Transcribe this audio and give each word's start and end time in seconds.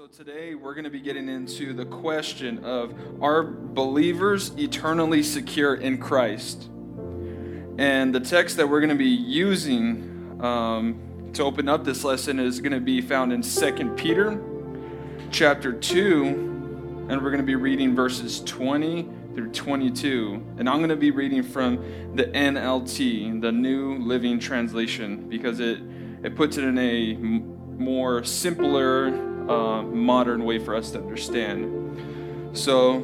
So 0.00 0.06
today 0.06 0.54
we're 0.54 0.72
going 0.72 0.84
to 0.84 0.90
be 0.90 1.02
getting 1.02 1.28
into 1.28 1.74
the 1.74 1.84
question 1.84 2.64
of 2.64 2.94
are 3.20 3.42
believers 3.42 4.50
eternally 4.56 5.22
secure 5.22 5.74
in 5.74 5.98
Christ? 5.98 6.70
And 7.76 8.14
the 8.14 8.20
text 8.20 8.56
that 8.56 8.66
we're 8.66 8.80
going 8.80 8.88
to 8.88 8.94
be 8.94 9.10
using 9.10 10.40
um, 10.40 11.30
to 11.34 11.42
open 11.42 11.68
up 11.68 11.84
this 11.84 12.02
lesson 12.02 12.40
is 12.40 12.60
going 12.60 12.72
to 12.72 12.80
be 12.80 13.02
found 13.02 13.30
in 13.30 13.42
2 13.42 13.94
Peter 13.94 14.42
chapter 15.30 15.70
2, 15.70 16.24
and 17.10 17.22
we're 17.22 17.30
going 17.30 17.36
to 17.36 17.42
be 17.42 17.56
reading 17.56 17.94
verses 17.94 18.40
20 18.40 19.06
through 19.34 19.50
22. 19.50 20.42
And 20.56 20.66
I'm 20.66 20.78
going 20.78 20.88
to 20.88 20.96
be 20.96 21.10
reading 21.10 21.42
from 21.42 22.14
the 22.14 22.24
NLT, 22.24 23.42
the 23.42 23.52
New 23.52 23.98
Living 23.98 24.38
Translation, 24.38 25.28
because 25.28 25.60
it, 25.60 25.82
it 26.22 26.36
puts 26.36 26.56
it 26.56 26.64
in 26.64 26.78
a 26.78 27.16
more 27.78 28.24
simpler 28.24 29.29
uh, 29.50 29.82
modern 29.82 30.44
way 30.44 30.58
for 30.58 30.74
us 30.74 30.90
to 30.92 30.98
understand. 30.98 32.56
So, 32.56 33.02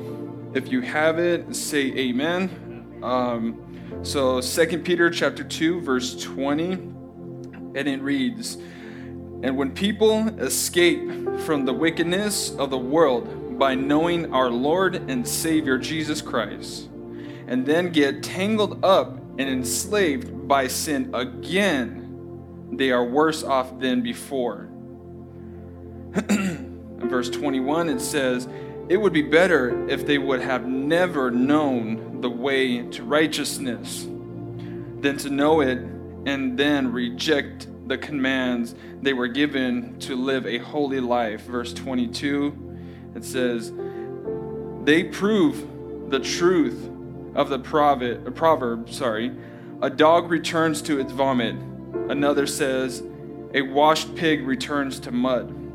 if 0.55 0.71
you 0.71 0.81
have 0.81 1.19
it, 1.19 1.55
say 1.55 1.93
Amen. 1.93 3.01
Um, 3.03 4.01
so, 4.03 4.41
Second 4.41 4.85
Peter 4.85 5.11
chapter 5.11 5.45
two, 5.45 5.81
verse 5.81 6.23
twenty, 6.23 6.73
and 6.73 7.77
it 7.89 8.01
reads, 8.01 8.57
"And 9.43 9.57
when 9.57 9.73
people 9.73 10.29
escape 10.41 11.11
from 11.41 11.65
the 11.65 11.73
wickedness 11.73 12.55
of 12.57 12.71
the 12.71 12.79
world 12.79 13.59
by 13.59 13.75
knowing 13.75 14.33
our 14.33 14.51
Lord 14.51 14.95
and 15.11 15.27
Savior 15.27 15.79
Jesus 15.79 16.23
Christ, 16.23 16.89
and 17.47 17.67
then 17.67 17.91
get 17.91 18.23
tangled 18.23 18.85
up 18.85 19.19
and 19.39 19.49
enslaved 19.49 20.47
by 20.49 20.69
sin 20.69 21.11
again." 21.13 22.03
they 22.73 22.91
are 22.91 23.05
worse 23.05 23.43
off 23.43 23.79
than 23.79 24.03
before. 24.03 24.69
Verse 27.09 27.29
21, 27.29 27.89
it 27.91 28.01
says, 28.01 28.49
It 28.89 28.97
would 28.97 29.13
be 29.13 29.23
better 29.23 29.89
if 29.89 30.07
they 30.07 30.19
would 30.19 30.41
have 30.41 30.67
never 30.67 31.31
known 31.31 32.21
the 32.21 32.31
way 32.31 32.83
to 32.83 33.03
righteousness 33.03 34.05
than 35.01 35.19
to 35.19 35.31
know 35.31 35.61
it 35.61 35.79
and 36.27 36.59
then 36.59 36.91
reject 36.91 37.69
the 37.87 37.99
commands 37.99 38.75
they 39.03 39.13
were 39.13 39.29
given 39.29 39.99
to 40.01 40.17
live 40.17 40.47
a 40.47 40.59
holy 40.59 41.01
life. 41.01 41.43
Verse 41.43 41.75
22, 41.75 42.79
it 43.15 43.25
says, 43.25 43.73
They 44.85 45.05
prove 45.05 46.11
the 46.11 46.21
truth 46.21 46.91
of 47.35 47.51
the 47.51 47.59
proverb, 47.59 48.35
proverb 48.35 48.91
sorry, 48.91 49.33
a 49.83 49.91
dog 49.91 50.31
returns 50.31 50.81
to 50.83 50.99
its 50.99 51.13
vomit. 51.13 51.57
Another 52.09 52.47
says, 52.47 53.03
a 53.53 53.63
washed 53.63 54.15
pig 54.15 54.47
returns 54.47 54.99
to 55.01 55.13
mud. 55.13 55.66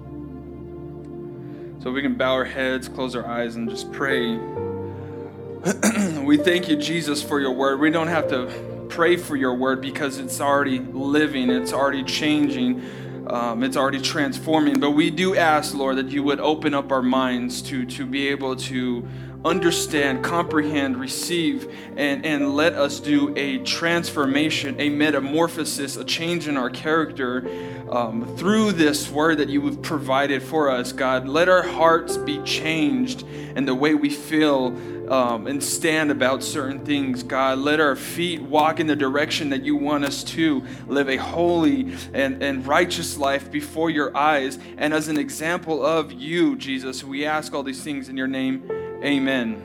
So 1.82 1.92
we 1.92 2.04
can 2.04 2.14
bow 2.14 2.34
our 2.34 2.46
heads, 2.46 2.88
close 2.88 3.16
our 3.16 3.26
eyes, 3.26 3.56
and 3.56 3.68
just 3.68 3.92
pray. 3.92 4.38
we 6.24 6.38
thank 6.38 6.70
you, 6.70 6.76
Jesus, 6.76 7.24
for 7.24 7.40
your 7.40 7.54
word. 7.54 7.80
We 7.80 7.90
don't 7.90 8.08
have 8.08 8.28
to 8.30 8.86
pray 8.90 9.18
for 9.18 9.36
your 9.36 9.56
word 9.56 9.82
because 9.82 10.20
it's 10.20 10.40
already 10.40 10.78
living, 10.78 11.50
it's 11.50 11.74
already 11.74 12.04
changing, 12.04 12.84
um, 13.32 13.64
it's 13.64 13.78
already 13.78 14.02
transforming. 14.02 14.80
But 14.80 14.92
we 14.92 15.10
do 15.10 15.36
ask, 15.36 15.74
Lord, 15.74 15.96
that 15.98 16.10
you 16.10 16.22
would 16.24 16.40
open 16.40 16.74
up 16.74 16.92
our 16.92 17.02
minds 17.02 17.62
to, 17.64 17.86
to 17.86 18.06
be 18.06 18.28
able 18.28 18.56
to 18.58 19.08
understand, 19.44 20.24
comprehend, 20.24 20.98
receive, 20.98 21.74
and, 21.96 22.26
and 22.26 22.56
let 22.56 22.74
us 22.74 23.00
do 23.00 23.34
a 23.36 23.58
transformation, 23.59 24.80
a 24.80 24.90
metamorphosis, 24.90 25.96
a 25.96 26.04
change 26.04 26.48
in 26.48 26.58
our 26.58 26.70
character 26.70 27.50
um, 27.90 28.36
through 28.38 28.74
this 28.74 29.09
word 29.09 29.40
that 29.40 29.50
you 29.50 29.66
have 29.66 29.82
provided 29.82 30.44
for 30.44 30.70
us, 30.70 30.92
God. 30.92 31.28
Let 31.28 31.50
our 31.50 31.64
hearts 31.64 32.18
be 32.18 32.42
changed 32.44 33.24
and 33.56 33.68
the 33.68 33.76
way 33.76 33.96
we 33.96 34.09
feel 34.09 34.70
um, 35.12 35.45
and 35.45 35.62
stand 35.62 36.09
about 36.09 36.42
certain 36.42 36.86
things, 36.86 37.22
God. 37.22 37.59
Let 37.59 37.81
our 37.81 37.98
feet 37.98 38.42
walk 38.42 38.80
in 38.80 38.88
the 38.88 38.96
direction 38.96 39.50
that 39.50 39.62
you 39.62 39.75
want 39.75 40.06
us 40.06 40.24
to 40.24 40.63
live 40.88 41.09
a 41.09 41.18
holy 41.18 41.94
and, 42.13 42.41
and 42.41 42.66
righteous 42.66 43.18
life 43.18 43.52
before 43.52 43.90
your 43.90 44.16
eyes. 44.16 44.58
And 44.78 44.94
as 44.94 45.09
an 45.09 45.18
example 45.18 45.85
of 45.85 46.13
you, 46.13 46.56
Jesus, 46.56 47.03
we 47.03 47.25
ask 47.25 47.53
all 47.53 47.62
these 47.62 47.84
things 47.84 48.08
in 48.08 48.16
your 48.16 48.28
name. 48.28 48.72
Amen. 49.03 49.62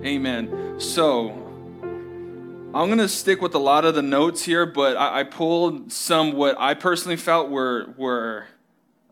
Amen. 0.04 0.80
So, 0.80 1.28
I'm 2.74 2.96
to 2.98 3.08
stick 3.08 3.40
with 3.40 3.54
a 3.54 3.58
lot 3.60 3.84
of 3.84 3.94
the 3.94 4.02
notes 4.02 4.42
here, 4.42 4.66
but 4.66 4.96
I, 4.96 5.20
I 5.20 5.22
pulled 5.22 5.92
some 5.92 6.32
what 6.32 6.56
I 6.58 6.74
personally 6.74 7.16
felt 7.16 7.48
were, 7.48 7.94
were 7.96 8.46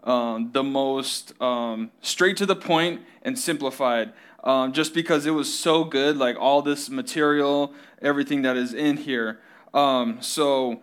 um, 0.02 0.50
the 0.52 0.64
most 0.64 1.40
um, 1.40 1.92
straight 2.00 2.36
to 2.38 2.46
the 2.46 2.56
point 2.56 3.02
and 3.22 3.38
simplified. 3.38 4.12
Um, 4.44 4.72
just 4.72 4.94
because 4.94 5.26
it 5.26 5.32
was 5.32 5.52
so 5.52 5.84
good, 5.84 6.16
like 6.16 6.36
all 6.38 6.62
this 6.62 6.88
material, 6.88 7.72
everything 8.00 8.42
that 8.42 8.56
is 8.56 8.72
in 8.72 8.96
here. 8.96 9.40
Um, 9.74 10.18
so 10.20 10.80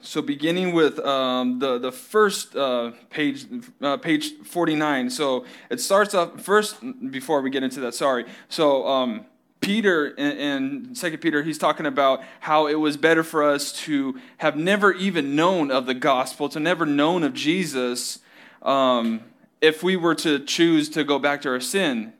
so 0.00 0.22
beginning 0.22 0.72
with 0.72 0.98
um, 1.00 1.58
the 1.58 1.78
the 1.78 1.92
first 1.92 2.54
uh, 2.54 2.92
page, 3.10 3.46
uh, 3.80 3.96
page 3.96 4.34
forty 4.44 4.74
nine. 4.74 5.08
So 5.10 5.44
it 5.70 5.80
starts 5.80 6.14
off 6.14 6.40
first. 6.40 6.76
Before 7.10 7.40
we 7.40 7.50
get 7.50 7.62
into 7.62 7.80
that, 7.80 7.94
sorry. 7.94 8.26
So 8.48 8.86
um, 8.86 9.26
Peter 9.60 10.08
in 10.08 10.94
Second 10.94 11.18
Peter, 11.18 11.42
he's 11.42 11.58
talking 11.58 11.86
about 11.86 12.22
how 12.40 12.66
it 12.66 12.74
was 12.74 12.96
better 12.96 13.24
for 13.24 13.42
us 13.42 13.72
to 13.84 14.20
have 14.38 14.56
never 14.56 14.92
even 14.92 15.34
known 15.34 15.70
of 15.70 15.86
the 15.86 15.94
gospel, 15.94 16.48
to 16.50 16.60
never 16.60 16.86
known 16.86 17.24
of 17.24 17.32
Jesus, 17.32 18.20
um, 18.62 19.22
if 19.60 19.82
we 19.82 19.96
were 19.96 20.14
to 20.16 20.38
choose 20.38 20.88
to 20.90 21.04
go 21.04 21.18
back 21.18 21.42
to 21.42 21.48
our 21.48 21.60
sin. 21.60 22.12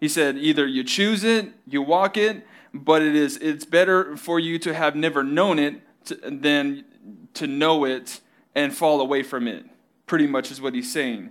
He 0.00 0.08
said, 0.08 0.36
either 0.36 0.66
you 0.66 0.82
choose 0.82 1.22
it, 1.22 1.52
you 1.66 1.80
walk 1.82 2.16
it, 2.16 2.44
but 2.74 3.02
it 3.02 3.14
is 3.14 3.36
it's 3.36 3.64
better 3.64 4.16
for 4.16 4.40
you 4.40 4.58
to 4.60 4.74
have 4.74 4.96
never 4.96 5.22
known 5.22 5.58
it 5.58 5.80
to, 6.06 6.16
than 6.16 6.84
to 7.34 7.46
know 7.46 7.84
it 7.84 8.20
and 8.54 8.74
fall 8.74 9.00
away 9.00 9.22
from 9.22 9.46
it, 9.46 9.64
pretty 10.06 10.26
much 10.26 10.50
is 10.50 10.60
what 10.60 10.74
he's 10.74 10.92
saying. 10.92 11.30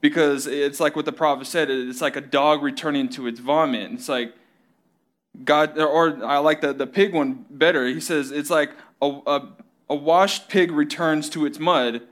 Because 0.00 0.46
it's 0.46 0.80
like 0.80 0.96
what 0.96 1.04
the 1.04 1.12
prophet 1.12 1.46
said 1.46 1.70
it's 1.70 2.00
like 2.00 2.16
a 2.16 2.20
dog 2.20 2.62
returning 2.62 3.08
to 3.10 3.26
its 3.26 3.40
vomit. 3.40 3.92
It's 3.92 4.08
like, 4.08 4.34
God, 5.44 5.78
or 5.78 6.24
I 6.24 6.38
like 6.38 6.60
the, 6.60 6.72
the 6.72 6.86
pig 6.86 7.14
one 7.14 7.46
better. 7.48 7.86
He 7.86 8.00
says 8.00 8.30
it's 8.30 8.50
like 8.50 8.70
a, 9.00 9.06
a, 9.26 9.48
a 9.90 9.94
washed 9.94 10.48
pig 10.48 10.70
returns 10.70 11.28
to 11.30 11.46
its 11.46 11.58
mud 11.58 12.02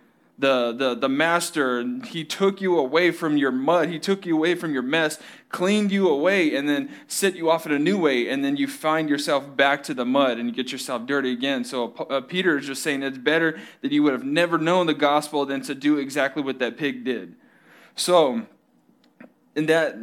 the, 0.40 0.72
the, 0.72 0.94
the 0.94 1.08
master, 1.08 1.84
he 2.06 2.24
took 2.24 2.62
you 2.62 2.78
away 2.78 3.10
from 3.10 3.36
your 3.36 3.52
mud, 3.52 3.90
he 3.90 3.98
took 3.98 4.24
you 4.24 4.34
away 4.36 4.54
from 4.54 4.72
your 4.72 4.82
mess, 4.82 5.18
cleaned 5.50 5.92
you 5.92 6.08
away, 6.08 6.56
and 6.56 6.66
then 6.66 6.90
set 7.06 7.36
you 7.36 7.50
off 7.50 7.66
in 7.66 7.72
a 7.72 7.78
new 7.78 7.98
way, 7.98 8.26
and 8.28 8.42
then 8.42 8.56
you 8.56 8.66
find 8.66 9.10
yourself 9.10 9.54
back 9.54 9.82
to 9.82 9.92
the 9.92 10.06
mud 10.06 10.38
and 10.38 10.48
you 10.48 10.54
get 10.54 10.72
yourself 10.72 11.06
dirty 11.06 11.30
again. 11.30 11.62
So 11.62 11.92
uh, 12.08 12.22
Peter 12.22 12.56
is 12.56 12.66
just 12.66 12.82
saying 12.82 13.02
it's 13.02 13.18
better 13.18 13.60
that 13.82 13.92
you 13.92 14.02
would 14.02 14.14
have 14.14 14.24
never 14.24 14.56
known 14.56 14.86
the 14.86 14.94
gospel 14.94 15.44
than 15.44 15.60
to 15.62 15.74
do 15.74 15.98
exactly 15.98 16.42
what 16.42 16.58
that 16.60 16.78
pig 16.78 17.04
did. 17.04 17.34
So, 17.94 18.46
in 19.54 19.66
that 19.66 19.96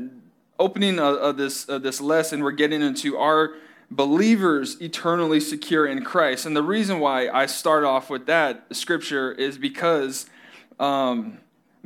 opening 0.60 1.00
of, 1.00 1.16
of 1.16 1.38
this, 1.38 1.66
of 1.66 1.82
this 1.82 2.00
lesson, 2.00 2.44
we're 2.44 2.52
getting 2.52 2.84
into 2.84 3.18
our 3.18 3.56
believers 3.90 4.80
eternally 4.82 5.40
secure 5.40 5.86
in 5.86 6.04
Christ. 6.04 6.46
And 6.46 6.56
the 6.56 6.64
reason 6.64 7.00
why 7.00 7.30
I 7.30 7.46
start 7.46 7.84
off 7.84 8.10
with 8.10 8.26
that 8.26 8.66
scripture 8.72 9.32
is 9.32 9.58
because 9.58 10.28
um, 10.80 11.40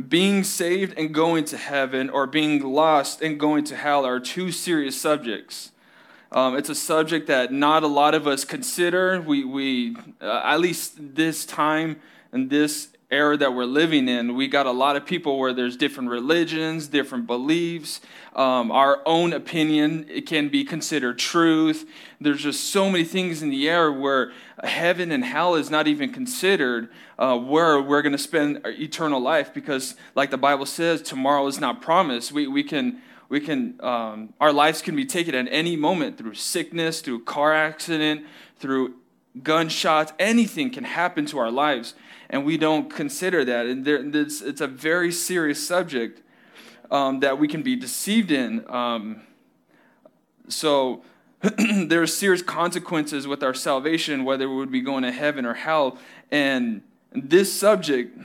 being 0.07 0.43
saved 0.43 0.97
and 0.97 1.13
going 1.13 1.45
to 1.45 1.57
heaven 1.57 2.09
or 2.09 2.25
being 2.25 2.61
lost 2.61 3.21
and 3.21 3.39
going 3.39 3.63
to 3.65 3.75
hell 3.75 4.05
are 4.05 4.19
two 4.19 4.51
serious 4.51 4.99
subjects. 4.99 5.71
Um, 6.31 6.55
it's 6.55 6.69
a 6.69 6.75
subject 6.75 7.27
that 7.27 7.51
not 7.51 7.83
a 7.83 7.87
lot 7.87 8.15
of 8.15 8.25
us 8.25 8.45
consider. 8.45 9.21
We, 9.21 9.43
we 9.43 9.97
uh, 10.21 10.41
at 10.45 10.61
least 10.61 11.15
this 11.15 11.45
time 11.45 11.99
and 12.31 12.49
this 12.49 12.87
era 13.11 13.35
that 13.37 13.53
we're 13.53 13.65
living 13.65 14.07
in, 14.07 14.35
we 14.35 14.47
got 14.47 14.65
a 14.65 14.71
lot 14.71 14.95
of 14.95 15.05
people 15.05 15.37
where 15.37 15.53
there's 15.53 15.75
different 15.75 16.09
religions, 16.09 16.87
different 16.87 17.27
beliefs. 17.27 17.99
Um, 18.35 18.71
our 18.71 19.01
own 19.05 19.33
opinion 19.33 20.05
it 20.09 20.25
can 20.25 20.47
be 20.47 20.63
considered 20.63 21.19
truth. 21.19 21.87
There's 22.21 22.41
just 22.41 22.69
so 22.71 22.89
many 22.89 23.03
things 23.03 23.43
in 23.43 23.49
the 23.49 23.69
air 23.69 23.91
where 23.91 24.31
heaven 24.63 25.11
and 25.11 25.25
hell 25.25 25.55
is 25.55 25.69
not 25.69 25.87
even 25.87 26.13
considered 26.13 26.89
uh, 27.19 27.37
where 27.37 27.81
we're 27.81 28.01
going 28.01 28.13
to 28.13 28.17
spend 28.17 28.61
eternal 28.65 29.19
life 29.19 29.53
because, 29.53 29.95
like 30.15 30.31
the 30.31 30.37
Bible 30.37 30.65
says, 30.65 31.01
tomorrow 31.01 31.45
is 31.47 31.59
not 31.59 31.81
promised. 31.81 32.31
We, 32.31 32.47
we 32.47 32.63
can 32.63 33.01
we 33.27 33.39
can 33.39 33.79
um, 33.81 34.33
our 34.41 34.51
lives 34.51 34.81
can 34.81 34.95
be 34.95 35.05
taken 35.05 35.33
at 35.35 35.47
any 35.49 35.75
moment 35.75 36.17
through 36.17 36.33
sickness 36.33 36.99
through 36.99 37.23
car 37.23 37.53
accident 37.53 38.25
through 38.59 38.95
gunshots 39.41 40.11
anything 40.19 40.69
can 40.69 40.83
happen 40.83 41.25
to 41.25 41.39
our 41.39 41.49
lives 41.49 41.93
and 42.31 42.45
we 42.45 42.57
don't 42.57 42.89
consider 42.89 43.45
that. 43.45 43.65
And 43.67 43.85
there, 43.85 43.97
it's, 43.97 44.41
it's, 44.41 44.61
a 44.61 44.67
very 44.67 45.11
serious 45.11 45.65
subject 45.65 46.21
um, 46.89 47.19
that 47.19 47.37
we 47.37 47.47
can 47.47 47.61
be 47.61 47.75
deceived 47.75 48.31
in. 48.31 48.65
Um, 48.69 49.21
so 50.47 51.03
there 51.41 52.01
are 52.01 52.07
serious 52.07 52.41
consequences 52.41 53.27
with 53.27 53.43
our 53.43 53.53
salvation, 53.53 54.23
whether 54.23 54.49
we 54.49 54.55
would 54.55 54.71
be 54.71 54.79
going 54.79 55.03
to 55.03 55.11
heaven 55.11 55.45
or 55.45 55.53
hell. 55.53 55.97
And 56.31 56.81
this 57.11 57.51
subject 57.51 58.17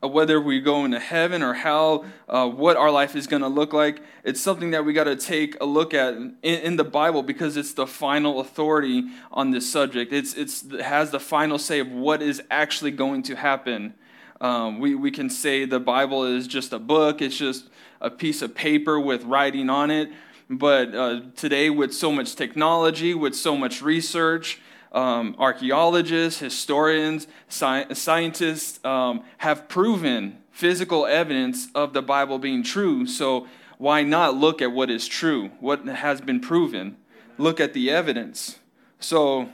whether 0.00 0.40
we 0.40 0.60
go 0.60 0.84
into 0.84 1.00
heaven 1.00 1.42
or 1.42 1.54
hell, 1.54 2.04
uh, 2.28 2.48
what 2.48 2.76
our 2.76 2.90
life 2.90 3.16
is 3.16 3.26
going 3.26 3.42
to 3.42 3.48
look 3.48 3.72
like. 3.72 4.00
It's 4.22 4.40
something 4.40 4.70
that 4.70 4.84
we 4.84 4.92
got 4.92 5.04
to 5.04 5.16
take 5.16 5.60
a 5.60 5.64
look 5.64 5.92
at 5.92 6.14
in, 6.14 6.36
in, 6.42 6.76
the 6.76 6.84
Bible 6.84 7.24
because 7.24 7.56
it's 7.56 7.72
the 7.72 7.86
final 7.86 8.40
authority 8.40 9.04
on 9.32 9.50
this 9.50 9.70
subject. 9.70 10.12
It's, 10.12 10.34
it's, 10.34 10.62
it 10.62 10.82
has 10.82 11.10
the 11.10 11.18
final 11.18 11.58
say 11.58 11.80
of 11.80 11.90
what 11.90 12.22
is 12.22 12.40
actually 12.48 12.92
going 12.92 13.24
to 13.24 13.34
happen. 13.34 13.94
Um, 14.40 14.78
we, 14.78 14.94
we 14.94 15.10
can 15.10 15.28
say 15.30 15.64
the 15.64 15.80
Bible 15.80 16.24
is 16.24 16.46
just 16.46 16.72
a 16.72 16.78
book, 16.78 17.20
it's 17.20 17.36
just 17.36 17.68
a 18.00 18.08
piece 18.10 18.40
of 18.40 18.54
paper 18.54 19.00
with 19.00 19.24
writing 19.24 19.68
on 19.68 19.90
it. 19.90 20.10
But 20.48 20.94
uh, 20.94 21.20
today, 21.36 21.68
with 21.68 21.92
so 21.92 22.10
much 22.10 22.34
technology, 22.36 23.12
with 23.14 23.34
so 23.34 23.56
much 23.56 23.82
research, 23.82 24.60
um, 24.92 25.34
archaeologists, 25.38 26.40
historians, 26.40 27.26
sci- 27.48 27.92
scientists 27.94 28.84
um, 28.84 29.22
have 29.38 29.68
proven 29.68 30.38
physical 30.50 31.06
evidence 31.06 31.68
of 31.74 31.92
the 31.92 32.02
Bible 32.02 32.38
being 32.38 32.62
true. 32.62 33.06
So 33.06 33.46
why 33.78 34.02
not 34.02 34.34
look 34.36 34.60
at 34.60 34.72
what 34.72 34.90
is 34.90 35.06
true, 35.06 35.50
what 35.60 35.86
has 35.86 36.20
been 36.20 36.40
proven? 36.40 36.96
Look 37.36 37.60
at 37.60 37.74
the 37.74 37.90
evidence. 37.90 38.58
So 38.98 39.48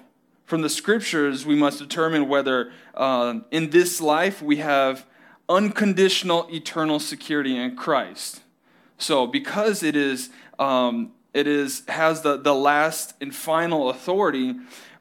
from 0.46 0.62
the 0.62 0.70
scriptures, 0.70 1.44
we 1.44 1.54
must 1.54 1.78
determine 1.78 2.28
whether 2.28 2.72
uh, 2.94 3.40
in 3.50 3.70
this 3.70 4.00
life 4.00 4.40
we 4.40 4.56
have 4.56 5.04
unconditional 5.48 6.48
eternal 6.50 6.98
security 6.98 7.56
in 7.56 7.76
Christ. 7.76 8.40
So 8.96 9.26
because 9.26 9.82
it 9.82 9.96
is 9.96 10.30
um, 10.58 11.12
it 11.34 11.46
is 11.46 11.82
has 11.88 12.22
the, 12.22 12.36
the 12.36 12.54
last 12.54 13.14
and 13.20 13.34
final 13.34 13.90
authority, 13.90 14.54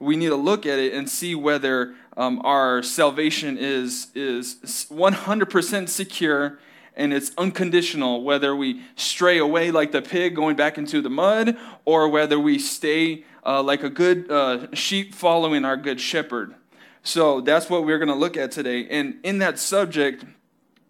we 0.04 0.16
need 0.16 0.30
to 0.30 0.36
look 0.36 0.66
at 0.66 0.80
it 0.80 0.94
and 0.94 1.10
see 1.10 1.36
whether 1.36 1.96
um, 2.18 2.42
our 2.44 2.84
salvation 2.84 3.58
is, 3.58 4.08
is 4.14 4.56
100% 4.64 5.90
secure 5.90 6.60
and 6.96 7.12
it's 7.12 7.32
unconditional, 7.38 8.24
whether 8.24 8.56
we 8.56 8.84
stray 8.96 9.40
away 9.40 9.72
like 9.72 9.92
the 9.92 10.02
pig 10.02 10.36
going 10.36 10.56
back 10.56 10.78
into 10.78 11.02
the 11.02 11.10
mud, 11.10 11.58
or 11.86 12.08
whether 12.08 12.40
we 12.40 12.60
stay 12.60 13.24
uh, 13.46 13.64
like 13.64 13.84
a 13.84 13.90
good 13.90 14.30
uh, 14.30 14.68
sheep 14.74 15.16
following 15.16 15.66
our 15.66 15.76
good 15.76 16.00
shepherd. 16.00 16.54
So 17.02 17.42
that's 17.42 17.70
what 17.70 17.86
we're 17.86 17.98
going 17.98 18.10
to 18.10 18.16
look 18.16 18.38
at 18.38 18.52
today. 18.52 18.88
And 18.90 19.16
in 19.24 19.40
that 19.40 19.58
subject, 19.58 20.24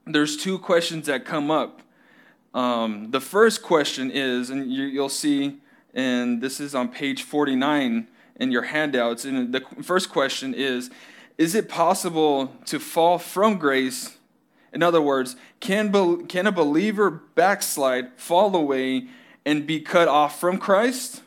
there's 0.05 0.35
two 0.35 0.59
questions 0.59 1.07
that 1.07 1.23
come 1.23 1.49
up. 1.49 1.81
Um, 2.53 3.09
the 3.11 3.21
first 3.21 3.63
question 3.63 4.11
is, 4.11 4.49
and 4.49 4.69
you, 4.71 4.83
you'll 4.83 5.09
see, 5.09 5.59
and 5.93 6.41
this 6.41 6.59
is 6.59 6.75
on 6.75 6.89
page 6.89 7.23
49 7.23 8.07
in 8.43 8.51
your 8.51 8.63
handouts. 8.63 9.25
And 9.25 9.53
the 9.53 9.61
first 9.81 10.09
question 10.09 10.53
is 10.53 10.91
Is 11.37 11.55
it 11.55 11.67
possible 11.67 12.53
to 12.65 12.79
fall 12.79 13.17
from 13.17 13.57
grace? 13.57 14.17
In 14.71 14.83
other 14.83 15.01
words, 15.01 15.35
can, 15.59 15.91
be, 15.91 16.25
can 16.27 16.47
a 16.47 16.51
believer 16.51 17.09
backslide, 17.09 18.11
fall 18.17 18.55
away, 18.55 19.07
and 19.45 19.65
be 19.65 19.79
cut 19.79 20.07
off 20.07 20.39
from 20.39 20.57
Christ? 20.57 21.21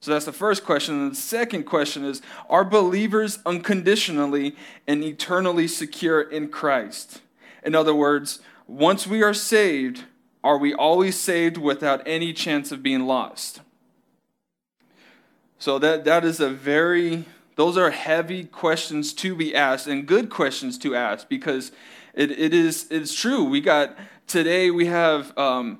So 0.00 0.12
that's 0.12 0.24
the 0.24 0.32
first 0.32 0.64
question. 0.64 0.94
And 0.94 1.12
the 1.12 1.16
second 1.16 1.64
question 1.64 2.04
is 2.04 2.22
Are 2.48 2.64
believers 2.64 3.38
unconditionally 3.46 4.56
and 4.86 5.04
eternally 5.04 5.68
secure 5.68 6.20
in 6.20 6.48
Christ? 6.48 7.20
In 7.62 7.74
other 7.74 7.94
words, 7.94 8.40
once 8.66 9.06
we 9.06 9.22
are 9.22 9.34
saved, 9.34 10.04
are 10.42 10.56
we 10.56 10.72
always 10.72 11.18
saved 11.18 11.58
without 11.58 12.02
any 12.06 12.32
chance 12.32 12.72
of 12.72 12.82
being 12.82 13.06
lost? 13.06 13.60
So 15.60 15.78
that, 15.80 16.04
that 16.06 16.24
is 16.24 16.40
a 16.40 16.48
very, 16.48 17.26
those 17.56 17.76
are 17.76 17.90
heavy 17.90 18.44
questions 18.44 19.12
to 19.12 19.36
be 19.36 19.54
asked 19.54 19.86
and 19.86 20.06
good 20.06 20.30
questions 20.30 20.78
to 20.78 20.96
ask 20.96 21.28
because 21.28 21.70
it, 22.14 22.30
it 22.30 22.54
is 22.54 22.86
it's 22.90 23.14
true. 23.14 23.44
We 23.44 23.60
got, 23.60 23.94
today 24.26 24.70
we 24.70 24.86
have 24.86 25.36
um, 25.36 25.78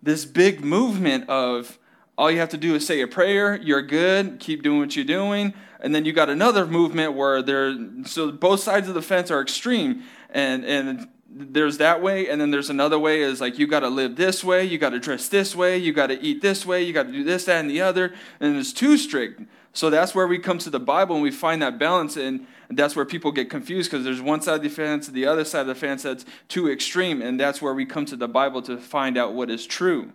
this 0.00 0.24
big 0.24 0.64
movement 0.64 1.28
of 1.28 1.76
all 2.16 2.30
you 2.30 2.38
have 2.38 2.50
to 2.50 2.56
do 2.56 2.76
is 2.76 2.86
say 2.86 3.00
a 3.00 3.08
prayer, 3.08 3.60
you're 3.60 3.82
good, 3.82 4.38
keep 4.38 4.62
doing 4.62 4.78
what 4.78 4.94
you're 4.94 5.04
doing. 5.04 5.54
And 5.80 5.92
then 5.92 6.04
you 6.04 6.12
got 6.12 6.30
another 6.30 6.64
movement 6.64 7.14
where 7.14 7.42
there, 7.42 7.76
so 8.04 8.30
both 8.30 8.60
sides 8.60 8.86
of 8.88 8.94
the 8.94 9.02
fence 9.02 9.32
are 9.32 9.42
extreme. 9.42 10.04
And, 10.30 10.64
and 10.64 11.08
there's 11.28 11.78
that 11.78 12.00
way 12.00 12.28
and 12.28 12.40
then 12.40 12.50
there's 12.50 12.70
another 12.70 12.98
way 12.98 13.20
is 13.20 13.40
like 13.40 13.58
you 13.58 13.66
got 13.66 13.80
to 13.80 13.88
live 13.88 14.16
this 14.16 14.44
way 14.44 14.64
you 14.64 14.78
got 14.78 14.90
to 14.90 14.98
dress 14.98 15.28
this 15.28 15.56
way 15.56 15.76
you 15.76 15.92
got 15.92 16.06
to 16.06 16.20
eat 16.22 16.40
this 16.40 16.64
way 16.64 16.82
you 16.82 16.92
got 16.92 17.06
to 17.06 17.12
do 17.12 17.24
this 17.24 17.44
that 17.44 17.60
and 17.60 17.70
the 17.70 17.80
other 17.80 18.14
and 18.40 18.56
it's 18.56 18.72
too 18.72 18.96
strict. 18.96 19.42
So 19.72 19.90
that's 19.90 20.14
where 20.14 20.26
we 20.26 20.38
come 20.38 20.58
to 20.58 20.70
the 20.70 20.80
bible 20.80 21.16
and 21.16 21.22
we 21.22 21.30
find 21.30 21.60
that 21.62 21.78
balance 21.78 22.16
and 22.16 22.46
that's 22.70 22.96
where 22.96 23.04
people 23.04 23.32
get 23.32 23.50
confused 23.50 23.90
because 23.90 24.04
there's 24.04 24.22
one 24.22 24.40
side 24.40 24.56
of 24.56 24.62
the 24.62 24.68
fence 24.68 25.08
the 25.08 25.26
other 25.26 25.44
side 25.44 25.62
of 25.62 25.66
the 25.66 25.74
fence 25.74 26.04
that's 26.04 26.24
too 26.48 26.70
extreme 26.70 27.20
and 27.20 27.38
that's 27.38 27.60
where 27.60 27.74
we 27.74 27.84
come 27.84 28.06
to 28.06 28.16
the 28.16 28.28
bible 28.28 28.62
to 28.62 28.78
find 28.78 29.18
out 29.18 29.34
what 29.34 29.50
is 29.50 29.66
true 29.66 30.12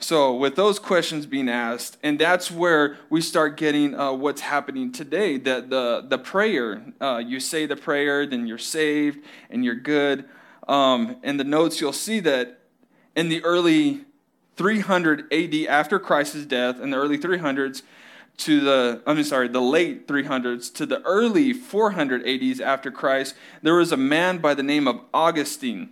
so, 0.00 0.34
with 0.34 0.56
those 0.56 0.78
questions 0.78 1.26
being 1.26 1.48
asked, 1.48 1.98
and 2.02 2.18
that's 2.18 2.50
where 2.50 2.96
we 3.10 3.20
start 3.20 3.58
getting 3.58 3.94
uh, 3.94 4.12
what's 4.12 4.40
happening 4.40 4.92
today. 4.92 5.36
That 5.36 5.68
the 5.68 6.04
the 6.08 6.18
prayer, 6.18 6.82
uh, 7.00 7.22
you 7.24 7.38
say 7.38 7.66
the 7.66 7.76
prayer, 7.76 8.26
then 8.26 8.46
you're 8.46 8.56
saved 8.58 9.22
and 9.50 9.62
you're 9.62 9.74
good. 9.74 10.24
Um, 10.66 11.16
in 11.22 11.36
the 11.36 11.44
notes, 11.44 11.80
you'll 11.80 11.92
see 11.92 12.20
that 12.20 12.60
in 13.14 13.28
the 13.28 13.44
early 13.44 14.06
300 14.56 15.32
AD, 15.32 15.54
after 15.68 15.98
Christ's 15.98 16.46
death, 16.46 16.80
in 16.80 16.90
the 16.90 16.96
early 16.96 17.18
300s 17.18 17.82
to 18.38 18.60
the 18.60 19.02
I'm 19.06 19.22
sorry, 19.22 19.48
the 19.48 19.60
late 19.60 20.08
300s 20.08 20.72
to 20.74 20.86
the 20.86 21.02
early 21.02 21.52
400 21.52 22.26
ADs 22.26 22.60
after 22.60 22.90
Christ, 22.90 23.34
there 23.62 23.74
was 23.74 23.92
a 23.92 23.98
man 23.98 24.38
by 24.38 24.54
the 24.54 24.62
name 24.62 24.88
of 24.88 25.00
Augustine. 25.12 25.90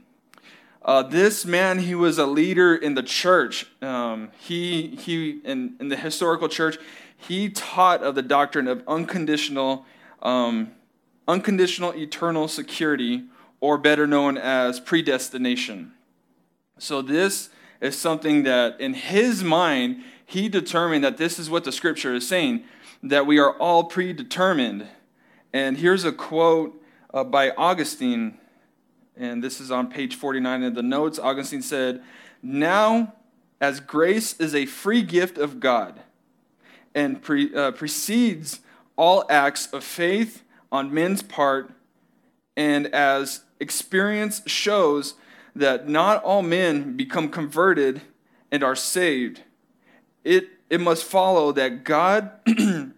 Uh, 0.83 1.03
this 1.03 1.45
man, 1.45 1.81
he 1.81 1.95
was 1.95 2.19
a 2.19 2.27
leader 2.27 2.75
in 2.75 2.95
the 2.95 3.03
church. 3.03 3.67
Um, 3.83 4.31
he, 4.39 4.97
he 4.97 5.41
in, 5.45 5.75
in 5.81 5.89
the 5.89 5.97
historical 5.97 6.49
church, 6.49 6.79
he 7.17 7.51
taught 7.51 8.03
of 8.03 8.15
the 8.15 8.23
doctrine 8.23 8.69
of 8.69 8.83
unconditional, 8.87 9.85
um, 10.23 10.73
unconditional 11.27 11.95
eternal 11.95 12.49
security, 12.49 13.25
or 13.61 13.77
better 13.77 14.07
known 14.07 14.39
as 14.39 14.79
predestination. 14.79 15.93
So 16.79 17.03
this 17.03 17.51
is 17.81 17.99
something 17.99 18.45
that, 18.45 18.81
in 18.81 18.95
his 18.95 19.43
mind, 19.43 20.05
he 20.25 20.49
determined 20.49 21.03
that 21.05 21.17
this 21.17 21.39
is 21.39 21.51
what 21.51 21.65
the 21.65 21.73
scripture 21.73 22.15
is 22.15 22.29
saying, 22.29 22.65
that 23.03 23.27
we 23.27 23.39
are 23.39 23.53
all 23.59 23.85
predetermined. 23.85 24.87
And 25.53 25.77
here's 25.79 26.05
a 26.05 26.13
quote 26.13 26.81
uh, 27.13 27.25
by 27.25 27.51
Augustine 27.51 28.39
and 29.19 29.43
this 29.43 29.61
is 29.61 29.71
on 29.71 29.89
page 29.89 30.15
49 30.15 30.63
of 30.63 30.75
the 30.75 30.83
notes. 30.83 31.19
Augustine 31.19 31.63
said, 31.63 32.03
Now, 32.43 33.15
as 33.61 33.81
grace 33.81 34.39
is 34.41 34.55
a 34.55 34.67
free 34.67 35.03
gift 35.03 35.39
of 35.39 35.61
God 35.61 36.01
and 36.95 37.21
pre, 37.21 37.55
uh, 37.55 37.73
precedes 37.73 38.61
all 38.97 39.25
acts 39.29 39.67
of 39.73 39.83
faith 39.85 40.43
on 40.71 40.93
men's 40.93 41.23
part, 41.23 41.71
and 42.57 42.87
as 42.89 43.43
experience 43.61 44.43
shows 44.47 45.15
that 45.55 45.89
not 45.89 46.23
all 46.23 46.43
men 46.43 46.97
become 46.97 47.29
converted 47.29 48.01
and 48.51 48.63
are 48.63 48.77
saved, 48.77 49.43
it, 50.25 50.49
it 50.71 50.81
must 50.81 51.05
follow 51.05 51.53
that 51.53 51.85
God 51.85 52.31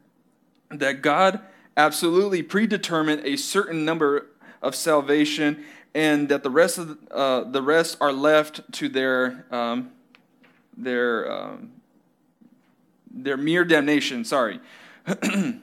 that 0.71 1.03
God 1.03 1.41
absolutely 1.77 2.43
predetermined 2.43 3.25
a 3.25 3.37
certain 3.37 3.85
number 3.85 4.27
of 4.63 4.75
salvation 4.75 5.65
and 5.95 6.29
that 6.29 6.43
the 6.43 6.51
rest 6.51 6.79
of 6.79 6.99
uh, 7.11 7.45
the 7.45 7.63
rest 7.63 7.97
are 8.01 8.13
left 8.13 8.61
to 8.73 8.89
their 8.89 9.45
um, 9.51 9.91
their 10.77 11.31
um, 11.31 11.73
their 13.11 13.37
mere 13.37 13.65
damnation. 13.65 14.25
Sorry. 14.25 14.61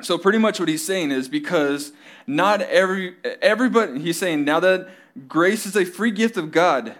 so 0.00 0.18
pretty 0.18 0.38
much 0.38 0.60
what 0.60 0.68
he's 0.68 0.84
saying 0.84 1.10
is 1.10 1.28
because 1.28 1.92
not 2.26 2.60
every 2.62 3.16
everybody 3.42 4.00
he's 4.00 4.18
saying 4.18 4.44
now 4.44 4.60
that 4.60 4.88
grace 5.26 5.66
is 5.66 5.76
a 5.76 5.84
free 5.84 6.10
gift 6.10 6.36
of 6.36 6.50
God. 6.50 6.94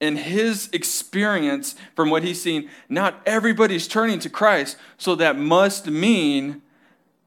In 0.00 0.16
his 0.16 0.70
experience, 0.72 1.74
from 1.94 2.08
what 2.08 2.22
he's 2.22 2.40
seen, 2.40 2.70
not 2.88 3.20
everybody's 3.26 3.86
turning 3.86 4.18
to 4.20 4.30
Christ. 4.30 4.78
So 4.96 5.14
that 5.16 5.36
must 5.36 5.88
mean 5.88 6.62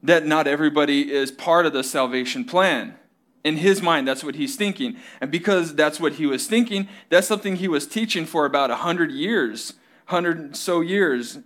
that 0.02 0.26
not 0.26 0.48
everybody 0.48 1.12
is 1.12 1.30
part 1.30 1.66
of 1.66 1.72
the 1.72 1.84
salvation 1.84 2.44
plan 2.44 2.96
in 3.44 3.58
his 3.58 3.82
mind, 3.82 4.08
that's 4.08 4.24
what 4.24 4.34
he's 4.34 4.56
thinking. 4.56 4.96
And 5.20 5.30
because 5.30 5.74
that's 5.74 6.00
what 6.00 6.14
he 6.14 6.26
was 6.26 6.46
thinking, 6.46 6.88
that's 7.10 7.28
something 7.28 7.56
he 7.56 7.68
was 7.68 7.86
teaching 7.86 8.24
for 8.24 8.46
about 8.46 8.70
100 8.70 9.12
years, 9.12 9.74
100 10.08 10.56
so 10.56 10.80
years. 10.80 11.38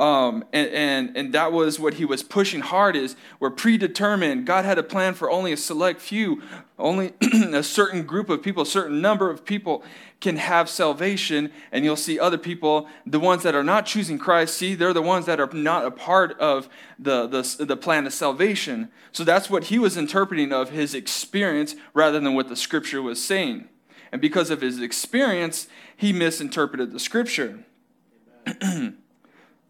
Um, 0.00 0.44
and, 0.54 0.70
and, 0.70 1.16
and 1.16 1.34
that 1.34 1.52
was 1.52 1.78
what 1.78 1.94
he 1.94 2.06
was 2.06 2.22
pushing 2.22 2.62
hard 2.62 2.96
is 2.96 3.16
we're 3.38 3.50
predetermined. 3.50 4.46
God 4.46 4.64
had 4.64 4.78
a 4.78 4.82
plan 4.82 5.12
for 5.12 5.30
only 5.30 5.52
a 5.52 5.58
select 5.58 6.00
few, 6.00 6.40
only 6.78 7.12
a 7.52 7.62
certain 7.62 8.04
group 8.04 8.30
of 8.30 8.42
people, 8.42 8.62
a 8.62 8.66
certain 8.66 9.02
number 9.02 9.30
of 9.30 9.44
people 9.44 9.84
can 10.18 10.38
have 10.38 10.70
salvation. 10.70 11.52
And 11.70 11.84
you'll 11.84 11.96
see 11.96 12.18
other 12.18 12.38
people, 12.38 12.88
the 13.04 13.20
ones 13.20 13.42
that 13.42 13.54
are 13.54 13.62
not 13.62 13.84
choosing 13.84 14.18
Christ, 14.18 14.56
see, 14.56 14.74
they're 14.74 14.94
the 14.94 15.02
ones 15.02 15.26
that 15.26 15.38
are 15.38 15.52
not 15.52 15.84
a 15.84 15.90
part 15.90 16.32
of 16.40 16.70
the, 16.98 17.26
the, 17.26 17.66
the 17.66 17.76
plan 17.76 18.06
of 18.06 18.14
salvation. 18.14 18.88
So 19.12 19.22
that's 19.22 19.50
what 19.50 19.64
he 19.64 19.78
was 19.78 19.98
interpreting 19.98 20.50
of 20.50 20.70
his 20.70 20.94
experience 20.94 21.76
rather 21.92 22.18
than 22.18 22.32
what 22.32 22.48
the 22.48 22.56
scripture 22.56 23.02
was 23.02 23.22
saying. 23.22 23.68
And 24.10 24.20
because 24.22 24.48
of 24.48 24.62
his 24.62 24.80
experience, 24.80 25.68
he 25.94 26.10
misinterpreted 26.10 26.90
the 26.90 26.98
scripture. 26.98 27.66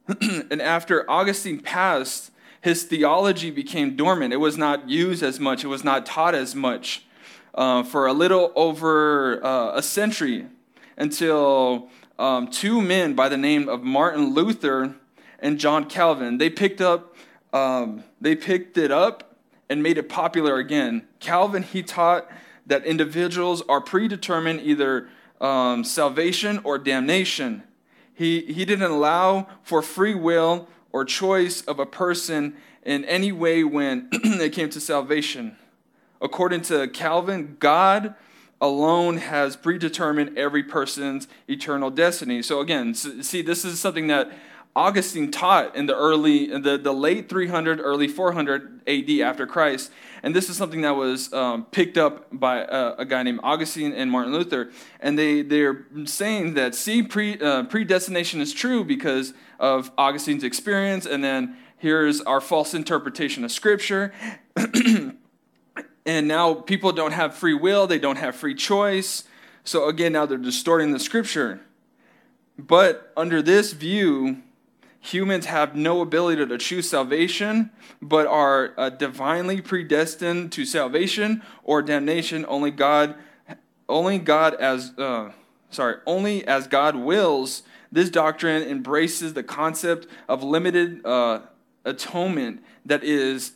and 0.50 0.60
after 0.60 1.08
Augustine 1.10 1.60
passed, 1.60 2.30
his 2.60 2.84
theology 2.84 3.50
became 3.50 3.96
dormant. 3.96 4.32
It 4.32 4.38
was 4.38 4.58
not 4.58 4.88
used 4.88 5.22
as 5.22 5.40
much, 5.40 5.64
it 5.64 5.68
was 5.68 5.84
not 5.84 6.04
taught 6.04 6.34
as 6.34 6.54
much 6.54 7.04
uh, 7.54 7.82
for 7.82 8.06
a 8.06 8.12
little 8.12 8.52
over 8.54 9.44
uh, 9.44 9.76
a 9.76 9.82
century 9.82 10.46
until 10.96 11.88
um, 12.18 12.48
two 12.48 12.80
men 12.80 13.14
by 13.14 13.28
the 13.28 13.36
name 13.36 13.68
of 13.68 13.82
Martin 13.82 14.34
Luther 14.34 14.94
and 15.38 15.58
John 15.58 15.88
Calvin 15.88 16.38
they 16.38 16.50
picked 16.50 16.80
up 16.80 17.16
um, 17.52 18.04
they 18.20 18.36
picked 18.36 18.76
it 18.76 18.92
up 18.92 19.36
and 19.68 19.82
made 19.82 19.98
it 19.98 20.08
popular 20.08 20.56
again. 20.56 21.06
Calvin 21.18 21.62
he 21.62 21.82
taught 21.82 22.30
that 22.66 22.84
individuals 22.84 23.62
are 23.68 23.80
predetermined 23.80 24.60
either 24.60 25.08
um, 25.40 25.82
salvation 25.82 26.60
or 26.62 26.78
damnation. 26.78 27.62
He, 28.20 28.42
he 28.42 28.66
didn't 28.66 28.90
allow 28.90 29.48
for 29.62 29.80
free 29.80 30.14
will 30.14 30.68
or 30.92 31.06
choice 31.06 31.62
of 31.62 31.78
a 31.78 31.86
person 31.86 32.54
in 32.84 33.02
any 33.06 33.32
way 33.32 33.64
when 33.64 34.10
it 34.12 34.52
came 34.52 34.68
to 34.68 34.78
salvation. 34.78 35.56
According 36.20 36.60
to 36.64 36.86
Calvin, 36.88 37.56
God 37.58 38.14
alone 38.60 39.16
has 39.16 39.56
predetermined 39.56 40.36
every 40.36 40.62
person's 40.62 41.28
eternal 41.48 41.88
destiny. 41.88 42.42
So 42.42 42.60
again, 42.60 42.92
see, 42.94 43.40
this 43.40 43.64
is 43.64 43.80
something 43.80 44.08
that 44.08 44.30
Augustine 44.76 45.30
taught 45.32 45.74
in 45.74 45.86
the 45.86 45.96
early, 45.96 46.52
in 46.52 46.62
the, 46.62 46.78
the 46.78 46.92
late 46.92 47.28
300, 47.28 47.80
early 47.80 48.06
400 48.06 48.80
AD 48.86 49.10
after 49.20 49.46
Christ. 49.46 49.90
And 50.22 50.34
this 50.34 50.48
is 50.48 50.56
something 50.56 50.82
that 50.82 50.94
was 50.94 51.32
um, 51.32 51.64
picked 51.66 51.98
up 51.98 52.28
by 52.30 52.58
a, 52.58 52.94
a, 52.98 53.04
guy 53.04 53.22
named 53.22 53.40
Augustine 53.42 53.92
and 53.92 54.10
Martin 54.10 54.32
Luther. 54.32 54.70
And 55.00 55.18
they, 55.18 55.42
they're 55.42 55.86
saying 56.04 56.54
that, 56.54 56.74
see, 56.74 57.02
pre, 57.02 57.40
uh, 57.40 57.64
predestination 57.64 58.40
is 58.40 58.52
true 58.52 58.84
because 58.84 59.32
of 59.58 59.90
Augustine's 59.98 60.44
experience. 60.44 61.04
And 61.04 61.24
then 61.24 61.56
here's 61.78 62.20
our 62.20 62.40
false 62.40 62.72
interpretation 62.72 63.44
of 63.44 63.50
Scripture. 63.50 64.12
and 66.06 66.28
now 66.28 66.54
people 66.54 66.92
don't 66.92 67.12
have 67.12 67.34
free 67.34 67.54
will, 67.54 67.86
they 67.86 67.98
don't 67.98 68.18
have 68.18 68.36
free 68.36 68.54
choice. 68.54 69.24
So 69.64 69.88
again, 69.88 70.12
now 70.12 70.26
they're 70.26 70.38
distorting 70.38 70.92
the 70.92 71.00
Scripture. 71.00 71.60
But 72.56 73.12
under 73.16 73.42
this 73.42 73.72
view, 73.72 74.42
humans 75.00 75.46
have 75.46 75.74
no 75.74 76.02
ability 76.02 76.46
to 76.46 76.58
choose 76.58 76.88
salvation, 76.88 77.70
but 78.00 78.26
are 78.26 78.74
uh, 78.76 78.90
divinely 78.90 79.60
predestined 79.60 80.52
to 80.52 80.64
salvation 80.64 81.42
or 81.64 81.82
damnation. 81.82 82.44
Only 82.48 82.70
God, 82.70 83.14
only 83.88 84.18
God 84.18 84.54
as 84.54 84.92
uh, 84.98 85.32
sorry, 85.70 85.96
only 86.06 86.46
as 86.46 86.66
God 86.66 86.96
wills. 86.96 87.62
This 87.90 88.10
doctrine 88.10 88.62
embraces 88.62 89.34
the 89.34 89.42
concept 89.42 90.06
of 90.28 90.42
limited 90.42 91.04
uh, 91.04 91.40
atonement 91.84 92.62
that 92.84 93.02
is 93.02 93.52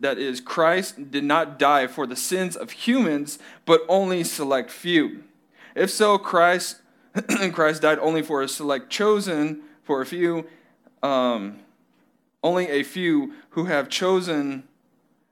that 0.00 0.18
is 0.18 0.40
Christ 0.40 1.10
did 1.10 1.24
not 1.24 1.58
die 1.58 1.86
for 1.86 2.06
the 2.06 2.16
sins 2.16 2.56
of 2.56 2.70
humans, 2.70 3.38
but 3.66 3.82
only 3.88 4.24
select 4.24 4.70
few. 4.70 5.24
If 5.74 5.90
so, 5.90 6.18
Christ 6.18 6.80
Christ 7.52 7.82
died 7.82 7.98
only 7.98 8.22
for 8.22 8.42
a 8.42 8.48
select 8.48 8.90
chosen 8.90 9.62
for 9.82 10.00
a 10.00 10.06
few 10.06 10.46
um, 11.02 11.60
only 12.42 12.68
a 12.68 12.82
few 12.82 13.34
who 13.50 13.64
have 13.64 13.88
chosen 13.88 14.64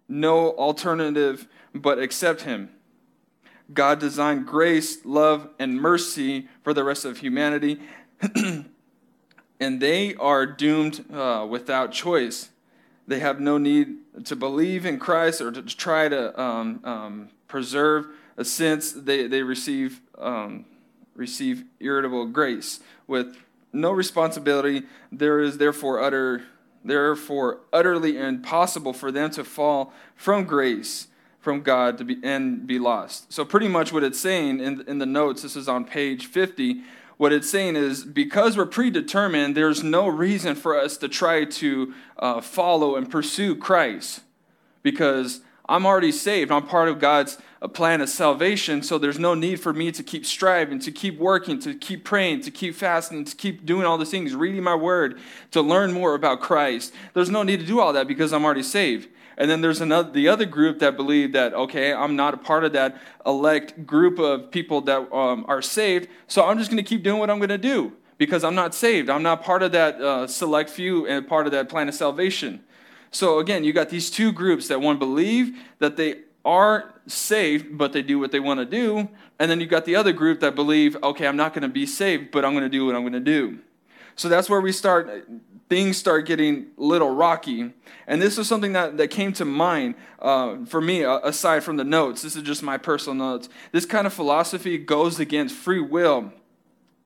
no 0.09 0.51
alternative 0.53 1.47
but 1.75 1.99
accept 1.99 2.43
him. 2.43 2.71
God 3.73 3.99
designed 3.99 4.47
grace, 4.47 5.05
love, 5.05 5.49
and 5.59 5.81
mercy 5.81 6.49
for 6.63 6.73
the 6.73 6.85
rest 6.85 7.05
of 7.05 7.19
humanity, 7.19 7.81
and 9.61 9.81
they 9.81 10.15
are 10.15 10.47
doomed 10.47 11.05
uh, 11.13 11.47
without 11.49 11.93
choice. 11.93 12.51
They 13.09 13.19
have 13.19 13.41
no 13.41 13.59
need 13.59 13.97
to 14.25 14.37
believe 14.37 14.87
in 14.87 14.99
Christ 14.99 15.41
or 15.41 15.51
to 15.51 15.63
try 15.63 16.09
to 16.09 16.41
um, 16.41 16.81
um, 16.85 17.29
preserve 17.49 18.07
a 18.37 18.45
sense 18.45 18.93
they, 18.93 19.27
they 19.27 19.43
receive, 19.43 20.01
um, 20.19 20.65
receive 21.15 21.65
irritable 21.81 22.27
grace 22.27 22.81
with 23.07 23.37
no 23.77 23.93
responsibility. 23.93 24.83
There 25.13 25.41
is 25.41 25.59
therefore 25.59 26.01
utter, 26.01 26.43
therefore 26.85 27.61
utterly 27.73 28.19
impossible 28.19 28.93
for 28.93 29.13
them 29.13 29.31
to 29.33 29.45
fall 29.45 29.93
from 30.15 30.45
grace 30.45 31.09
from 31.47 31.63
God 31.63 31.97
to 31.99 32.05
be 32.05 32.19
and 32.25 32.67
be 32.67 32.81
lost. 32.81 33.33
So 33.33 33.45
pretty 33.45 33.69
much 33.69 33.93
what 33.93 34.03
it's 34.03 34.19
saying 34.19 34.59
in, 34.59 34.83
in 34.89 34.99
the 34.99 35.07
notes, 35.07 35.43
this 35.43 35.55
is 35.55 35.69
on 35.69 35.85
page 35.85 36.27
50, 36.27 36.83
what 37.19 37.33
it's 37.33 37.49
saying 37.49 37.77
is 37.77 38.05
because 38.05 38.57
we're 38.57 38.67
predetermined, 38.67 39.57
there's 39.57 39.85
no 39.85 40.09
reason 40.09 40.57
for 40.57 40.77
us 40.77 40.97
to 40.97 41.09
try 41.09 41.45
to 41.45 41.95
uh, 42.19 42.41
follow 42.41 42.97
and 42.97 43.09
pursue 43.09 43.55
Christ. 43.55 44.23
Because 44.83 45.43
I'm 45.69 45.85
already 45.85 46.13
saved. 46.13 46.53
I'm 46.53 46.67
part 46.67 46.89
of 46.89 46.99
God's 46.99 47.39
uh, 47.61 47.69
plan 47.69 48.01
of 48.01 48.09
salvation, 48.09 48.83
so 48.83 48.99
there's 48.99 49.19
no 49.19 49.35
need 49.35 49.61
for 49.61 49.73
me 49.73 49.91
to 49.93 50.03
keep 50.03 50.25
striving, 50.25 50.79
to 50.81 50.93
keep 50.93 51.19
working, 51.19 51.59
to 51.61 51.75
keep 51.75 52.05
praying, 52.05 52.43
to 52.43 52.51
keep 52.51 52.75
fasting, 52.75 53.25
to 53.25 53.35
keep 53.35 53.67
doing 53.67 53.85
all 53.85 53.99
these 53.99 54.11
things, 54.11 54.35
reading 54.35 54.63
my 54.63 54.75
word, 54.75 55.19
to 55.51 55.61
learn 55.61 55.93
more 55.93 56.15
about 56.15 56.41
Christ. 56.41 56.93
There's 57.15 57.31
no 57.31 57.43
need 57.43 57.61
to 57.61 57.67
do 57.67 57.81
all 57.81 57.93
that 57.95 58.07
because 58.07 58.33
I'm 58.33 58.45
already 58.45 58.63
saved. 58.63 59.09
And 59.39 59.51
then 59.51 59.61
there's 59.61 59.81
another, 59.81 60.11
the 60.11 60.29
other 60.29 60.47
group 60.47 60.79
that 60.79 60.97
believe 60.97 61.33
that, 61.33 61.53
okay, 61.53 61.93
I'm 61.93 62.17
not 62.17 62.33
a 62.33 62.39
part 62.39 62.65
of 62.65 62.73
that 62.73 62.99
elect 63.27 63.87
group 63.87 64.19
of 64.19 64.51
people 64.51 64.81
that 64.83 65.13
um, 65.13 65.45
are 65.49 65.61
saved, 65.61 66.09
so 66.27 66.47
I'm 66.47 66.59
just 66.59 66.71
going 66.71 66.83
to 66.83 66.89
keep 66.89 67.03
doing 67.03 67.19
what 67.19 67.29
I'm 67.29 67.39
going 67.39 67.51
to 67.51 67.59
do 67.59 67.93
because 68.19 68.45
I'm 68.45 68.55
not 68.55 68.75
saved. 68.75 69.11
I'm 69.11 69.23
not 69.23 69.43
part 69.43 69.63
of 69.63 69.73
that 69.73 70.01
uh, 70.01 70.27
select 70.27 70.71
few 70.71 71.07
and 71.07 71.29
part 71.29 71.47
of 71.47 71.53
that 71.53 71.69
plan 71.69 71.89
of 71.89 71.95
salvation. 71.95 72.65
So 73.11 73.39
again, 73.39 73.65
you 73.65 73.73
got 73.73 73.89
these 73.89 74.11
two 74.11 74.33
groups 74.33 74.69
that 74.69 74.81
one 74.81 74.99
believe 74.99 75.57
that 75.79 75.97
they 75.97 76.21
are 76.45 76.95
saved, 77.07 77.77
but 77.77 77.93
they 77.93 78.03
do 78.03 78.19
what 78.19 78.31
they 78.31 78.41
want 78.41 78.61
to 78.61 78.67
do. 78.67 79.09
And 79.39 79.51
then 79.51 79.61
you 79.61 79.67
got 79.67 79.85
the 79.85 79.97
other 79.97 80.13
group 80.13 80.41
that 80.41 80.55
believe, 80.55 80.97
okay, 81.03 81.27
I'm 81.27 81.37
not 81.37 81.53
going 81.53 81.63
to 81.63 81.69
be 81.69 81.87
saved, 81.87 82.31
but 82.31 82.45
I'm 82.45 82.53
going 82.53 82.65
to 82.65 82.71
do 82.71 82.87
what 82.87 82.95
I'm 82.95 83.03
going 83.03 83.13
to 83.13 83.21
do. 83.21 83.59
So 84.15 84.29
that's 84.29 84.49
where 84.49 84.61
we 84.61 84.73
start, 84.73 85.29
things 85.69 85.97
start 85.97 86.25
getting 86.25 86.67
a 86.79 86.83
little 86.83 87.15
rocky. 87.15 87.73
And 88.07 88.23
this 88.23 88.39
is 88.39 88.49
something 88.49 88.73
that, 88.73 88.97
that 88.97 89.09
came 89.09 89.33
to 89.35 89.45
mind 89.45 89.97
uh, 90.21 90.65
for 90.65 90.81
me, 90.81 91.05
uh, 91.05 91.19
aside 91.23 91.65
from 91.65 91.77
the 91.77 91.85
notes. 91.85 92.23
This 92.23 92.37
is 92.37 92.43
just 92.43 92.63
my 92.63 92.79
personal 92.79 93.15
notes. 93.15 93.49
This 93.73 93.85
kind 93.85 94.07
of 94.07 94.13
philosophy 94.13 94.79
goes 94.79 95.21
against 95.21 95.55
free 95.55 95.81
will. 95.81 96.33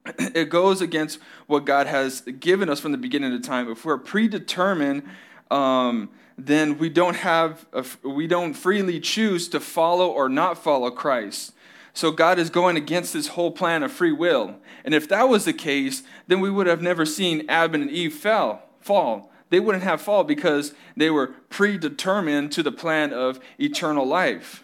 It 0.19 0.49
goes 0.49 0.81
against 0.81 1.19
what 1.47 1.65
God 1.65 1.87
has 1.87 2.23
given 2.23 2.69
us 2.71 2.81
from 2.81 2.93
the 2.93 2.99
beginning 2.99 3.35
of 3.35 3.43
time. 3.43 3.71
If 3.71 3.85
we're 3.85 3.99
predetermined 3.99 5.03
um, 5.51 6.11
then 6.39 6.79
we 6.79 6.89
don't 6.89 7.17
have 7.17 7.67
a, 7.73 7.85
we 8.03 8.27
don't 8.27 8.55
freely 8.55 9.01
choose 9.01 9.49
to 9.49 9.61
follow 9.61 10.09
or 10.09 10.29
not 10.29 10.63
follow 10.63 10.91
Christ. 10.91 11.53
So 11.93 12.13
God 12.13 12.39
is 12.39 12.51
going 12.51 12.77
against 12.77 13.13
this 13.13 13.29
whole 13.29 13.51
plan 13.51 13.83
of 13.83 13.93
free 13.93 14.13
will. 14.13 14.57
And 14.85 14.95
if 14.95 15.09
that 15.09 15.29
was 15.29 15.45
the 15.45 15.53
case, 15.53 16.03
then 16.29 16.41
we 16.41 16.51
would 16.51 16.67
have 16.67 16.81
never 16.81 17.05
seen 17.05 17.45
Adam 17.49 17.83
and 17.83 17.91
Eve 17.91 18.15
fell, 18.15 18.63
fall. 18.81 19.31
They 19.51 19.61
wouldn't 19.61 19.85
have 19.85 20.01
fall 20.01 20.23
because 20.25 20.73
they 20.97 21.11
were 21.11 21.35
predetermined 21.49 22.53
to 22.53 22.63
the 22.63 22.73
plan 22.73 23.13
of 23.13 23.41
eternal 23.59 24.07
life. 24.07 24.63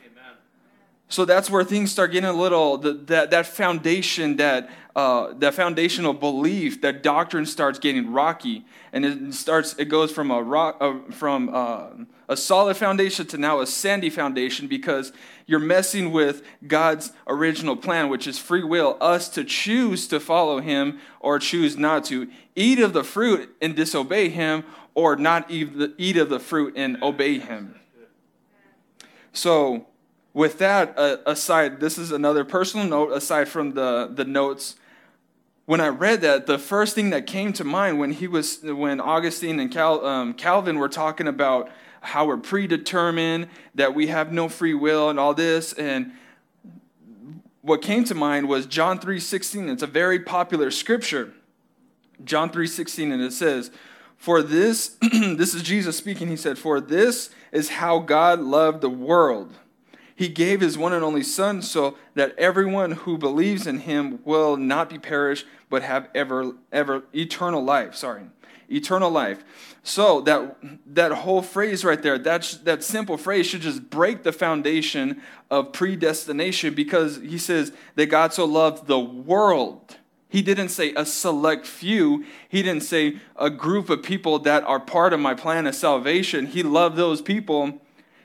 So 1.09 1.25
that's 1.25 1.51
where 1.51 1.65
things 1.65 1.93
start 1.93 2.13
getting 2.13 2.29
a 2.29 2.33
little 2.33 2.79
the, 2.79 2.93
that 2.93 3.31
that 3.31 3.47
foundation 3.47 4.37
that 4.37 4.69
uh, 4.97 5.35
that 5.35 5.55
foundational 5.55 6.13
belief 6.13 6.81
that 6.81 7.03
doctrine 7.03 7.47
starts 7.47 7.79
getting 7.79 8.13
rocky 8.13 8.65
and 8.93 9.05
it 9.05 9.35
starts 9.35 9.75
it 9.79 9.85
goes 9.85 10.11
from 10.11 10.31
a 10.31 10.43
rock 10.43 10.77
uh, 10.81 10.95
from 11.13 11.51
uh, 11.53 11.91
a 12.29 12.37
solid 12.37 12.77
foundation 12.77 13.27
to 13.27 13.39
now 13.39 13.61
a 13.61 13.67
sandy 13.67 14.11
foundation 14.11 14.67
because 14.67 15.13
you're 15.47 15.61
messing 15.61 16.11
with 16.11 16.43
God's 16.67 17.13
original 17.29 17.77
plan, 17.77 18.09
which 18.09 18.27
is 18.27 18.39
free 18.39 18.65
will, 18.65 18.97
us 19.01 19.29
to 19.31 19.45
choose 19.45 20.09
to 20.09 20.19
follow 20.19 20.61
Him 20.61 20.99
or 21.21 21.39
choose 21.39 21.77
not 21.77 22.05
to, 22.07 22.29
eat 22.57 22.81
of 22.81 22.93
the 22.93 23.05
fruit 23.05 23.55
and 23.63 23.77
disobey 23.77 24.29
Him, 24.29 24.65
or 24.95 25.15
not 25.15 25.51
eat 25.51 25.79
the, 25.79 25.95
eat 25.99 26.17
of 26.17 26.31
the 26.31 26.41
fruit 26.41 26.75
and 26.77 27.01
obey 27.03 27.39
Him. 27.39 27.79
So 29.33 29.87
with 30.33 30.59
that 30.59 30.99
uh, 30.99 31.19
aside, 31.27 31.79
this 31.79 31.97
is 31.97 32.11
another 32.11 32.45
personal 32.45 32.87
note 32.87 33.13
aside 33.13 33.49
from 33.49 33.75
the, 33.75 34.11
the 34.13 34.25
notes. 34.25 34.77
When 35.67 35.81
I 35.81 35.89
read 35.89 36.21
that, 36.21 36.47
the 36.47 36.59
first 36.59 36.95
thing 36.95 37.11
that 37.11 37.27
came 37.27 37.53
to 37.55 37.65
mind 37.65 37.99
when 37.99 38.13
he 38.13 38.29
was 38.29 38.61
when 38.63 39.01
Augustine 39.01 39.61
and 39.61 39.71
Cal, 39.71 40.05
um, 40.07 40.33
Calvin 40.33 40.79
were 40.79 40.89
talking 40.89 41.27
about 41.27 41.71
how 42.01 42.25
we're 42.25 42.37
predetermined, 42.37 43.49
that 43.75 43.93
we 43.95 44.07
have 44.07 44.33
no 44.33 44.49
free 44.49 44.75
will, 44.75 45.11
and 45.11 45.19
all 45.19 45.35
this, 45.35 45.73
and 45.73 46.13
what 47.63 47.83
came 47.83 48.05
to 48.05 48.15
mind 48.15 48.49
was 48.49 48.65
John 48.65 49.01
3:16. 49.01 49.69
It's 49.69 49.83
a 49.83 49.89
very 49.89 50.21
popular 50.21 50.71
scripture. 50.71 51.33
John 52.25 52.49
3:16 52.49 53.11
and 53.11 53.21
it 53.21 53.33
says, 53.33 53.73
"For 54.17 54.41
this 54.41 54.97
this 55.01 55.53
is 55.53 55.63
Jesus 55.63 55.97
speaking. 55.97 56.29
He 56.29 56.37
said, 56.37 56.59
"For 56.59 56.81
this 56.81 57.31
is 57.51 57.71
how 57.71 57.99
God 57.99 58.39
loved 58.41 58.83
the 58.83 58.91
world. 58.91 59.55
He 60.15 60.29
gave 60.29 60.61
his 60.61 60.79
one 60.79 60.93
and 60.93 61.05
only 61.05 61.23
son 61.23 61.61
so 61.61 61.97
that 62.15 62.39
everyone 62.39 62.93
who 62.93 63.19
believes 63.19 63.67
in 63.67 63.81
him 63.81 64.21
will 64.25 64.57
not 64.57 64.89
be 64.89 64.99
perished 64.99 65.47
but 65.69 65.83
have 65.83 66.09
ever 66.15 66.53
ever 66.73 67.05
eternal 67.15 67.63
life." 67.63 67.95
Sorry. 67.95 68.23
Eternal 68.69 69.11
life. 69.11 69.45
So 69.83 70.21
that 70.23 70.57
that 70.87 71.13
whole 71.13 71.43
phrase 71.43 71.85
right 71.85 72.03
there, 72.03 72.19
that 72.19 72.59
that 72.65 72.83
simple 72.83 73.17
phrase 73.17 73.47
should 73.47 73.61
just 73.61 73.91
break 73.91 74.25
the 74.25 74.33
foundation 74.33 75.23
of 75.51 75.73
predestination 75.73 76.75
because 76.75 77.19
he 77.19 77.39
says 77.39 77.73
that 77.95 78.07
God 78.07 78.33
so 78.33 78.45
loved 78.45 78.89
the 78.89 78.99
world. 78.99 79.97
He 80.29 80.43
didn't 80.43 80.71
say 80.71 80.93
a 80.97 81.07
select 81.07 81.67
few. 81.67 82.25
He 82.49 82.63
didn't 82.63 82.83
say 82.83 83.21
a 83.37 83.49
group 83.49 83.89
of 83.89 84.03
people 84.03 84.41
that 84.41 84.65
are 84.65 84.81
part 84.81 85.13
of 85.13 85.21
my 85.21 85.35
plan 85.35 85.69
of 85.69 85.77
salvation. 85.77 86.47
He 86.47 86.65
loved 86.65 86.97
those 86.97 87.23
people. 87.23 87.81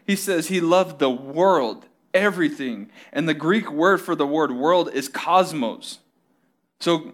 He 0.08 0.16
says 0.16 0.48
he 0.48 0.60
loved 0.60 0.98
the 0.98 1.12
world, 1.12 1.86
everything. 2.14 2.90
And 3.14 3.30
the 3.30 3.36
Greek 3.36 3.72
word 3.72 4.02
for 4.02 4.16
the 4.16 4.26
word 4.26 4.52
world 4.52 4.90
is 4.92 5.08
cosmos. 5.08 6.00
So 6.80 7.14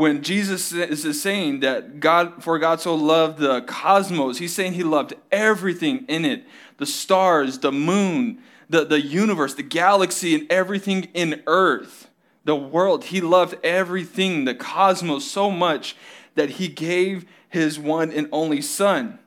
when 0.00 0.22
Jesus 0.22 0.72
is 0.72 1.20
saying 1.20 1.60
that 1.60 2.00
God, 2.00 2.42
for 2.42 2.58
God 2.58 2.80
so 2.80 2.94
loved 2.94 3.38
the 3.38 3.60
cosmos, 3.60 4.38
he's 4.38 4.54
saying 4.54 4.72
he 4.72 4.82
loved 4.82 5.12
everything 5.30 6.06
in 6.08 6.24
it 6.24 6.46
the 6.78 6.86
stars, 6.86 7.58
the 7.58 7.70
moon, 7.70 8.38
the, 8.70 8.86
the 8.86 9.02
universe, 9.02 9.52
the 9.52 9.62
galaxy, 9.62 10.34
and 10.34 10.50
everything 10.50 11.08
in 11.12 11.42
earth, 11.46 12.08
the 12.46 12.56
world. 12.56 13.04
He 13.04 13.20
loved 13.20 13.56
everything, 13.62 14.46
the 14.46 14.54
cosmos, 14.54 15.30
so 15.30 15.50
much 15.50 15.94
that 16.34 16.52
he 16.52 16.68
gave 16.68 17.26
his 17.50 17.78
one 17.78 18.10
and 18.10 18.26
only 18.32 18.62
Son. 18.62 19.18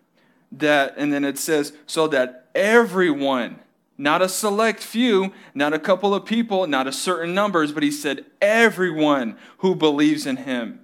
That, 0.51 0.95
and 0.97 1.13
then 1.13 1.23
it 1.23 1.37
says, 1.37 1.73
so 1.85 2.07
that 2.07 2.49
everyone 2.55 3.59
not 3.97 4.21
a 4.21 4.29
select 4.29 4.81
few, 4.81 5.33
not 5.53 5.73
a 5.73 5.79
couple 5.79 6.13
of 6.13 6.25
people, 6.25 6.65
not 6.67 6.87
a 6.87 6.91
certain 6.91 7.33
numbers, 7.33 7.71
but 7.71 7.83
he 7.83 7.91
said, 7.91 8.25
everyone 8.41 9.37
who 9.59 9.75
believes 9.75 10.25
in 10.25 10.37
him, 10.37 10.79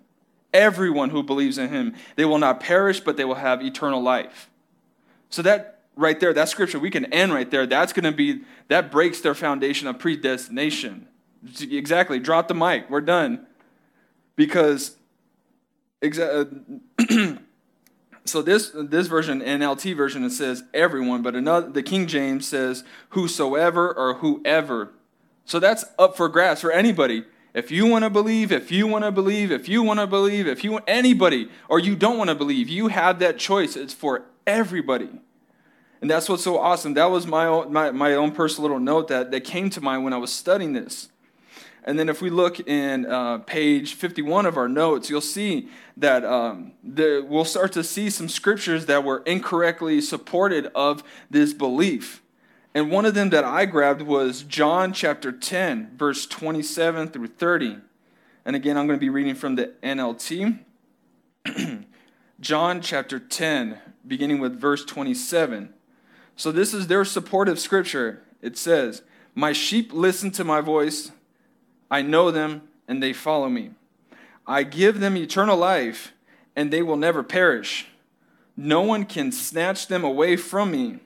everyone 0.53 1.09
who 1.09 1.23
believes 1.23 1.57
in 1.57 1.69
him, 1.69 1.95
they 2.15 2.25
will 2.25 2.37
not 2.37 2.59
perish, 2.59 2.99
but 2.99 3.17
they 3.17 3.25
will 3.25 3.35
have 3.35 3.61
eternal 3.61 4.01
life. 4.01 4.49
So 5.29 5.41
that 5.41 5.79
right 5.95 6.19
there, 6.19 6.33
that 6.33 6.49
scripture, 6.49 6.79
we 6.79 6.89
can 6.89 7.05
end 7.05 7.33
right 7.33 7.49
there. 7.49 7.65
That's 7.65 7.93
going 7.93 8.05
to 8.05 8.11
be, 8.11 8.41
that 8.67 8.91
breaks 8.91 9.21
their 9.21 9.35
foundation 9.35 9.87
of 9.87 9.99
predestination. 9.99 11.07
Exactly. 11.61 12.19
Drop 12.19 12.47
the 12.47 12.53
mic. 12.53 12.89
We're 12.89 13.01
done. 13.01 13.45
Because, 14.35 14.95
exa- 16.01 16.59
uh, 16.99 17.37
so 18.25 18.41
this 18.41 18.71
this 18.73 19.07
version 19.07 19.41
NLT 19.41 19.95
version 19.95 20.23
it 20.23 20.31
says 20.31 20.63
everyone, 20.73 21.21
but 21.21 21.35
another 21.35 21.69
the 21.69 21.83
King 21.83 22.07
James 22.07 22.47
says 22.47 22.83
whosoever 23.09 23.93
or 23.93 24.15
whoever. 24.15 24.91
So 25.45 25.59
that's 25.59 25.85
up 25.97 26.15
for 26.15 26.29
grabs 26.29 26.61
for 26.61 26.71
anybody. 26.71 27.25
If 27.53 27.71
you 27.71 27.87
want 27.87 28.03
to 28.03 28.09
believe, 28.09 28.51
if 28.51 28.71
you 28.71 28.85
want 28.85 29.03
to 29.05 29.11
believe, 29.11 29.51
if 29.51 29.67
you 29.67 29.81
want 29.81 29.99
to 29.99 30.07
believe, 30.07 30.47
if 30.47 30.63
you 30.63 30.77
anybody 30.87 31.49
or 31.67 31.79
you 31.79 31.95
don't 31.95 32.17
want 32.17 32.29
to 32.29 32.35
believe, 32.35 32.69
you 32.69 32.89
have 32.89 33.19
that 33.19 33.39
choice. 33.39 33.75
It's 33.75 33.93
for 33.93 34.25
everybody. 34.45 35.09
And 36.01 36.09
that's 36.09 36.29
what's 36.29 36.43
so 36.43 36.59
awesome. 36.59 36.93
That 36.93 37.09
was 37.09 37.27
my 37.27 37.45
own, 37.45 37.73
my, 37.73 37.91
my 37.91 38.13
own 38.13 38.31
personal 38.31 38.63
little 38.69 38.79
note 38.79 39.07
that, 39.09 39.31
that 39.31 39.41
came 39.41 39.69
to 39.71 39.81
mind 39.81 40.03
when 40.03 40.13
I 40.13 40.17
was 40.17 40.31
studying 40.31 40.73
this. 40.73 41.09
And 41.89 41.97
then 41.97 42.07
if 42.07 42.21
we 42.21 42.29
look 42.29 42.59
in 42.59 43.07
uh, 43.07 43.39
page 43.39 43.95
51 43.95 44.45
of 44.45 44.57
our 44.57 44.69
notes, 44.69 45.09
you'll 45.09 45.21
see 45.21 45.69
that 45.97 46.23
um, 46.23 46.73
the, 46.83 47.25
we'll 47.27 47.45
start 47.45 47.71
to 47.71 47.83
see 47.83 48.11
some 48.11 48.29
scriptures 48.29 48.85
that 48.85 49.03
were 49.03 49.23
incorrectly 49.25 49.99
supported 49.99 50.67
of 50.75 51.03
this 51.31 51.51
belief. 51.51 52.21
And 52.75 52.91
one 52.91 53.05
of 53.05 53.15
them 53.15 53.31
that 53.31 53.43
I 53.43 53.65
grabbed 53.65 54.03
was 54.03 54.43
John 54.43 54.93
chapter 54.93 55.31
10, 55.31 55.97
verse 55.97 56.27
27 56.27 57.07
through 57.07 57.25
30. 57.25 57.79
And 58.45 58.55
again, 58.55 58.77
I'm 58.77 58.85
going 58.85 58.99
to 58.99 59.03
be 59.03 59.09
reading 59.09 59.33
from 59.33 59.55
the 59.55 59.73
NLT. 59.81 60.59
John 62.39 62.81
chapter 62.81 63.17
10, 63.17 63.79
beginning 64.05 64.37
with 64.37 64.61
verse 64.61 64.85
27. 64.85 65.73
So 66.35 66.51
this 66.51 66.71
is 66.71 66.85
their 66.85 67.03
supportive 67.03 67.59
scripture. 67.59 68.21
It 68.43 68.59
says, 68.59 69.01
My 69.33 69.53
sheep 69.53 69.91
listen 69.91 70.29
to 70.33 70.43
my 70.43 70.61
voice 70.61 71.13
I 71.91 72.01
know 72.01 72.31
them, 72.31 72.63
and 72.87 73.01
they 73.01 73.13
follow 73.13 73.49
me. 73.49 73.71
I 74.45 74.63
give 74.63 74.99
them 74.99 75.15
eternal 75.15 75.57
life, 75.57 76.13
and 76.55 76.71
they 76.71 76.81
will 76.81 76.97
never 76.97 77.23
perish. 77.23 77.87
No 78.57 78.81
one 78.81 79.05
can 79.05 79.31
snatch 79.31 79.87
them 79.87 80.03
away 80.03 80.35
from 80.35 80.71
me. 80.71 80.99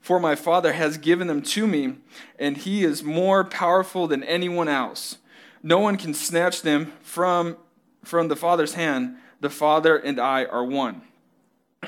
For 0.00 0.20
my 0.20 0.34
Father 0.34 0.74
has 0.74 0.98
given 0.98 1.28
them 1.28 1.40
to 1.42 1.66
me, 1.66 1.94
and 2.38 2.58
he 2.58 2.84
is 2.84 3.02
more 3.02 3.42
powerful 3.42 4.06
than 4.06 4.22
anyone 4.22 4.68
else. 4.68 5.16
No 5.62 5.78
one 5.78 5.96
can 5.96 6.12
snatch 6.12 6.60
them 6.60 6.92
from, 7.00 7.56
from 8.04 8.28
the 8.28 8.36
Father's 8.36 8.74
hand. 8.74 9.16
The 9.40 9.48
Father 9.48 9.96
and 9.96 10.20
I 10.20 10.44
are 10.44 10.62
one. 10.62 11.00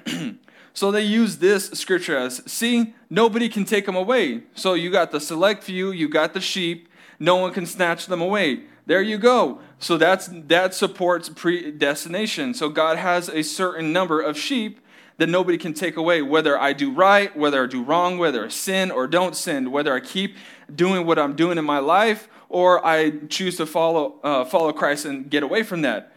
so 0.72 0.90
they 0.90 1.02
use 1.02 1.36
this 1.36 1.68
scripture 1.70 2.16
as 2.16 2.42
see, 2.50 2.94
nobody 3.10 3.50
can 3.50 3.66
take 3.66 3.84
them 3.84 3.96
away. 3.96 4.44
So 4.54 4.72
you 4.72 4.90
got 4.90 5.10
the 5.10 5.20
select 5.20 5.62
few, 5.62 5.90
you 5.90 6.08
got 6.08 6.32
the 6.32 6.40
sheep, 6.40 6.88
no 7.18 7.36
one 7.36 7.52
can 7.52 7.66
snatch 7.66 8.06
them 8.06 8.20
away. 8.20 8.62
There 8.86 9.02
you 9.02 9.18
go. 9.18 9.60
So 9.78 9.96
that's 9.96 10.28
that 10.32 10.74
supports 10.74 11.28
predestination. 11.28 12.54
So 12.54 12.68
God 12.68 12.98
has 12.98 13.28
a 13.28 13.42
certain 13.42 13.92
number 13.92 14.20
of 14.20 14.38
sheep 14.38 14.80
that 15.18 15.28
nobody 15.28 15.58
can 15.58 15.74
take 15.74 15.96
away, 15.96 16.22
whether 16.22 16.58
I 16.58 16.72
do 16.72 16.92
right, 16.92 17.34
whether 17.36 17.64
I 17.64 17.66
do 17.66 17.82
wrong, 17.82 18.18
whether 18.18 18.44
I 18.44 18.48
sin 18.48 18.90
or 18.90 19.06
don't 19.06 19.34
sin, 19.34 19.72
whether 19.72 19.94
I 19.94 20.00
keep 20.00 20.36
doing 20.72 21.06
what 21.06 21.18
I'm 21.18 21.34
doing 21.34 21.58
in 21.58 21.64
my 21.64 21.78
life, 21.78 22.28
or 22.48 22.84
I 22.86 23.10
choose 23.28 23.56
to 23.56 23.66
follow 23.66 24.20
uh, 24.22 24.44
follow 24.44 24.72
Christ 24.72 25.04
and 25.04 25.28
get 25.28 25.42
away 25.42 25.62
from 25.62 25.82
that. 25.82 26.12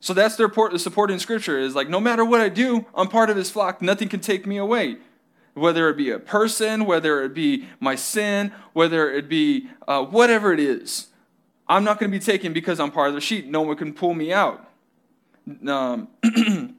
So 0.00 0.12
that's 0.12 0.36
their 0.36 0.50
support 0.76 1.10
in 1.12 1.18
Scripture 1.20 1.58
is 1.58 1.76
like, 1.76 1.88
no 1.88 2.00
matter 2.00 2.24
what 2.24 2.40
I 2.40 2.48
do, 2.48 2.84
I'm 2.94 3.08
part 3.08 3.30
of 3.30 3.36
His 3.36 3.50
flock. 3.50 3.80
Nothing 3.80 4.08
can 4.08 4.20
take 4.20 4.46
me 4.46 4.56
away 4.56 4.96
whether 5.54 5.88
it 5.88 5.96
be 5.96 6.10
a 6.10 6.18
person, 6.18 6.84
whether 6.86 7.22
it 7.22 7.34
be 7.34 7.66
my 7.80 7.94
sin, 7.94 8.52
whether 8.72 9.10
it 9.10 9.28
be 9.28 9.68
uh, 9.86 10.04
whatever 10.04 10.52
it 10.52 10.60
is. 10.60 11.08
I'm 11.68 11.84
not 11.84 11.98
going 11.98 12.10
to 12.10 12.18
be 12.18 12.24
taken 12.24 12.52
because 12.52 12.80
I'm 12.80 12.90
part 12.90 13.08
of 13.08 13.14
the 13.14 13.20
sheep. 13.20 13.46
No 13.46 13.62
one 13.62 13.76
can 13.76 13.92
pull 13.92 14.14
me 14.14 14.32
out. 14.32 14.68
Um, 15.66 16.08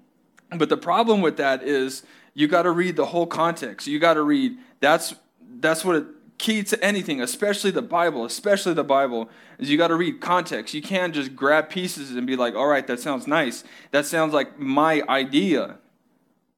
but 0.58 0.70
the 0.70 0.78
problem 0.78 1.22
with 1.22 1.38
that 1.38 1.64
is 1.64 2.04
you 2.34 2.48
got 2.48 2.64
to 2.64 2.72
read 2.72 2.96
the 2.96 3.08
whole 3.08 3.28
context. 3.28 3.88
You 3.88 4.00
got 4.00 4.16
to 4.16 4.24
read. 4.24 4.58
That's 4.80 5.16
that's 5.60 5.86
what 5.86 5.96
it, 5.96 6.06
key 6.38 6.64
to 6.64 6.84
anything, 6.84 7.22
especially 7.22 7.72
the 7.72 7.82
Bible. 7.82 8.26
Especially 8.26 8.74
the 8.74 8.84
Bible 8.84 9.30
is 9.60 9.70
you 9.70 9.78
got 9.78 9.88
to 9.88 9.96
read 9.96 10.20
context. 10.20 10.74
You 10.74 10.82
can't 10.82 11.14
just 11.14 11.36
grab 11.36 11.70
pieces 11.70 12.12
and 12.12 12.26
be 12.26 12.36
like, 12.36 12.56
"All 12.56 12.68
right, 12.68 12.86
that 12.88 13.00
sounds 13.00 13.28
nice. 13.28 13.64
That 13.92 14.06
sounds 14.06 14.34
like 14.34 14.60
my 14.60 15.04
idea." 15.08 15.78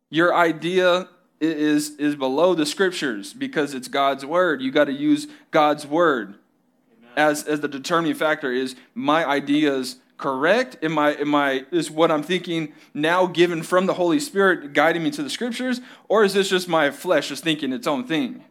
Your 0.09 0.35
idea 0.35 1.09
is, 1.39 1.91
is 1.97 2.15
below 2.15 2.53
the 2.53 2.65
scriptures 2.65 3.33
because 3.33 3.73
it's 3.73 3.87
God's 3.87 4.25
word. 4.25 4.61
You 4.61 4.71
got 4.71 4.85
to 4.85 4.93
use 4.93 5.27
God's 5.51 5.85
word 5.85 6.35
as, 7.15 7.43
as 7.43 7.61
the 7.61 7.67
determining 7.67 8.15
factor. 8.15 8.51
Is 8.51 8.75
my 8.93 9.25
ideas 9.25 9.97
correct? 10.17 10.77
Am 10.81 10.97
I, 10.97 11.13
am 11.15 11.35
I, 11.35 11.65
is 11.71 11.91
what 11.91 12.11
I'm 12.11 12.23
thinking 12.23 12.73
now 12.93 13.25
given 13.27 13.63
from 13.63 13.85
the 13.85 13.95
Holy 13.95 14.19
Spirit 14.19 14.73
guiding 14.73 15.03
me 15.03 15.11
to 15.11 15.23
the 15.23 15.29
scriptures? 15.29 15.81
Or 16.07 16.23
is 16.23 16.33
this 16.33 16.49
just 16.49 16.67
my 16.67 16.91
flesh 16.91 17.29
just 17.29 17.43
thinking 17.43 17.73
its 17.73 17.87
own 17.87 18.05
thing? 18.05 18.43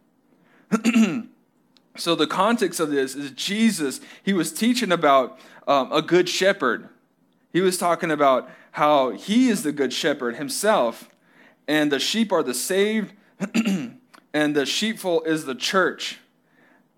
so 1.96 2.14
the 2.14 2.26
context 2.26 2.80
of 2.80 2.90
this 2.90 3.14
is 3.14 3.30
Jesus, 3.32 4.00
he 4.22 4.32
was 4.32 4.52
teaching 4.52 4.92
about 4.92 5.38
um, 5.66 5.90
a 5.92 6.02
good 6.02 6.28
shepherd. 6.28 6.88
He 7.52 7.60
was 7.60 7.78
talking 7.78 8.10
about 8.10 8.50
how 8.72 9.10
he 9.10 9.48
is 9.48 9.62
the 9.62 9.72
good 9.72 9.92
shepherd 9.92 10.36
himself 10.36 11.08
and 11.66 11.90
the 11.90 11.98
sheep 11.98 12.33
are 12.33 12.42
the 12.42 12.55
saved, 12.55 13.14
and 14.35 14.57
the 14.57 14.66
sheepfold 14.66 15.27
is 15.27 15.44
the 15.44 15.55
church. 15.55 16.18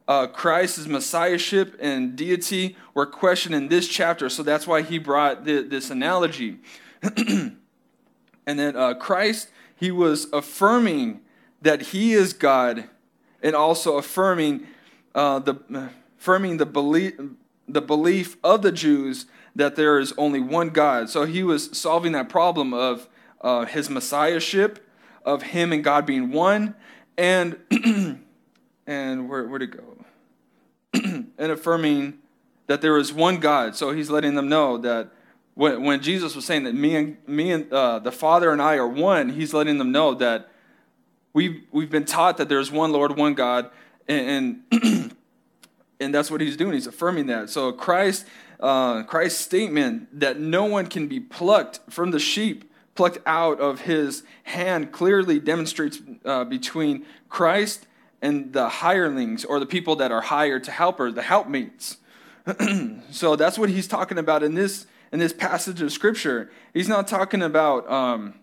Uh, 0.09 0.27
Christ's 0.27 0.87
messiahship 0.87 1.77
and 1.81 2.15
deity 2.15 2.77
were 2.95 3.07
questioned 3.07 3.55
in 3.55 3.69
this 3.69 3.89
chapter, 3.89 4.29
so 4.29 4.43
that's 4.43 4.67
why 4.67 4.83
he 4.83 4.99
brought 4.99 5.45
the, 5.45 5.63
this 5.63 5.91
analogy. 5.91 6.59
and 7.03 7.59
then 8.47 8.77
uh, 8.77 8.95
Christ, 8.95 9.51
he 9.75 9.91
was 9.91 10.29
affirming 10.33 11.21
that 11.63 11.83
he 11.83 12.13
is 12.13 12.33
God, 12.33 12.85
and 13.43 13.57
also 13.57 13.99
affirming 13.99 14.67
uh, 15.15 15.41
the 15.41 15.91
affirming 16.19 16.57
the 16.57 16.67
belief, 16.67 17.15
the 17.69 17.83
belief 17.83 18.37
of 18.45 18.63
the 18.63 18.73
Jews 18.73 19.27
that 19.55 19.75
there 19.75 19.99
is 19.99 20.13
only 20.19 20.41
one 20.41 20.69
God. 20.71 21.09
So 21.09 21.25
he 21.25 21.43
was 21.43 21.77
solving 21.77 22.13
that 22.13 22.29
problem 22.29 22.75
of 22.75 23.09
uh, 23.41 23.65
his 23.65 23.91
messiahship, 23.91 24.87
of 25.25 25.43
him 25.43 25.73
and 25.73 25.83
God 25.83 26.07
being 26.07 26.31
one, 26.31 26.75
and 27.19 27.59
and 28.87 29.29
where 29.29 29.47
where 29.47 29.59
to 29.59 29.67
go, 29.67 30.05
and 30.95 31.33
affirming 31.39 32.19
that 32.67 32.81
there 32.81 32.97
is 32.99 33.13
one 33.13 33.39
God. 33.39 33.77
So 33.77 33.93
he's 33.93 34.11
letting 34.11 34.35
them 34.35 34.49
know 34.49 34.79
that 34.79 35.11
when, 35.55 35.83
when 35.85 36.03
Jesus 36.03 36.37
was 36.37 36.45
saying 36.45 36.65
that 36.65 36.75
me 36.75 36.97
and 36.97 37.17
me 37.27 37.51
and 37.51 37.73
uh, 37.73 37.99
the 37.99 38.13
Father 38.13 38.51
and 38.53 38.61
I 38.61 38.77
are 38.77 38.89
one, 38.89 39.31
he's 39.31 39.55
letting 39.55 39.79
them 39.79 39.91
know 39.91 40.15
that 40.15 40.51
we've 41.33 41.63
we've 41.73 41.91
been 41.91 42.05
taught 42.05 42.37
that 42.37 42.49
there's 42.49 42.71
one 42.71 42.93
Lord, 42.93 43.17
one 43.17 43.35
God, 43.35 43.71
and 44.07 44.63
and, 44.71 45.13
and 46.01 46.15
that's 46.15 46.31
what 46.31 46.41
he's 46.41 46.57
doing. 46.57 46.75
He's 46.75 46.87
affirming 46.87 47.27
that. 47.27 47.51
So 47.51 47.73
Christ, 47.73 48.27
uh, 48.61 49.03
Christ's 49.05 49.41
statement 49.41 50.21
that 50.21 50.39
no 50.39 50.65
one 50.65 50.87
can 50.87 51.09
be 51.09 51.21
plucked 51.21 51.81
from 51.91 52.11
the 52.11 52.19
sheep, 52.19 52.71
plucked 52.97 53.19
out 53.27 53.61
of 53.61 53.83
his 53.83 54.23
hand, 54.45 54.93
clearly 54.93 55.39
demonstrates 55.39 56.01
uh, 56.25 56.45
between 56.45 57.05
Christ 57.29 57.87
and 58.23 58.53
the 58.53 58.69
hirelings 58.69 59.45
or 59.45 59.61
the 59.61 59.67
people 59.67 59.97
that 59.97 60.11
are 60.11 60.23
hired 60.23 60.65
to 60.65 60.71
help 60.71 60.99
her, 60.99 61.13
the 61.13 61.23
helpmates. 61.23 61.99
so 63.11 63.37
that's 63.37 63.59
what 63.59 63.69
he's 63.69 63.87
talking 63.89 64.19
about 64.19 64.43
in 64.43 64.55
this 64.55 64.87
in 65.13 65.21
this 65.21 65.33
passage 65.33 65.81
of 65.83 65.93
scripture. 65.93 66.51
He's 66.75 66.89
not 66.89 67.07
talking 67.07 67.43
about 67.43 67.91
um, 67.91 68.35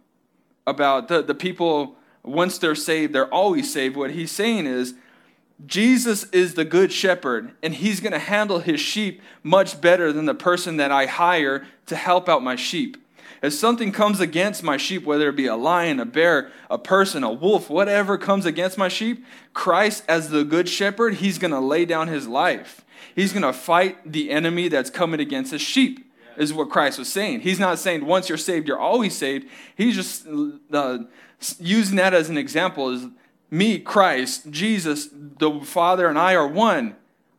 about 0.65 1.07
the, 1.07 1.21
the 1.21 1.35
people 1.35 1.97
once 2.23 2.57
they're 2.57 2.75
saved, 2.75 3.13
they're 3.13 3.33
always 3.33 3.71
saved. 3.71 3.95
What 3.95 4.11
he's 4.11 4.31
saying 4.31 4.65
is 4.65 4.93
Jesus 5.65 6.23
is 6.31 6.53
the 6.53 6.65
good 6.65 6.91
shepherd, 6.91 7.51
and 7.61 7.73
he's 7.73 7.99
going 7.99 8.13
to 8.13 8.19
handle 8.19 8.59
his 8.59 8.79
sheep 8.79 9.21
much 9.43 9.79
better 9.81 10.11
than 10.11 10.25
the 10.25 10.33
person 10.33 10.77
that 10.77 10.91
I 10.91 11.05
hire 11.05 11.65
to 11.87 11.95
help 11.95 12.27
out 12.29 12.41
my 12.41 12.55
sheep. 12.55 12.97
If 13.41 13.53
something 13.53 13.91
comes 13.91 14.19
against 14.19 14.63
my 14.63 14.77
sheep, 14.77 15.03
whether 15.03 15.29
it 15.29 15.35
be 15.35 15.47
a 15.47 15.55
lion, 15.55 15.99
a 15.99 16.05
bear, 16.05 16.51
a 16.69 16.77
person, 16.77 17.23
a 17.23 17.31
wolf, 17.31 17.69
whatever 17.69 18.17
comes 18.17 18.45
against 18.45 18.77
my 18.77 18.87
sheep, 18.87 19.25
Christ, 19.53 20.03
as 20.07 20.29
the 20.29 20.43
good 20.43 20.69
shepherd, 20.69 21.15
he's 21.15 21.37
going 21.37 21.51
to 21.51 21.59
lay 21.59 21.85
down 21.85 22.07
his 22.07 22.27
life. 22.27 22.85
He's 23.15 23.33
going 23.33 23.43
to 23.43 23.53
fight 23.53 24.11
the 24.11 24.31
enemy 24.31 24.67
that's 24.67 24.89
coming 24.89 25.19
against 25.19 25.51
his 25.51 25.61
sheep 25.61 26.09
is 26.37 26.53
what 26.53 26.69
Christ 26.69 26.99
was 26.99 27.11
saying. 27.11 27.41
He's 27.41 27.59
not 27.59 27.79
saying 27.79 28.05
once 28.05 28.29
you're 28.29 28.37
saved, 28.37 28.67
you're 28.67 28.79
always 28.79 29.15
saved. 29.15 29.47
He's 29.75 29.95
just 29.95 30.27
uh, 30.71 30.99
using 31.59 31.97
that 31.97 32.13
as 32.13 32.29
an 32.29 32.37
example. 32.37 32.89
Is 32.89 33.07
me, 33.49 33.79
Christ, 33.79 34.49
Jesus, 34.49 35.09
the 35.13 35.59
Father, 35.61 36.07
and 36.07 36.17
I 36.17 36.35
are 36.35 36.47
one. 36.47 36.95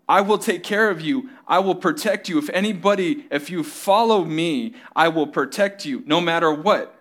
I 0.08 0.20
will 0.20 0.38
take 0.38 0.62
care 0.62 0.90
of 0.90 1.00
you. 1.00 1.30
I 1.48 1.60
will 1.60 1.74
protect 1.74 2.28
you. 2.28 2.38
If 2.38 2.50
anybody, 2.50 3.26
if 3.30 3.48
you 3.48 3.64
follow 3.64 4.24
me, 4.24 4.74
I 4.94 5.08
will 5.08 5.26
protect 5.26 5.84
you 5.84 6.02
no 6.06 6.20
matter 6.20 6.52
what. 6.52 6.94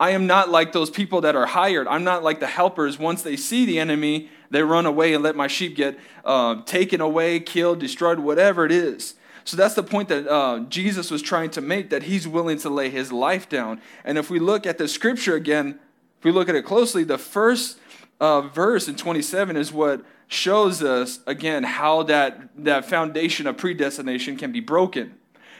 I 0.00 0.10
am 0.10 0.28
not 0.28 0.48
like 0.48 0.72
those 0.72 0.90
people 0.90 1.22
that 1.22 1.34
are 1.34 1.46
hired. 1.46 1.88
I'm 1.88 2.04
not 2.04 2.22
like 2.22 2.38
the 2.38 2.46
helpers. 2.46 2.98
Once 2.98 3.22
they 3.22 3.36
see 3.36 3.66
the 3.66 3.80
enemy, 3.80 4.28
they 4.50 4.62
run 4.62 4.86
away 4.86 5.12
and 5.12 5.24
let 5.24 5.34
my 5.34 5.48
sheep 5.48 5.74
get 5.74 5.98
uh, 6.24 6.62
taken 6.62 7.00
away, 7.00 7.40
killed, 7.40 7.80
destroyed, 7.80 8.20
whatever 8.20 8.64
it 8.64 8.70
is. 8.70 9.14
So 9.44 9.56
that's 9.56 9.74
the 9.74 9.82
point 9.82 10.08
that 10.10 10.28
uh, 10.28 10.60
Jesus 10.68 11.10
was 11.10 11.22
trying 11.22 11.50
to 11.50 11.60
make 11.60 11.90
that 11.90 12.04
he's 12.04 12.28
willing 12.28 12.58
to 12.58 12.70
lay 12.70 12.90
his 12.90 13.10
life 13.10 13.48
down. 13.48 13.80
And 14.04 14.18
if 14.18 14.30
we 14.30 14.38
look 14.38 14.66
at 14.66 14.78
the 14.78 14.86
scripture 14.86 15.34
again, 15.34 15.80
if 16.18 16.24
we 16.24 16.30
look 16.30 16.48
at 16.48 16.54
it 16.54 16.64
closely, 16.64 17.02
the 17.02 17.18
first 17.18 17.78
uh, 18.20 18.42
verse 18.42 18.88
in 18.88 18.94
27 18.94 19.56
is 19.56 19.72
what 19.72 20.04
shows 20.28 20.82
us 20.82 21.20
again 21.26 21.64
how 21.64 22.02
that, 22.04 22.50
that 22.56 22.84
foundation 22.84 23.46
of 23.46 23.56
predestination 23.56 24.36
can 24.36 24.52
be 24.52 24.60
broken. 24.60 25.14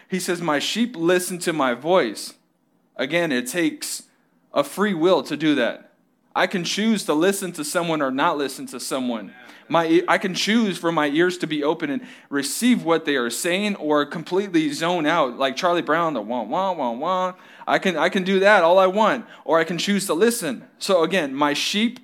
He 0.09 0.20
says, 0.20 0.40
My 0.40 0.59
sheep 0.59 0.94
listen 0.94 1.38
to 1.40 1.52
my 1.52 1.74
voice. 1.74 2.35
Again, 2.96 3.33
it 3.33 3.46
takes 3.46 4.04
a 4.52 4.62
free 4.62 4.94
will 4.94 5.22
to 5.22 5.37
do 5.37 5.54
that. 5.54 5.92
I 6.37 6.46
can 6.46 6.64
choose 6.64 7.04
to 7.04 7.14
listen 7.14 7.52
to 7.52 7.64
someone 7.64 8.02
or 8.02 8.11
not 8.11 8.38
listen 8.38 8.66
to 8.66 8.78
someone. 8.78 9.33
My, 9.68 10.02
I 10.09 10.18
can 10.18 10.35
choose 10.35 10.78
for 10.78 10.90
my 10.90 11.09
ears 11.09 11.37
to 11.38 11.46
be 11.46 11.62
open 11.62 11.90
and 11.90 12.07
receive 12.31 12.85
what 12.85 13.04
they 13.04 13.16
are 13.16 13.28
saying 13.28 13.76
or 13.76 14.07
completely 14.07 14.72
zone 14.72 15.04
out, 15.04 15.37
like 15.37 15.57
Charlie 15.57 15.83
Brown, 15.83 16.14
the 16.14 16.22
wah, 16.22 16.42
wah, 16.42 16.72
wah, 16.72 16.92
wah. 16.92 17.35
I 17.66 17.78
can, 17.78 17.96
I 17.96 18.09
can 18.09 18.24
do 18.24 18.40
that 18.40 18.62
all 18.62 18.78
I 18.78 18.87
want, 18.87 19.26
or 19.44 19.59
I 19.59 19.64
can 19.64 19.76
choose 19.76 20.07
to 20.07 20.14
listen. 20.14 20.66
So 20.78 21.02
again, 21.02 21.35
my 21.35 21.52
sheep 21.52 22.00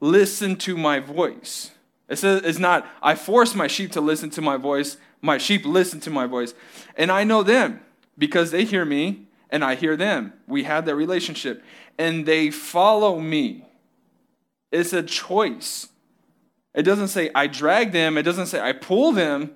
listen 0.00 0.56
to 0.56 0.76
my 0.76 1.00
voice. 1.00 1.70
It 2.10 2.18
says, 2.18 2.42
it's 2.44 2.58
not, 2.58 2.86
I 3.00 3.14
force 3.14 3.54
my 3.54 3.68
sheep 3.68 3.92
to 3.92 4.00
listen 4.00 4.30
to 4.30 4.42
my 4.42 4.56
voice. 4.56 4.96
My 5.22 5.38
sheep 5.38 5.64
listen 5.64 6.00
to 6.00 6.10
my 6.10 6.26
voice. 6.26 6.54
And 6.96 7.10
I 7.10 7.22
know 7.22 7.44
them 7.44 7.80
because 8.18 8.50
they 8.50 8.64
hear 8.64 8.84
me 8.84 9.28
and 9.48 9.64
I 9.64 9.76
hear 9.76 9.96
them. 9.96 10.32
We 10.48 10.64
have 10.64 10.86
that 10.86 10.96
relationship. 10.96 11.62
And 11.98 12.26
they 12.26 12.50
follow 12.50 13.20
me. 13.20 13.64
It's 14.72 14.92
a 14.92 15.04
choice. 15.04 15.88
It 16.74 16.82
doesn't 16.82 17.08
say 17.08 17.30
I 17.32 17.46
drag 17.46 17.92
them, 17.92 18.18
it 18.18 18.22
doesn't 18.24 18.46
say 18.46 18.60
I 18.60 18.72
pull 18.72 19.12
them. 19.12 19.52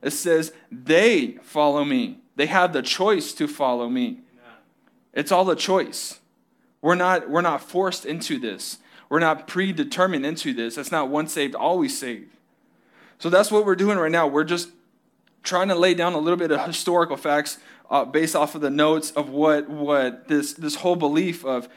It 0.00 0.10
says 0.10 0.52
they 0.72 1.38
follow 1.42 1.84
me. 1.84 2.20
They 2.36 2.46
have 2.46 2.72
the 2.72 2.82
choice 2.82 3.32
to 3.34 3.46
follow 3.46 3.88
me. 3.88 4.20
It's 5.12 5.32
all 5.32 5.50
a 5.50 5.56
choice. 5.56 6.20
We're 6.80 6.94
not, 6.94 7.28
we're 7.28 7.42
not 7.42 7.62
forced 7.62 8.06
into 8.06 8.38
this. 8.38 8.78
We're 9.08 9.20
not 9.20 9.46
predetermined 9.46 10.26
into 10.26 10.52
this. 10.52 10.74
That's 10.74 10.92
not 10.92 11.08
once 11.08 11.32
saved, 11.32 11.54
always 11.54 11.98
saved. 11.98 12.30
So 13.18 13.30
that's 13.30 13.50
what 13.50 13.64
we're 13.64 13.76
doing 13.76 13.98
right 13.98 14.12
now. 14.12 14.26
We're 14.26 14.44
just 14.44 14.70
trying 15.42 15.68
to 15.68 15.74
lay 15.74 15.94
down 15.94 16.12
a 16.12 16.18
little 16.18 16.36
bit 16.36 16.52
of 16.52 16.64
historical 16.66 17.16
facts 17.16 17.58
uh, 17.90 18.04
based 18.04 18.36
off 18.36 18.54
of 18.54 18.60
the 18.60 18.70
notes 18.70 19.10
of 19.12 19.30
what, 19.30 19.68
what 19.68 20.28
this, 20.28 20.52
this 20.52 20.76
whole 20.76 20.96
belief 20.96 21.44
of 21.44 21.68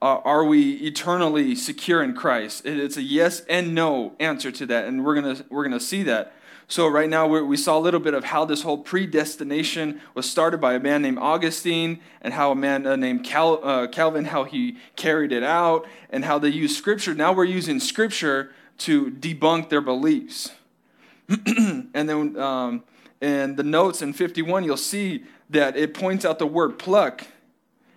uh, 0.00 0.20
are 0.24 0.44
we 0.44 0.74
eternally 0.74 1.54
secure 1.54 2.02
in 2.02 2.14
Christ? 2.14 2.64
It's 2.64 2.96
a 2.96 3.02
yes 3.02 3.40
and 3.48 3.74
no 3.74 4.14
answer 4.20 4.52
to 4.52 4.66
that, 4.66 4.86
and 4.86 5.04
we're 5.04 5.16
gonna 5.16 5.44
we're 5.50 5.64
gonna 5.64 5.80
see 5.80 6.04
that. 6.04 6.32
So 6.70 6.86
right 6.86 7.08
now 7.08 7.26
we 7.26 7.56
saw 7.56 7.78
a 7.78 7.80
little 7.80 7.98
bit 7.98 8.12
of 8.12 8.24
how 8.24 8.44
this 8.44 8.60
whole 8.60 8.76
predestination 8.76 10.02
was 10.12 10.30
started 10.30 10.60
by 10.60 10.74
a 10.74 10.78
man 10.78 11.00
named 11.00 11.18
Augustine, 11.18 12.00
and 12.20 12.34
how 12.34 12.50
a 12.50 12.54
man 12.54 12.86
uh, 12.86 12.94
named 12.94 13.24
Cal, 13.24 13.64
uh, 13.64 13.86
Calvin 13.86 14.26
how 14.26 14.44
he 14.44 14.76
carried 14.94 15.32
it 15.32 15.42
out, 15.42 15.86
and 16.10 16.26
how 16.26 16.38
they 16.38 16.50
used 16.50 16.76
Scripture. 16.76 17.14
Now 17.14 17.32
we're 17.32 17.44
using 17.44 17.80
Scripture 17.80 18.52
to 18.78 19.10
debunk 19.10 19.70
their 19.70 19.80
beliefs. 19.80 20.50
and 21.28 21.88
then 21.94 22.38
um, 22.38 22.84
in 23.22 23.56
the 23.56 23.62
notes 23.62 24.02
in 24.02 24.12
51, 24.12 24.64
you'll 24.64 24.76
see 24.76 25.24
that 25.48 25.74
it 25.74 25.94
points 25.94 26.26
out 26.26 26.38
the 26.38 26.46
word 26.46 26.78
pluck. 26.78 27.24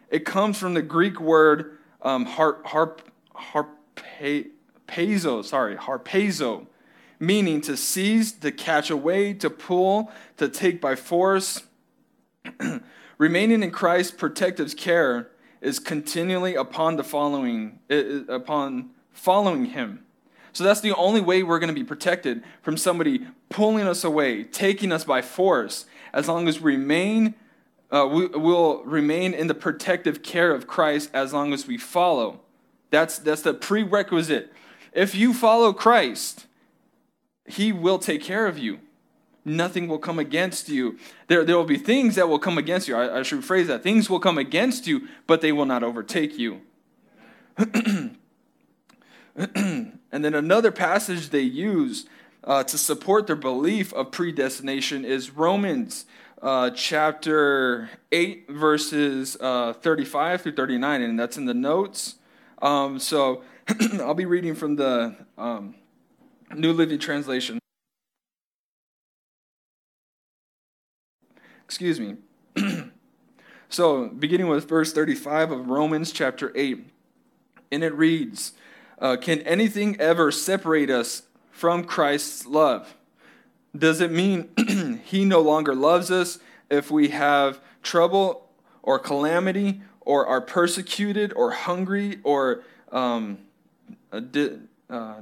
It 0.10 0.24
comes 0.24 0.58
from 0.58 0.76
the 0.76 0.82
Greek 0.82 1.20
word 1.20 1.78
um, 2.02 2.26
harp, 2.26 2.66
harp, 2.66 3.02
harpezo, 3.36 5.44
sorry, 5.44 5.76
harpezo, 5.76 6.68
meaning 7.22 7.62
to 7.62 7.78
seize, 7.78 8.32
to 8.34 8.52
catch 8.52 8.90
away, 8.90 9.34
to 9.36 9.50
pull, 9.50 10.12
to 10.38 10.50
take 10.50 10.82
by 10.82 10.96
force. 10.96 11.64
Remaining 13.18 13.64
in 13.64 13.72
Christ's 13.72 14.12
protective 14.12 14.76
care 14.76 15.30
is 15.62 15.78
continually 15.80 16.56
upon 16.56 16.96
the 16.96 17.04
following, 17.04 17.80
upon 18.28 18.90
following 19.14 19.66
Him. 19.66 20.04
So 20.52 20.64
that's 20.64 20.82
the 20.82 20.96
only 20.96 21.22
way 21.22 21.44
we're 21.44 21.60
going 21.60 21.74
to 21.74 21.80
be 21.80 21.84
protected 21.84 22.44
from 22.62 22.76
somebody 22.76 23.28
pulling 23.50 23.88
us 23.88 24.04
away, 24.04 24.44
taking 24.44 24.92
us 24.92 25.06
by 25.06 25.22
force, 25.22 25.86
as 26.12 26.28
long 26.28 26.48
as 26.48 26.60
we 26.60 26.76
remain 26.76 27.36
uh, 27.92 28.08
we 28.10 28.28
will 28.28 28.84
remain 28.86 29.34
in 29.34 29.48
the 29.48 29.54
protective 29.54 30.24
care 30.24 30.54
of 30.56 30.66
Christ 30.66 31.10
as 31.14 31.34
long 31.34 31.52
as 31.52 31.68
we 31.68 31.78
follow. 31.78 32.40
That's, 32.90 33.20
that's 33.20 33.42
the 33.42 33.54
prerequisite. 33.54 34.52
If 34.94 35.14
you 35.14 35.34
follow 35.34 35.74
Christ, 35.74 36.48
He 37.52 37.72
will 37.72 38.00
take 38.00 38.24
care 38.24 38.48
of 38.48 38.58
you. 38.58 38.80
Nothing 39.44 39.88
will 39.88 39.98
come 39.98 40.20
against 40.20 40.70
you. 40.70 40.98
There, 41.28 41.44
there 41.44 41.58
will 41.58 41.66
be 41.66 41.78
things 41.78 42.16
that 42.16 42.30
will 42.30 42.40
come 42.40 42.58
against 42.58 42.88
you. 42.88 42.96
I, 42.96 43.20
I 43.20 43.24
should 43.24 43.44
phrase 43.44 43.68
that. 43.68 43.84
Things 43.84 44.10
will 44.10 44.20
come 44.20 44.38
against 44.38 44.88
you, 44.88 45.08
but 45.28 45.42
they 45.42 45.52
will 45.52 45.66
not 45.66 45.84
overtake 45.84 46.38
you. 46.38 46.62
and 47.58 48.18
then 50.12 50.34
another 50.34 50.72
passage 50.72 51.30
they 51.30 51.42
use 51.42 52.06
uh, 52.44 52.64
to 52.64 52.78
support 52.78 53.28
their 53.28 53.36
belief 53.36 53.94
of 53.94 54.12
predestination 54.12 55.04
is 55.04 55.32
Romans 55.32 56.06
uh, 56.42 56.70
chapter 56.72 57.90
8, 58.12 58.50
verses 58.50 59.38
uh, 59.42 59.74
35 59.74 60.42
through 60.42 60.56
39, 60.56 61.02
and 61.02 61.20
that's 61.20 61.38
in 61.38 61.46
the 61.46 61.54
notes. 61.54 62.16
Um, 62.62 63.00
so 63.00 63.44
I'll 63.94 64.14
be 64.14 64.26
reading 64.26 64.56
from 64.56 64.76
the 64.76 65.16
um, 65.38 65.76
New 66.56 66.74
Living 66.74 67.00
Translation. 67.00 67.60
Excuse 71.66 72.00
me. 72.00 72.18
so, 73.70 74.08
beginning 74.08 74.48
with 74.48 74.68
verse 74.68 74.92
35 74.92 75.52
of 75.52 75.70
Romans 75.70 76.12
chapter 76.12 76.52
8, 76.56 76.86
and 77.72 77.84
it 77.84 77.94
reads 77.94 78.54
uh, 79.00 79.16
Can 79.16 79.40
anything 79.42 80.00
ever 80.00 80.32
separate 80.32 80.90
us 80.90 81.24
from 81.52 81.86
Christ's 81.86 82.46
love? 82.46 82.96
Does 83.78 84.02
it 84.02 84.12
mean 84.12 84.50
he 85.06 85.24
no 85.24 85.40
longer 85.40 85.74
loves 85.74 86.12
us, 86.12 86.40
if 86.70 86.92
we 86.92 87.10
have 87.10 87.60
trouble 87.82 88.50
or 88.84 89.00
calamity, 89.00 89.82
or 90.02 90.26
are 90.28 90.42
persecuted, 90.42 91.32
or 91.34 91.52
hungry, 91.52 92.20
or 92.24 92.64
um, 92.92 93.38
di- 94.32 94.58
uh, 94.90 95.22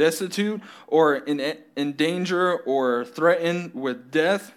destitute, 0.00 0.62
or 0.86 1.16
in, 1.16 1.58
in 1.76 1.92
danger, 1.92 2.56
or 2.56 3.04
threatened 3.04 3.74
with 3.74 4.10
death. 4.10 4.52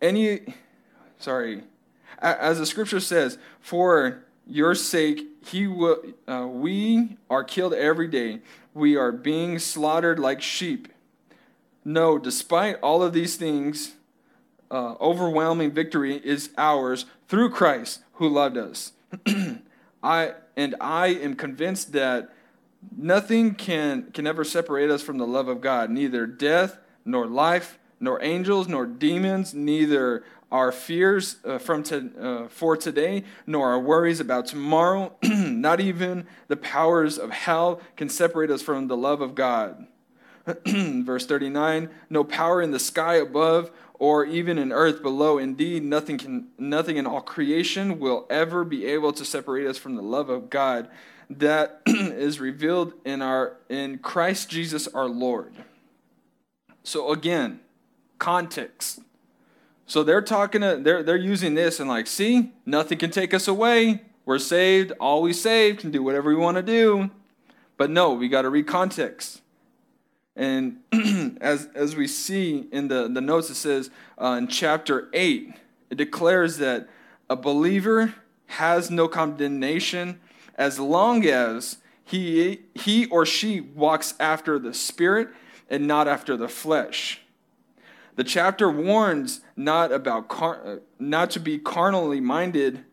Any, 0.00 0.54
sorry, 1.18 1.64
as 2.18 2.58
the 2.58 2.64
scripture 2.64 3.00
says, 3.00 3.36
for 3.60 4.24
your 4.46 4.74
sake, 4.74 5.26
he 5.44 5.66
will, 5.66 6.02
uh, 6.26 6.46
we 6.48 7.18
are 7.28 7.44
killed 7.44 7.74
every 7.74 8.08
day. 8.08 8.40
We 8.72 8.96
are 8.96 9.12
being 9.12 9.58
slaughtered 9.58 10.18
like 10.18 10.40
sheep. 10.40 10.88
No, 11.84 12.16
despite 12.16 12.80
all 12.80 13.02
of 13.02 13.12
these 13.12 13.36
things, 13.36 13.92
uh, 14.70 14.94
overwhelming 15.00 15.70
victory 15.70 16.16
is 16.24 16.48
ours 16.56 17.04
through 17.28 17.50
Christ 17.50 18.00
who 18.14 18.28
loved 18.28 18.56
us. 18.56 18.92
I 20.02 20.32
and 20.56 20.74
I 20.80 21.08
am 21.08 21.34
convinced 21.34 21.92
that 21.92 22.30
nothing 22.96 23.54
can 23.54 24.10
can 24.12 24.26
ever 24.26 24.44
separate 24.44 24.90
us 24.90 25.02
from 25.02 25.18
the 25.18 25.26
love 25.26 25.48
of 25.48 25.60
God. 25.60 25.90
Neither 25.90 26.26
death 26.26 26.78
nor 27.04 27.26
life, 27.26 27.78
nor 28.00 28.22
angels, 28.22 28.68
nor 28.68 28.86
demons, 28.86 29.54
neither 29.54 30.24
our 30.50 30.70
fears 30.70 31.36
uh, 31.46 31.56
from 31.56 31.82
to, 31.82 32.10
uh, 32.20 32.48
for 32.48 32.76
today, 32.76 33.24
nor 33.46 33.70
our 33.70 33.80
worries 33.80 34.20
about 34.20 34.46
tomorrow, 34.46 35.14
not 35.22 35.80
even 35.80 36.26
the 36.48 36.56
powers 36.56 37.18
of 37.18 37.30
hell 37.30 37.80
can 37.96 38.10
separate 38.10 38.50
us 38.50 38.60
from 38.60 38.86
the 38.86 38.96
love 38.96 39.22
of 39.22 39.34
God. 39.34 39.86
Verse 40.66 41.24
39 41.24 41.88
No 42.10 42.22
power 42.22 42.60
in 42.60 42.70
the 42.70 42.78
sky 42.78 43.14
above 43.14 43.70
or 43.94 44.24
even 44.24 44.58
in 44.58 44.72
earth 44.72 45.02
below. 45.02 45.38
Indeed, 45.38 45.84
nothing, 45.84 46.18
can, 46.18 46.48
nothing 46.58 46.96
in 46.96 47.06
all 47.06 47.20
creation 47.20 47.98
will 47.98 48.26
ever 48.28 48.64
be 48.64 48.84
able 48.84 49.12
to 49.12 49.24
separate 49.24 49.66
us 49.66 49.78
from 49.78 49.94
the 49.94 50.02
love 50.02 50.28
of 50.28 50.50
God 50.50 50.88
that 51.38 51.82
is 51.86 52.40
revealed 52.40 52.94
in, 53.04 53.22
our, 53.22 53.56
in 53.68 53.98
Christ 53.98 54.48
Jesus 54.48 54.88
our 54.88 55.08
Lord. 55.08 55.54
So, 56.82 57.12
again, 57.12 57.60
context 58.18 59.00
so 59.92 60.02
they're 60.02 60.22
talking 60.22 60.62
to, 60.62 60.78
they're 60.80 61.02
they're 61.02 61.16
using 61.16 61.54
this 61.54 61.78
and 61.78 61.86
like, 61.86 62.06
see, 62.06 62.52
nothing 62.64 62.96
can 62.96 63.10
take 63.10 63.34
us 63.34 63.46
away. 63.46 64.00
We're 64.24 64.38
saved, 64.38 64.92
always 64.98 65.38
saved, 65.38 65.80
can 65.80 65.90
do 65.90 66.02
whatever 66.02 66.30
we 66.30 66.36
want 66.36 66.56
to 66.56 66.62
do. 66.62 67.10
But 67.76 67.90
no, 67.90 68.14
we 68.14 68.28
got 68.28 68.42
to 68.42 68.48
read 68.48 68.66
context. 68.66 69.42
And 70.34 70.78
as 71.42 71.68
as 71.74 71.94
we 71.94 72.06
see 72.06 72.68
in 72.72 72.88
the, 72.88 73.06
the 73.06 73.20
notes, 73.20 73.50
it 73.50 73.56
says 73.56 73.90
uh, 74.16 74.36
in 74.38 74.48
chapter 74.48 75.10
8, 75.12 75.52
it 75.90 75.96
declares 75.96 76.56
that 76.56 76.88
a 77.28 77.36
believer 77.36 78.14
has 78.46 78.90
no 78.90 79.08
condemnation 79.08 80.20
as 80.62 80.78
long 80.78 81.26
as 81.26 81.78
he, 82.04 82.60
he 82.72 83.06
or 83.06 83.26
she 83.26 83.60
walks 83.60 84.14
after 84.20 84.60
the 84.60 84.72
Spirit 84.72 85.28
and 85.68 85.88
not 85.88 86.06
after 86.06 86.36
the 86.36 86.46
flesh. 86.46 87.20
The 88.14 88.22
chapter 88.22 88.70
warns 88.70 89.40
not 89.56 89.90
about 89.90 90.28
car- 90.28 90.82
not 91.00 91.32
to 91.32 91.40
be 91.40 91.58
carnally 91.58 92.20
minded. 92.20 92.84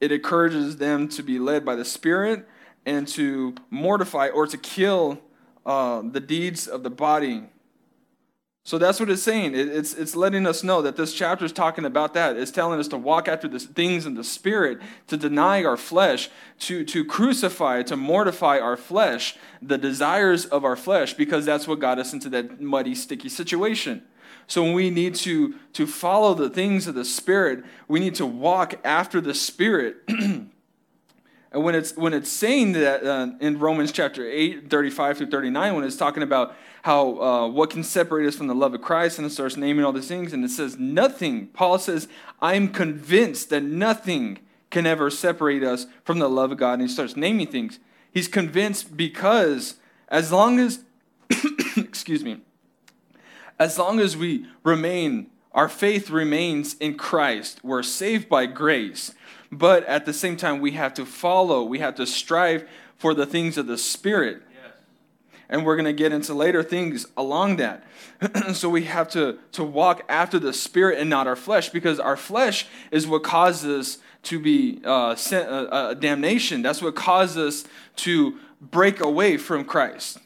It 0.00 0.10
encourages 0.10 0.78
them 0.78 1.08
to 1.10 1.22
be 1.22 1.38
led 1.38 1.64
by 1.64 1.76
the 1.76 1.84
Spirit 1.84 2.48
and 2.84 3.06
to 3.08 3.54
mortify 3.70 4.28
or 4.28 4.48
to 4.48 4.58
kill 4.58 5.20
uh, 5.64 6.02
the 6.02 6.20
deeds 6.20 6.66
of 6.66 6.82
the 6.82 6.90
body. 6.90 7.44
So 8.66 8.78
that's 8.78 8.98
what 8.98 9.10
it's 9.10 9.22
saying. 9.22 9.54
It, 9.54 9.68
it's, 9.68 9.92
it's 9.92 10.16
letting 10.16 10.46
us 10.46 10.64
know 10.64 10.80
that 10.80 10.96
this 10.96 11.12
chapter 11.12 11.44
is 11.44 11.52
talking 11.52 11.84
about 11.84 12.14
that. 12.14 12.38
It's 12.38 12.50
telling 12.50 12.80
us 12.80 12.88
to 12.88 12.96
walk 12.96 13.28
after 13.28 13.46
the 13.46 13.58
things 13.58 14.06
in 14.06 14.14
the 14.14 14.24
spirit, 14.24 14.80
to 15.08 15.18
deny 15.18 15.62
our 15.62 15.76
flesh, 15.76 16.30
to, 16.60 16.82
to 16.86 17.04
crucify, 17.04 17.82
to 17.82 17.96
mortify 17.96 18.58
our 18.58 18.78
flesh, 18.78 19.36
the 19.60 19.76
desires 19.76 20.46
of 20.46 20.64
our 20.64 20.76
flesh, 20.76 21.12
because 21.12 21.44
that's 21.44 21.68
what 21.68 21.78
got 21.78 21.98
us 21.98 22.14
into 22.14 22.30
that 22.30 22.58
muddy, 22.58 22.94
sticky 22.94 23.28
situation. 23.28 24.02
So 24.46 24.72
we 24.72 24.88
need 24.88 25.14
to, 25.16 25.56
to 25.74 25.86
follow 25.86 26.32
the 26.32 26.48
things 26.48 26.86
of 26.86 26.94
the 26.94 27.04
Spirit. 27.04 27.64
We 27.86 28.00
need 28.00 28.14
to 28.16 28.26
walk 28.26 28.74
after 28.82 29.20
the 29.20 29.34
Spirit. 29.34 29.96
and 31.54 31.62
when 31.62 31.76
it's, 31.76 31.96
when 31.96 32.12
it's 32.12 32.28
saying 32.28 32.72
that 32.72 33.04
uh, 33.04 33.28
in 33.40 33.60
Romans 33.60 33.92
chapter 33.92 34.28
8, 34.28 34.68
35 34.68 35.18
through 35.18 35.30
39, 35.30 35.76
when 35.76 35.84
it's 35.84 35.96
talking 35.96 36.24
about 36.24 36.56
how 36.82 37.20
uh, 37.20 37.48
what 37.48 37.70
can 37.70 37.84
separate 37.84 38.26
us 38.26 38.34
from 38.34 38.48
the 38.48 38.56
love 38.56 38.74
of 38.74 38.82
Christ, 38.82 39.18
and 39.18 39.26
it 39.26 39.30
starts 39.30 39.56
naming 39.56 39.84
all 39.84 39.92
these 39.92 40.08
things, 40.08 40.32
and 40.32 40.44
it 40.44 40.50
says 40.50 40.76
nothing. 40.78 41.46
Paul 41.46 41.78
says, 41.78 42.08
I'm 42.42 42.70
convinced 42.70 43.50
that 43.50 43.62
nothing 43.62 44.40
can 44.70 44.84
ever 44.84 45.10
separate 45.10 45.62
us 45.62 45.86
from 46.02 46.18
the 46.18 46.28
love 46.28 46.50
of 46.50 46.58
God. 46.58 46.74
And 46.74 46.82
he 46.82 46.88
starts 46.88 47.16
naming 47.16 47.46
things. 47.46 47.78
He's 48.12 48.26
convinced 48.26 48.96
because 48.96 49.76
as 50.08 50.32
long 50.32 50.58
as, 50.58 50.80
excuse 51.76 52.24
me, 52.24 52.40
as 53.60 53.78
long 53.78 54.00
as 54.00 54.16
we 54.16 54.46
remain, 54.64 55.30
our 55.52 55.68
faith 55.68 56.10
remains 56.10 56.74
in 56.74 56.96
Christ. 56.96 57.62
We're 57.62 57.84
saved 57.84 58.28
by 58.28 58.46
grace. 58.46 59.12
But 59.58 59.84
at 59.84 60.04
the 60.04 60.12
same 60.12 60.36
time, 60.36 60.60
we 60.60 60.72
have 60.72 60.94
to 60.94 61.06
follow, 61.06 61.62
we 61.62 61.78
have 61.78 61.94
to 61.96 62.06
strive 62.06 62.68
for 62.96 63.14
the 63.14 63.24
things 63.24 63.56
of 63.56 63.68
the 63.68 63.78
Spirit. 63.78 64.42
Yes. 64.52 64.72
And 65.48 65.64
we're 65.64 65.76
going 65.76 65.84
to 65.84 65.92
get 65.92 66.10
into 66.10 66.34
later 66.34 66.62
things 66.64 67.06
along 67.16 67.56
that. 67.56 67.84
so 68.52 68.68
we 68.68 68.84
have 68.84 69.08
to, 69.10 69.38
to 69.52 69.62
walk 69.62 70.02
after 70.08 70.40
the 70.40 70.52
Spirit 70.52 70.98
and 70.98 71.08
not 71.08 71.28
our 71.28 71.36
flesh, 71.36 71.68
because 71.68 72.00
our 72.00 72.16
flesh 72.16 72.66
is 72.90 73.06
what 73.06 73.22
causes 73.22 73.98
to 74.24 74.40
be 74.40 74.80
uh, 74.84 75.14
sent, 75.14 75.48
uh, 75.48 75.68
uh, 75.70 75.94
damnation. 75.94 76.62
That's 76.62 76.82
what 76.82 76.96
causes 76.96 77.36
us 77.64 77.70
to 77.96 78.38
break 78.60 79.00
away 79.00 79.36
from 79.36 79.64
Christ. 79.64 80.18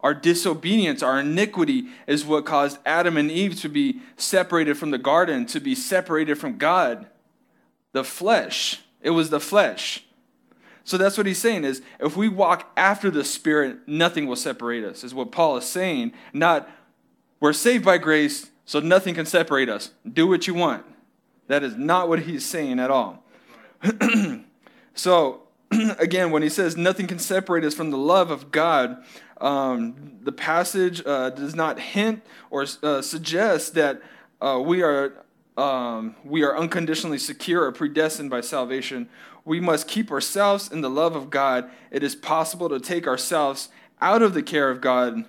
Our 0.00 0.14
disobedience, 0.14 1.02
our 1.02 1.18
iniquity 1.18 1.88
is 2.06 2.24
what 2.24 2.46
caused 2.46 2.78
Adam 2.86 3.16
and 3.16 3.28
Eve 3.28 3.60
to 3.62 3.68
be 3.68 4.02
separated 4.16 4.78
from 4.78 4.92
the 4.92 4.98
garden, 4.98 5.46
to 5.46 5.58
be 5.58 5.74
separated 5.74 6.38
from 6.38 6.58
God. 6.58 7.06
The 7.98 8.04
flesh. 8.04 8.80
It 9.02 9.10
was 9.10 9.30
the 9.30 9.40
flesh. 9.40 10.04
So 10.84 10.96
that's 10.96 11.18
what 11.18 11.26
he's 11.26 11.40
saying 11.40 11.64
is 11.64 11.82
if 11.98 12.16
we 12.16 12.28
walk 12.28 12.70
after 12.76 13.10
the 13.10 13.24
spirit, 13.24 13.88
nothing 13.88 14.28
will 14.28 14.36
separate 14.36 14.84
us. 14.84 15.02
Is 15.02 15.12
what 15.12 15.32
Paul 15.32 15.56
is 15.56 15.64
saying. 15.64 16.12
Not 16.32 16.70
we're 17.40 17.52
saved 17.52 17.84
by 17.84 17.98
grace, 17.98 18.50
so 18.64 18.78
nothing 18.78 19.16
can 19.16 19.26
separate 19.26 19.68
us. 19.68 19.90
Do 20.08 20.28
what 20.28 20.46
you 20.46 20.54
want. 20.54 20.84
That 21.48 21.64
is 21.64 21.74
not 21.74 22.08
what 22.08 22.20
he's 22.20 22.46
saying 22.46 22.78
at 22.78 22.88
all. 22.88 23.24
so 24.94 25.42
again, 25.98 26.30
when 26.30 26.44
he 26.44 26.48
says 26.48 26.76
nothing 26.76 27.08
can 27.08 27.18
separate 27.18 27.64
us 27.64 27.74
from 27.74 27.90
the 27.90 27.98
love 27.98 28.30
of 28.30 28.52
God, 28.52 29.02
um, 29.40 30.18
the 30.22 30.30
passage 30.30 31.02
uh, 31.04 31.30
does 31.30 31.56
not 31.56 31.80
hint 31.80 32.22
or 32.48 32.64
uh, 32.84 33.02
suggest 33.02 33.74
that 33.74 34.00
uh, 34.40 34.62
we 34.64 34.82
are 34.82 35.14
um, 35.58 36.14
we 36.24 36.44
are 36.44 36.56
unconditionally 36.56 37.18
secure 37.18 37.64
or 37.64 37.72
predestined 37.72 38.30
by 38.30 38.40
salvation. 38.40 39.08
We 39.44 39.58
must 39.58 39.88
keep 39.88 40.12
ourselves 40.12 40.70
in 40.70 40.82
the 40.82 40.90
love 40.90 41.16
of 41.16 41.30
God. 41.30 41.68
It 41.90 42.04
is 42.04 42.14
possible 42.14 42.68
to 42.68 42.78
take 42.78 43.08
ourselves 43.08 43.68
out 44.00 44.22
of 44.22 44.34
the 44.34 44.42
care 44.42 44.70
of 44.70 44.80
God 44.80 45.24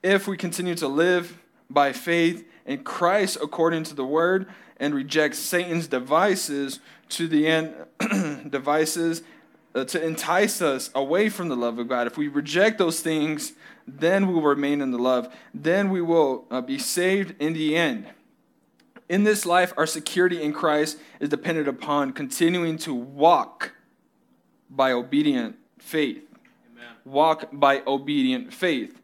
if 0.00 0.28
we 0.28 0.36
continue 0.36 0.76
to 0.76 0.86
live 0.86 1.38
by 1.68 1.92
faith 1.92 2.48
in 2.64 2.84
Christ 2.84 3.38
according 3.42 3.82
to 3.84 3.94
the 3.94 4.04
word 4.04 4.46
and 4.76 4.94
reject 4.94 5.34
Satan's 5.34 5.88
devices 5.88 6.78
to 7.10 7.26
the 7.26 7.48
end 7.48 7.74
devices 8.50 9.22
uh, 9.74 9.84
to 9.84 10.04
entice 10.04 10.62
us 10.62 10.90
away 10.94 11.28
from 11.28 11.48
the 11.48 11.56
love 11.56 11.80
of 11.80 11.88
God. 11.88 12.06
If 12.06 12.16
we 12.16 12.28
reject 12.28 12.78
those 12.78 13.00
things, 13.00 13.54
then 13.86 14.28
we 14.28 14.34
will 14.34 14.42
remain 14.42 14.80
in 14.80 14.92
the 14.92 14.98
love. 14.98 15.34
Then 15.52 15.90
we 15.90 16.02
will 16.02 16.44
uh, 16.52 16.60
be 16.60 16.78
saved 16.78 17.34
in 17.40 17.52
the 17.52 17.74
end. 17.74 18.06
In 19.08 19.24
this 19.24 19.44
life, 19.44 19.72
our 19.76 19.86
security 19.86 20.42
in 20.42 20.52
Christ 20.52 20.98
is 21.20 21.28
dependent 21.28 21.68
upon 21.68 22.12
continuing 22.12 22.78
to 22.78 22.94
walk 22.94 23.72
by 24.70 24.92
obedient 24.92 25.56
faith. 25.78 26.22
Amen. 26.72 26.92
Walk 27.04 27.48
by 27.52 27.82
obedient 27.86 28.52
faith. 28.52 29.00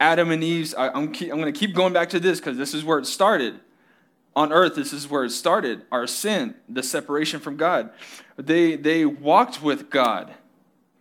Adam 0.00 0.30
and 0.30 0.42
Eve's, 0.42 0.74
I, 0.74 0.88
I'm, 0.88 1.08
I'm 1.08 1.12
going 1.12 1.52
to 1.52 1.52
keep 1.52 1.74
going 1.74 1.92
back 1.92 2.10
to 2.10 2.20
this 2.20 2.40
because 2.40 2.56
this 2.56 2.74
is 2.74 2.84
where 2.84 2.98
it 2.98 3.06
started 3.06 3.60
on 4.34 4.52
earth, 4.52 4.74
this 4.74 4.92
is 4.92 5.08
where 5.08 5.24
it 5.24 5.30
started 5.30 5.82
our 5.92 6.06
sin, 6.06 6.54
the 6.68 6.82
separation 6.82 7.38
from 7.38 7.56
God. 7.56 7.90
They, 8.36 8.76
they 8.76 9.04
walked 9.04 9.62
with 9.62 9.90
God, 9.90 10.32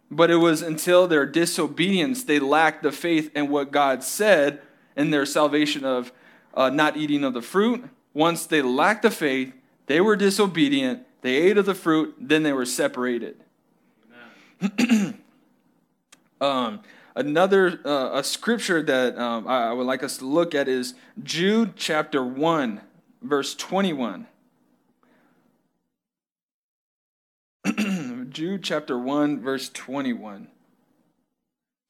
but 0.10 0.30
it 0.30 0.36
was 0.36 0.62
until 0.62 1.08
their 1.08 1.26
disobedience 1.26 2.24
they 2.24 2.40
lacked 2.40 2.84
the 2.84 2.92
faith 2.92 3.32
in 3.36 3.50
what 3.50 3.72
God 3.72 4.04
said 4.04 4.62
in 4.98 5.12
their 5.12 5.26
salvation 5.26 5.86
of 5.86 6.12
uh, 6.54 6.70
not 6.70 6.98
eating 6.98 7.24
of 7.24 7.34
the 7.34 7.42
fruit. 7.42 7.86
Once 8.14 8.46
they 8.46 8.62
lacked 8.62 9.04
the 9.04 9.12
faith, 9.12 9.54
they 9.88 10.02
were 10.02 10.16
disobedient, 10.16 11.06
they 11.22 11.36
ate 11.36 11.58
of 11.58 11.66
the 11.66 11.76
fruit, 11.76 12.16
then 12.20 12.44
they 12.44 12.54
were 12.54 12.66
separated. 12.66 13.36
um, 16.42 16.82
Another 17.16 17.80
uh, 17.84 18.20
a 18.20 18.24
scripture 18.24 18.82
that 18.82 19.18
um, 19.18 19.48
I, 19.48 19.70
I 19.70 19.74
would 19.74 19.86
like 19.86 20.04
us 20.04 20.18
to 20.18 20.26
look 20.26 20.56
at 20.56 20.68
is 20.70 20.94
Jude 21.22 21.76
chapter 21.76 22.24
1, 22.24 22.82
verse 23.22 23.54
21. 23.56 24.28
Jude 28.30 28.64
chapter 28.64 28.98
1, 28.98 29.42
verse 29.42 29.70
21. 29.70 30.48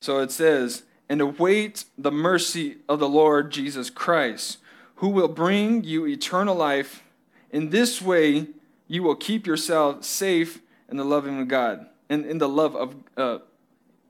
So 0.02 0.20
it 0.20 0.32
says, 0.32 0.84
And 1.08 1.22
await 1.22 1.86
the 1.98 2.12
mercy 2.12 2.78
of 2.90 2.98
the 3.00 3.10
Lord 3.10 3.52
Jesus 3.52 3.92
Christ, 3.92 4.58
who 5.02 5.10
will 5.10 5.28
bring 5.28 5.84
you 5.84 6.06
eternal 6.06 6.54
life. 6.54 7.04
In 7.50 7.72
this 7.72 8.04
way, 8.04 8.46
you 8.88 9.02
will 9.02 9.16
keep 9.16 9.48
yourself 9.48 10.04
safe 10.04 10.62
in 10.90 10.98
the 10.98 11.04
loving 11.04 11.42
of 11.42 11.48
God, 11.48 11.88
and 12.08 12.24
in 12.24 12.38
the 12.38 12.48
love 12.48 12.76
of, 12.76 12.96
uh, 13.18 13.40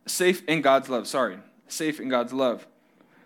safe 0.05 0.43
in 0.49 0.61
God's 0.61 0.89
love, 0.89 1.07
sorry, 1.07 1.37
safe 1.69 2.01
in 2.01 2.09
God's 2.09 2.33
love. 2.33 2.67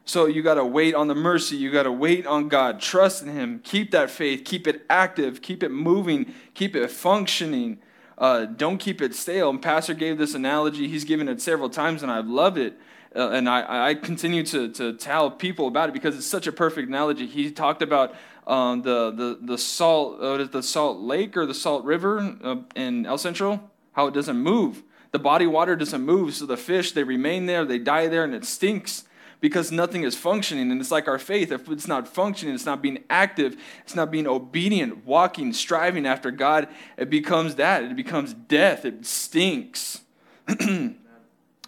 So 0.05 0.27
you 0.27 0.43
got 0.43 0.55
to 0.55 0.65
wait 0.65 0.93
on 0.93 1.07
the 1.07 1.15
mercy. 1.15 1.55
You 1.55 1.71
got 1.71 1.83
to 1.83 1.91
wait 1.91 2.27
on 2.27 2.49
God. 2.49 2.79
Trust 2.79 3.23
in 3.23 3.29
Him. 3.29 3.61
Keep 3.63 3.89
that 3.91 4.11
faith. 4.11 4.45
Keep 4.45 4.67
it 4.67 4.85
active. 4.87 5.41
Keep 5.41 5.63
it 5.63 5.71
moving. 5.71 6.35
Keep 6.53 6.75
it 6.75 6.91
functioning. 6.91 7.79
Uh, 8.15 8.45
don't 8.45 8.77
keep 8.77 9.01
it 9.01 9.15
stale. 9.15 9.49
And 9.49 9.59
Pastor 9.59 9.95
gave 9.95 10.19
this 10.19 10.35
analogy. 10.35 10.87
He's 10.87 11.03
given 11.03 11.27
it 11.27 11.41
several 11.41 11.71
times, 11.71 12.03
and 12.03 12.11
I've 12.11 12.27
loved 12.27 12.59
it. 12.59 12.77
Uh, 13.15 13.29
and 13.29 13.47
I, 13.47 13.89
I 13.89 13.93
continue 13.95 14.43
to, 14.43 14.69
to 14.69 14.93
tell 14.93 15.31
people 15.31 15.67
about 15.67 15.89
it 15.89 15.93
because 15.93 16.17
it's 16.17 16.25
such 16.25 16.47
a 16.47 16.51
perfect 16.51 16.89
analogy. 16.89 17.27
He 17.27 17.49
talked 17.49 17.81
about 17.81 18.13
um, 18.45 18.81
the, 18.81 19.11
the, 19.11 19.39
the 19.41 19.57
salt, 19.57 20.19
uh, 20.21 20.43
the 20.43 20.61
salt 20.61 20.99
lake 20.99 21.37
or 21.37 21.45
the 21.45 21.53
salt 21.53 21.85
river 21.85 22.35
uh, 22.43 22.57
in 22.75 23.05
El 23.05 23.17
Centro, 23.17 23.69
how 23.93 24.07
it 24.07 24.13
doesn't 24.13 24.37
move. 24.37 24.83
The 25.11 25.19
body 25.19 25.47
water 25.47 25.77
doesn't 25.77 26.01
move, 26.01 26.33
so 26.33 26.45
the 26.45 26.57
fish, 26.57 26.91
they 26.91 27.03
remain 27.03 27.45
there, 27.45 27.63
they 27.63 27.79
die 27.79 28.07
there, 28.07 28.25
and 28.25 28.35
it 28.35 28.43
stinks 28.43 29.05
because 29.39 29.71
nothing 29.71 30.03
is 30.03 30.17
functioning. 30.17 30.69
And 30.71 30.81
it's 30.81 30.91
like 30.91 31.07
our 31.07 31.19
faith. 31.19 31.51
If 31.51 31.69
it's 31.69 31.87
not 31.87 32.07
functioning, 32.07 32.53
it's 32.53 32.65
not 32.65 32.81
being 32.81 33.03
active, 33.09 33.55
it's 33.83 33.95
not 33.95 34.11
being 34.11 34.27
obedient, 34.27 35.05
walking, 35.05 35.53
striving 35.53 36.05
after 36.05 36.31
God, 36.31 36.67
it 36.97 37.09
becomes 37.09 37.55
that. 37.55 37.83
It 37.83 37.95
becomes 37.95 38.33
death. 38.33 38.83
It 38.83 39.05
stinks. 39.05 40.01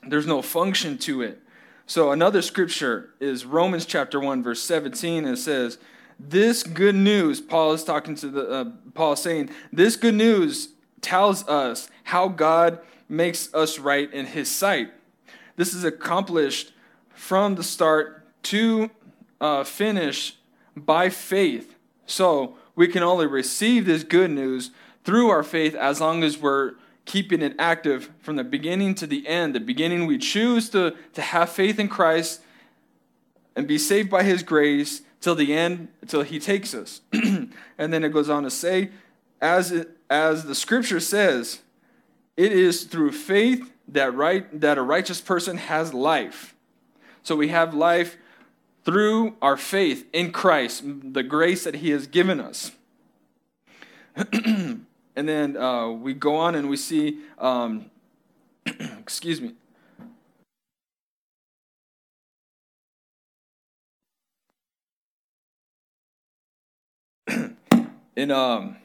There's 0.09 0.27
no 0.27 0.41
function 0.41 0.97
to 0.99 1.21
it. 1.21 1.41
So 1.85 2.11
another 2.11 2.41
scripture 2.41 3.11
is 3.19 3.45
Romans 3.45 3.85
chapter 3.85 4.19
1, 4.19 4.43
verse 4.43 4.61
17. 4.61 5.25
And 5.25 5.37
it 5.37 5.39
says, 5.39 5.77
This 6.19 6.63
good 6.63 6.95
news, 6.95 7.39
Paul 7.39 7.73
is 7.73 7.83
talking 7.83 8.15
to 8.15 8.27
the, 8.27 8.49
uh, 8.49 8.65
Paul 8.93 9.15
saying, 9.15 9.49
this 9.71 9.95
good 9.95 10.15
news 10.15 10.69
tells 11.01 11.47
us 11.47 11.89
how 12.03 12.27
God 12.27 12.79
makes 13.07 13.53
us 13.53 13.79
right 13.79 14.11
in 14.11 14.25
his 14.25 14.49
sight. 14.49 14.91
This 15.55 15.73
is 15.73 15.83
accomplished 15.83 16.73
from 17.09 17.55
the 17.55 17.63
start 17.63 18.25
to 18.43 18.89
uh, 19.39 19.63
finish 19.63 20.35
by 20.75 21.09
faith. 21.09 21.75
So 22.05 22.57
we 22.75 22.87
can 22.87 23.03
only 23.03 23.25
receive 23.25 23.85
this 23.85 24.03
good 24.03 24.31
news 24.31 24.71
through 25.03 25.29
our 25.29 25.43
faith 25.43 25.73
as 25.73 26.01
long 26.01 26.23
as 26.23 26.37
we're 26.37 26.73
keeping 27.07 27.41
it 27.41 27.55
active 27.57 28.11
from 28.19 28.35
the 28.35 28.43
beginning 28.43 28.93
to 28.93 29.07
the 29.07 29.27
end. 29.27 29.55
The 29.55 29.59
beginning, 29.59 30.05
we 30.05 30.19
choose 30.19 30.69
to, 30.69 30.95
to 31.13 31.21
have 31.21 31.49
faith 31.49 31.79
in 31.79 31.87
Christ 31.87 32.41
and 33.55 33.65
be 33.65 33.79
saved 33.79 34.11
by 34.11 34.21
his 34.21 34.43
grace 34.43 35.01
till 35.21 35.33
the 35.33 35.53
end, 35.53 35.87
till 36.05 36.21
he 36.21 36.37
takes 36.37 36.75
us. 36.75 37.01
and 37.13 37.49
then 37.77 38.03
it 38.03 38.09
goes 38.09 38.29
on 38.29 38.43
to 38.43 38.51
say, 38.51 38.91
as, 39.41 39.71
it, 39.71 39.89
as 40.09 40.43
the 40.43 40.53
scripture 40.53 40.99
says, 40.99 41.61
it 42.35 42.51
is 42.51 42.83
through 42.83 43.13
faith 43.13 43.71
that, 43.87 44.13
right, 44.13 44.59
that 44.59 44.77
a 44.77 44.81
righteous 44.83 45.21
person 45.21 45.57
has 45.57 45.93
life. 45.93 46.53
So 47.23 47.35
we 47.35 47.47
have 47.47 47.73
life 47.73 48.17
through 48.83 49.35
our 49.41 49.57
faith 49.57 50.05
in 50.13 50.31
Christ, 50.31 50.83
the 50.85 51.23
grace 51.23 51.63
that 51.63 51.75
He 51.75 51.91
has 51.91 52.05
given 52.05 52.39
us. 52.39 52.71
and 55.17 55.27
then 55.27 55.57
uh, 55.57 55.89
we 55.89 56.13
go 56.13 56.35
on 56.35 56.53
and 56.53 56.69
we 56.69 56.77
see, 56.77 57.17
um, 57.39 57.89
excuse 58.99 59.41
me. 59.41 59.55
in 68.15 68.29
um, 68.29 68.77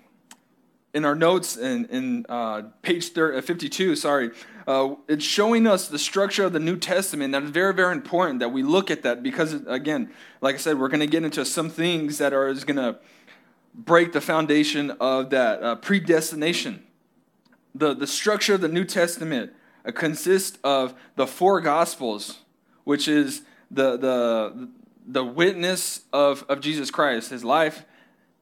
in 0.95 1.05
our 1.05 1.15
notes 1.15 1.57
in, 1.57 1.85
in 1.87 2.27
uh, 2.29 2.63
page 2.83 3.13
30, 3.13 3.39
uh, 3.39 3.43
52, 3.43 3.97
sorry, 3.97 4.31
uh, 4.67 4.95
it's 5.09 5.25
showing 5.25 5.67
us 5.67 5.89
the 5.89 5.99
structure 5.99 6.45
of 6.45 6.53
the 6.53 6.61
New 6.61 6.77
Testament. 6.77 7.33
That 7.33 7.43
is 7.43 7.51
very, 7.51 7.75
very 7.75 7.93
important 7.93 8.41
that 8.41 8.51
we 8.51 8.63
look 8.63 8.91
at 8.91 9.03
that 9.03 9.23
because, 9.23 9.55
again, 9.67 10.11
like 10.41 10.55
I 10.55 10.59
said, 10.59 10.79
we're 10.79 10.89
going 10.89 11.01
to 11.01 11.07
get 11.07 11.25
into 11.25 11.45
some 11.45 11.71
things 11.71 12.19
that 12.19 12.33
are 12.33 12.53
going 12.55 12.77
to 12.77 12.99
break 13.75 14.13
the 14.13 14.21
foundation 14.21 14.91
of 15.01 15.31
that 15.31 15.63
uh, 15.63 15.75
predestination. 15.77 16.83
The, 17.75 17.95
the 17.95 18.07
structure 18.07 18.55
of 18.55 18.61
the 18.61 18.69
New 18.69 18.85
Testament 18.85 19.53
uh, 19.85 19.93
consists 19.93 20.59
of 20.63 20.95
the 21.17 21.27
four 21.27 21.61
Gospels, 21.61 22.41
which 22.85 23.09
is 23.09 23.43
the, 23.71 23.97
the, 23.97 24.69
the 25.07 25.25
witness 25.25 26.03
of, 26.13 26.45
of 26.49 26.61
Jesus 26.61 26.91
Christ, 26.91 27.31
his 27.31 27.45
life, 27.45 27.85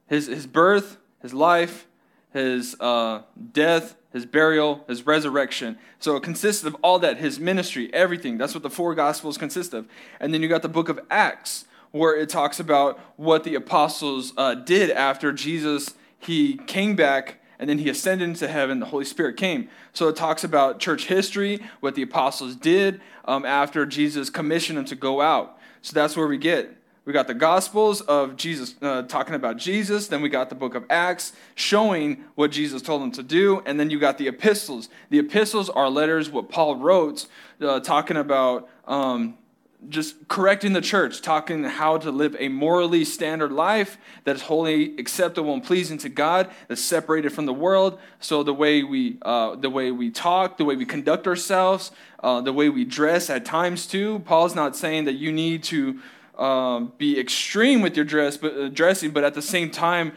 his, 0.06 0.26
his 0.26 0.46
birth, 0.46 0.98
his 1.22 1.32
life, 1.32 1.86
his 2.32 2.76
uh, 2.80 3.22
death, 3.52 3.96
his 4.12 4.26
burial, 4.26 4.84
his 4.88 5.06
resurrection. 5.06 5.78
So 6.00 6.16
it 6.16 6.22
consists 6.22 6.64
of 6.64 6.76
all 6.82 6.98
that, 6.98 7.18
his 7.18 7.38
ministry, 7.38 7.92
everything. 7.94 8.38
That's 8.38 8.54
what 8.54 8.62
the 8.62 8.70
four 8.70 8.94
gospels 8.94 9.38
consist 9.38 9.72
of. 9.72 9.86
And 10.18 10.34
then 10.34 10.42
you 10.42 10.48
got 10.48 10.62
the 10.62 10.68
book 10.68 10.88
of 10.88 10.98
Acts, 11.10 11.66
where 11.92 12.16
it 12.16 12.28
talks 12.28 12.60
about 12.60 12.98
what 13.16 13.44
the 13.44 13.54
apostles 13.54 14.32
uh, 14.36 14.54
did 14.54 14.90
after 14.90 15.32
Jesus 15.32 15.94
he 16.20 16.58
came 16.58 16.94
back 16.94 17.40
and 17.58 17.68
then 17.68 17.78
he 17.78 17.88
ascended 17.88 18.28
into 18.28 18.46
heaven 18.46 18.78
the 18.78 18.86
holy 18.86 19.04
spirit 19.04 19.36
came 19.36 19.68
so 19.92 20.08
it 20.08 20.16
talks 20.16 20.44
about 20.44 20.78
church 20.78 21.06
history 21.06 21.60
what 21.80 21.94
the 21.94 22.02
apostles 22.02 22.54
did 22.54 23.00
um, 23.24 23.44
after 23.44 23.84
jesus 23.86 24.30
commissioned 24.30 24.78
them 24.78 24.84
to 24.84 24.94
go 24.94 25.20
out 25.20 25.58
so 25.82 25.92
that's 25.94 26.16
where 26.16 26.26
we 26.26 26.38
get 26.38 26.76
we 27.06 27.14
got 27.14 27.26
the 27.26 27.34
Gospels 27.34 28.02
of 28.02 28.36
Jesus 28.36 28.74
uh, 28.82 29.02
talking 29.02 29.34
about 29.34 29.56
Jesus. 29.56 30.06
Then 30.06 30.20
we 30.20 30.28
got 30.28 30.48
the 30.48 30.54
book 30.54 30.74
of 30.74 30.84
Acts 30.90 31.32
showing 31.54 32.24
what 32.34 32.52
Jesus 32.52 32.82
told 32.82 33.02
them 33.02 33.10
to 33.12 33.22
do. 33.22 33.62
And 33.64 33.80
then 33.80 33.88
you 33.88 33.98
got 33.98 34.18
the 34.18 34.28
epistles. 34.28 34.90
The 35.08 35.18
epistles 35.18 35.70
are 35.70 35.88
letters, 35.88 36.30
what 36.30 36.50
Paul 36.50 36.76
wrote, 36.76 37.26
uh, 37.60 37.80
talking 37.80 38.16
about 38.18 38.68
um, 38.86 39.38
just 39.88 40.28
correcting 40.28 40.72
the 40.72 40.80
church, 40.80 41.22
talking 41.22 41.64
how 41.64 41.96
to 41.98 42.10
live 42.10 42.36
a 42.38 42.48
morally 42.48 43.04
standard 43.04 43.50
life 43.50 43.96
that 44.24 44.36
is 44.36 44.42
wholly 44.42 44.96
acceptable 44.98 45.54
and 45.54 45.64
pleasing 45.64 45.98
to 45.98 46.08
God, 46.08 46.50
that's 46.68 46.82
separated 46.82 47.30
from 47.32 47.46
the 47.46 47.52
world. 47.52 47.98
So 48.20 48.42
the 48.42 48.54
way 48.54 48.82
we, 48.82 49.18
uh, 49.22 49.56
the 49.56 49.70
way 49.70 49.90
we 49.90 50.10
talk, 50.10 50.58
the 50.58 50.64
way 50.64 50.76
we 50.76 50.84
conduct 50.84 51.26
ourselves, 51.26 51.90
uh, 52.22 52.40
the 52.40 52.52
way 52.52 52.68
we 52.68 52.84
dress 52.84 53.30
at 53.30 53.44
times 53.44 53.86
too. 53.86 54.20
Paul's 54.20 54.54
not 54.54 54.76
saying 54.76 55.04
that 55.04 55.14
you 55.14 55.32
need 55.32 55.62
to 55.64 56.00
um, 56.38 56.92
be 56.96 57.20
extreme 57.20 57.82
with 57.82 57.96
your 57.96 58.04
dress, 58.04 58.36
but 58.36 58.56
uh, 58.56 58.68
dressing, 58.68 59.10
but 59.10 59.24
at 59.24 59.34
the 59.34 59.42
same 59.42 59.70
time, 59.70 60.12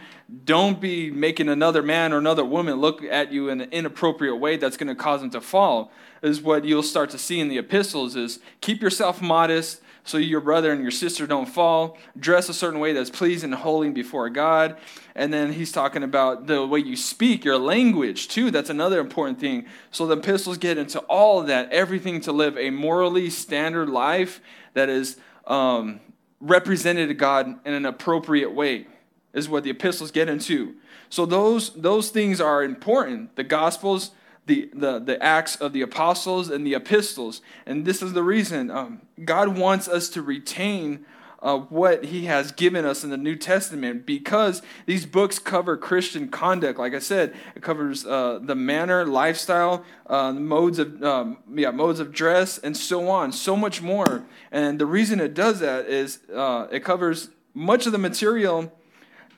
don't 0.46 0.80
be 0.80 1.12
making 1.12 1.50
another 1.50 1.84
man 1.84 2.14
or 2.14 2.18
another 2.18 2.46
woman 2.46 2.76
look 2.76 3.04
at 3.04 3.32
you 3.32 3.50
in 3.50 3.62
an 3.62 3.70
inappropriate 3.72 4.38
way 4.40 4.58
that's 4.58 4.78
going 4.78 4.88
to 4.88 4.96
cause 4.96 5.22
them 5.22 5.30
to 5.32 5.42
fall. 5.42 5.92
Is 6.24 6.42
what 6.42 6.64
you'll 6.64 6.84
start 6.84 7.10
to 7.10 7.18
see 7.18 7.40
in 7.42 7.50
the 7.50 7.58
epistles: 7.58 8.16
is 8.16 8.40
keep 8.62 8.82
yourself 8.82 9.22
modest, 9.22 9.82
so 10.06 10.18
your 10.18 10.40
brother 10.40 10.72
and 10.72 10.82
your 10.82 10.90
sister 10.90 11.28
don't 11.28 11.48
fall. 11.48 11.98
Dress 12.18 12.48
a 12.48 12.54
certain 12.54 12.80
way 12.80 12.94
that's 12.94 13.10
pleasing 13.10 13.52
and 13.52 13.62
holy 13.62 13.90
before 13.90 14.30
God. 14.30 14.78
And 15.16 15.34
then 15.34 15.52
he's 15.52 15.72
talking 15.72 16.02
about 16.02 16.48
the 16.48 16.66
way 16.66 16.80
you 16.80 16.96
speak, 16.96 17.44
your 17.44 17.58
language 17.58 18.30
too. 18.30 18.52
That's 18.52 18.70
another 18.70 19.00
important 19.02 19.40
thing. 19.40 19.66
So 19.92 20.08
the 20.08 20.18
epistles 20.18 20.58
get 20.58 20.78
into 20.78 21.00
all 21.02 21.42
of 21.42 21.48
that, 21.48 21.70
everything 21.72 22.22
to 22.22 22.32
live 22.32 22.58
a 22.58 22.70
morally 22.70 23.30
standard 23.30 23.90
life 23.90 24.40
that 24.74 24.88
is 24.90 25.18
um, 25.46 26.00
represented 26.40 27.10
to 27.10 27.14
God 27.14 27.48
in 27.66 27.74
an 27.74 27.86
appropriate 27.86 28.54
way, 28.54 28.88
is 29.34 29.50
what 29.50 29.64
the 29.64 29.72
epistles 29.72 30.12
get 30.12 30.30
into. 30.30 30.76
So 31.10 31.26
those, 31.26 31.72
those 31.72 32.10
things 32.12 32.40
are 32.40 32.64
important. 32.64 33.36
The 33.36 33.44
gospels, 33.44 34.12
the, 34.46 34.70
the, 34.74 35.00
the 35.00 35.22
acts 35.24 35.56
of 35.56 35.74
the 35.74 35.82
apostles, 35.82 36.50
and 36.50 36.66
the 36.66 36.76
epistles. 36.76 37.42
And 37.66 37.86
this 37.86 38.02
is 38.02 38.14
the 38.14 38.24
reason 38.24 38.70
um, 38.70 39.02
God 39.24 39.58
wants 39.58 39.88
us 39.88 40.10
to 40.10 40.22
retain 40.22 41.06
uh, 41.44 41.58
what 41.58 42.06
he 42.06 42.26
has 42.26 42.54
given 42.54 42.86
us 42.86 43.04
in 43.04 43.10
the 43.10 43.18
New 43.18 43.36
Testament 43.36 44.06
because 44.06 44.62
these 44.86 45.06
books 45.06 45.40
cover 45.40 45.76
Christian 45.76 46.30
conduct. 46.30 46.80
Like 46.80 46.94
I 46.94 47.00
said, 47.00 47.36
it 47.54 47.62
covers 47.62 48.06
uh, 48.06 48.40
the 48.42 48.56
manner, 48.56 49.06
lifestyle, 49.06 49.84
uh, 50.08 50.32
modes 50.32 50.80
of 50.80 51.04
um, 51.04 51.38
yeah 51.54 51.72
modes 51.72 52.00
of 52.00 52.14
dress, 52.14 52.58
and 52.58 52.78
so 52.78 53.10
on. 53.10 53.34
So 53.34 53.58
much 53.58 53.82
more. 53.82 54.24
And 54.52 54.80
the 54.80 54.86
reason 54.86 55.20
it 55.20 55.34
does 55.34 55.60
that 55.60 55.88
is 55.88 56.20
uh, 56.34 56.68
it 56.72 56.86
covers 56.86 57.30
much 57.54 57.86
of 57.86 57.92
the 57.92 57.98
material 57.98 58.72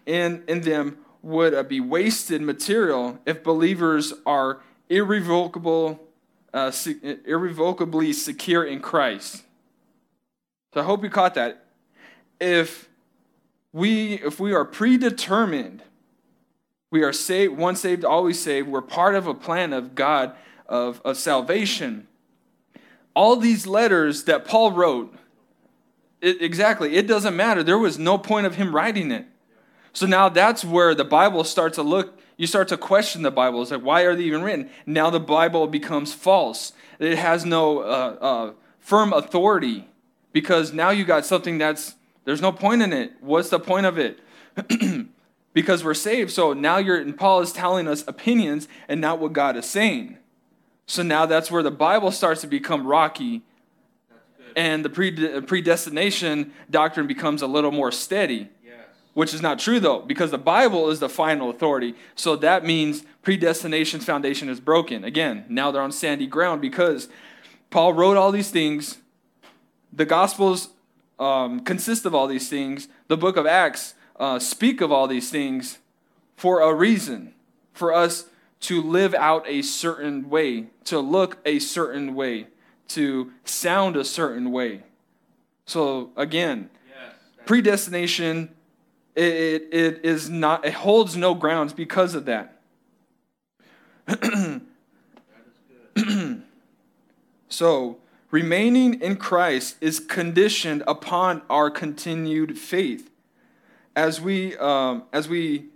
in 0.06 0.44
in 0.48 0.62
them 0.62 1.00
would 1.24 1.56
uh, 1.56 1.64
be 1.64 1.80
wasted 1.80 2.40
material 2.40 3.18
if 3.26 3.44
believers 3.44 4.14
are 4.28 4.62
irrevocable 4.90 6.02
uh, 6.54 6.72
irrevocably 7.26 8.14
secure 8.14 8.64
in 8.64 8.80
Christ. 8.80 9.44
So 10.74 10.80
I 10.80 10.84
hope 10.84 11.04
you 11.04 11.10
caught 11.10 11.34
that. 11.36 11.66
If 12.40 12.88
we 13.74 14.14
if 14.14 14.40
we 14.40 14.54
are 14.54 14.64
predetermined, 14.64 15.84
we 16.92 17.04
are 17.04 17.12
saved, 17.12 17.58
once 17.58 17.82
saved, 17.82 18.06
always 18.06 18.40
saved, 18.40 18.70
we're 18.70 18.82
part 18.82 19.16
of 19.16 19.28
a 19.28 19.34
plan 19.34 19.74
of 19.74 19.96
God 19.96 20.34
of, 20.66 21.02
of 21.04 21.18
salvation. 21.18 22.08
All 23.14 23.36
these 23.36 23.68
letters 23.68 24.24
that 24.24 24.46
Paul 24.46 24.72
wrote, 24.72 25.14
it, 26.22 26.42
exactly, 26.42 26.96
it 26.96 27.06
doesn't 27.06 27.36
matter. 27.36 27.64
There 27.64 27.78
was 27.78 28.00
no 28.00 28.18
point 28.18 28.46
of 28.46 28.56
him 28.56 28.74
writing 28.74 29.12
it. 29.12 29.26
So 29.92 30.06
now 30.06 30.30
that's 30.30 30.64
where 30.64 30.96
the 30.96 31.06
Bible 31.06 31.44
starts 31.44 31.76
to 31.76 31.84
look 31.84 32.18
you 32.38 32.48
start 32.48 32.68
to 32.70 32.78
question 32.78 33.22
the 33.22 33.32
Bible. 33.32 33.62
It's 33.62 33.72
like, 33.72 33.82
why 33.82 34.02
are 34.02 34.16
they 34.16 34.24
even 34.24 34.44
written? 34.44 34.70
Now 34.86 35.10
the 35.10 35.20
Bible 35.20 35.68
becomes 35.68 36.14
false. 36.14 36.74
It 37.00 37.18
has 37.18 37.46
no 37.46 37.80
uh, 37.80 38.18
uh, 38.20 38.54
firm 38.80 39.14
authority 39.14 39.88
because 40.34 40.74
now 40.74 40.90
you 40.90 41.06
got 41.06 41.26
something 41.26 41.58
that's, 41.58 41.96
there's 42.26 42.42
no 42.42 42.52
point 42.52 42.82
in 42.82 42.92
it. 42.92 43.14
What's 43.22 43.50
the 43.50 43.60
point 43.60 43.86
of 43.86 43.98
it? 43.98 44.20
because 45.54 45.84
we're 45.84 45.94
saved. 45.94 46.32
So 46.32 46.54
now 46.54 46.78
you're, 46.78 46.98
and 46.98 47.18
Paul 47.18 47.42
is 47.42 47.54
telling 47.54 47.88
us 47.88 48.04
opinions 48.08 48.68
and 48.88 49.00
not 49.00 49.20
what 49.20 49.34
God 49.34 49.56
is 49.56 49.66
saying. 49.66 50.18
So 50.88 51.04
now 51.04 51.26
that's 51.26 51.50
where 51.50 51.64
the 51.64 51.72
Bible 51.72 52.12
starts 52.12 52.42
to 52.42 52.48
become 52.48 52.86
rocky 52.86 53.44
and 54.56 54.86
the 54.86 55.44
predestination 55.46 56.54
doctrine 56.70 57.08
becomes 57.08 57.42
a 57.42 57.48
little 57.48 57.72
more 57.72 57.92
steady 57.92 58.50
which 59.16 59.34
is 59.34 59.42
not 59.42 59.58
true 59.58 59.80
though, 59.80 60.02
because 60.02 60.30
the 60.30 60.38
Bible 60.38 60.92
is 60.92 61.00
the 61.00 61.10
final 61.10 61.50
authority. 61.50 61.96
So 62.14 62.36
that 62.36 62.64
means 62.64 63.04
predestination's 63.24 64.06
foundation 64.06 64.50
is 64.50 64.60
broken. 64.60 65.04
Again, 65.04 65.46
now 65.50 65.72
they're 65.72 65.82
on 65.82 65.94
sandy 65.94 66.28
ground 66.28 66.62
because 66.62 67.08
Paul 67.70 67.94
wrote 67.94 68.18
all 68.18 68.32
these 68.32 68.52
things. 68.52 68.98
The 69.92 70.06
Gospels 70.06 70.70
um, 71.18 71.62
consist 71.62 72.06
of 72.06 72.14
all 72.14 72.28
these 72.28 72.50
things. 72.50 72.90
The 73.08 73.16
book 73.16 73.38
of 73.38 73.48
Acts 73.48 73.96
uh, 74.18 74.38
speak 74.38 74.82
of 74.82 74.92
all 74.92 75.08
these 75.08 75.30
things 75.32 75.80
for 76.36 76.60
a 76.60 76.74
reason, 76.74 77.34
for 77.72 77.94
us 77.94 78.26
to 78.62 78.82
live 78.82 79.14
out 79.14 79.46
a 79.48 79.62
certain 79.62 80.30
way, 80.30 80.68
to 80.84 81.00
look 81.00 81.38
a 81.46 81.60
certain 81.60 82.16
way, 82.16 82.48
to 82.90 83.32
sound 83.46 83.96
a 83.96 84.04
certain 84.04 84.52
way. 84.52 84.84
So 85.66 86.12
again, 86.18 86.70
yes, 86.90 87.16
predestination 87.46 88.55
it, 89.16 89.70
it 89.72 90.06
is 90.06 90.30
not, 90.30 90.66
it 90.66 90.74
holds 90.74 91.16
no 91.16 91.34
grounds 91.34 91.74
because 91.74 92.16
of 92.16 92.26
that. 92.26 92.60
so, 97.48 97.98
remaining 98.30 99.02
in 99.02 99.16
Christ 99.16 99.78
is 99.82 100.00
conditioned 100.00 100.84
upon 100.88 101.42
our 101.50 101.72
continued 101.72 102.60
faith. 102.60 103.10
As 103.96 104.20
we, 104.20 104.58
um, 104.58 105.04
as 105.14 105.30
we 105.30 105.68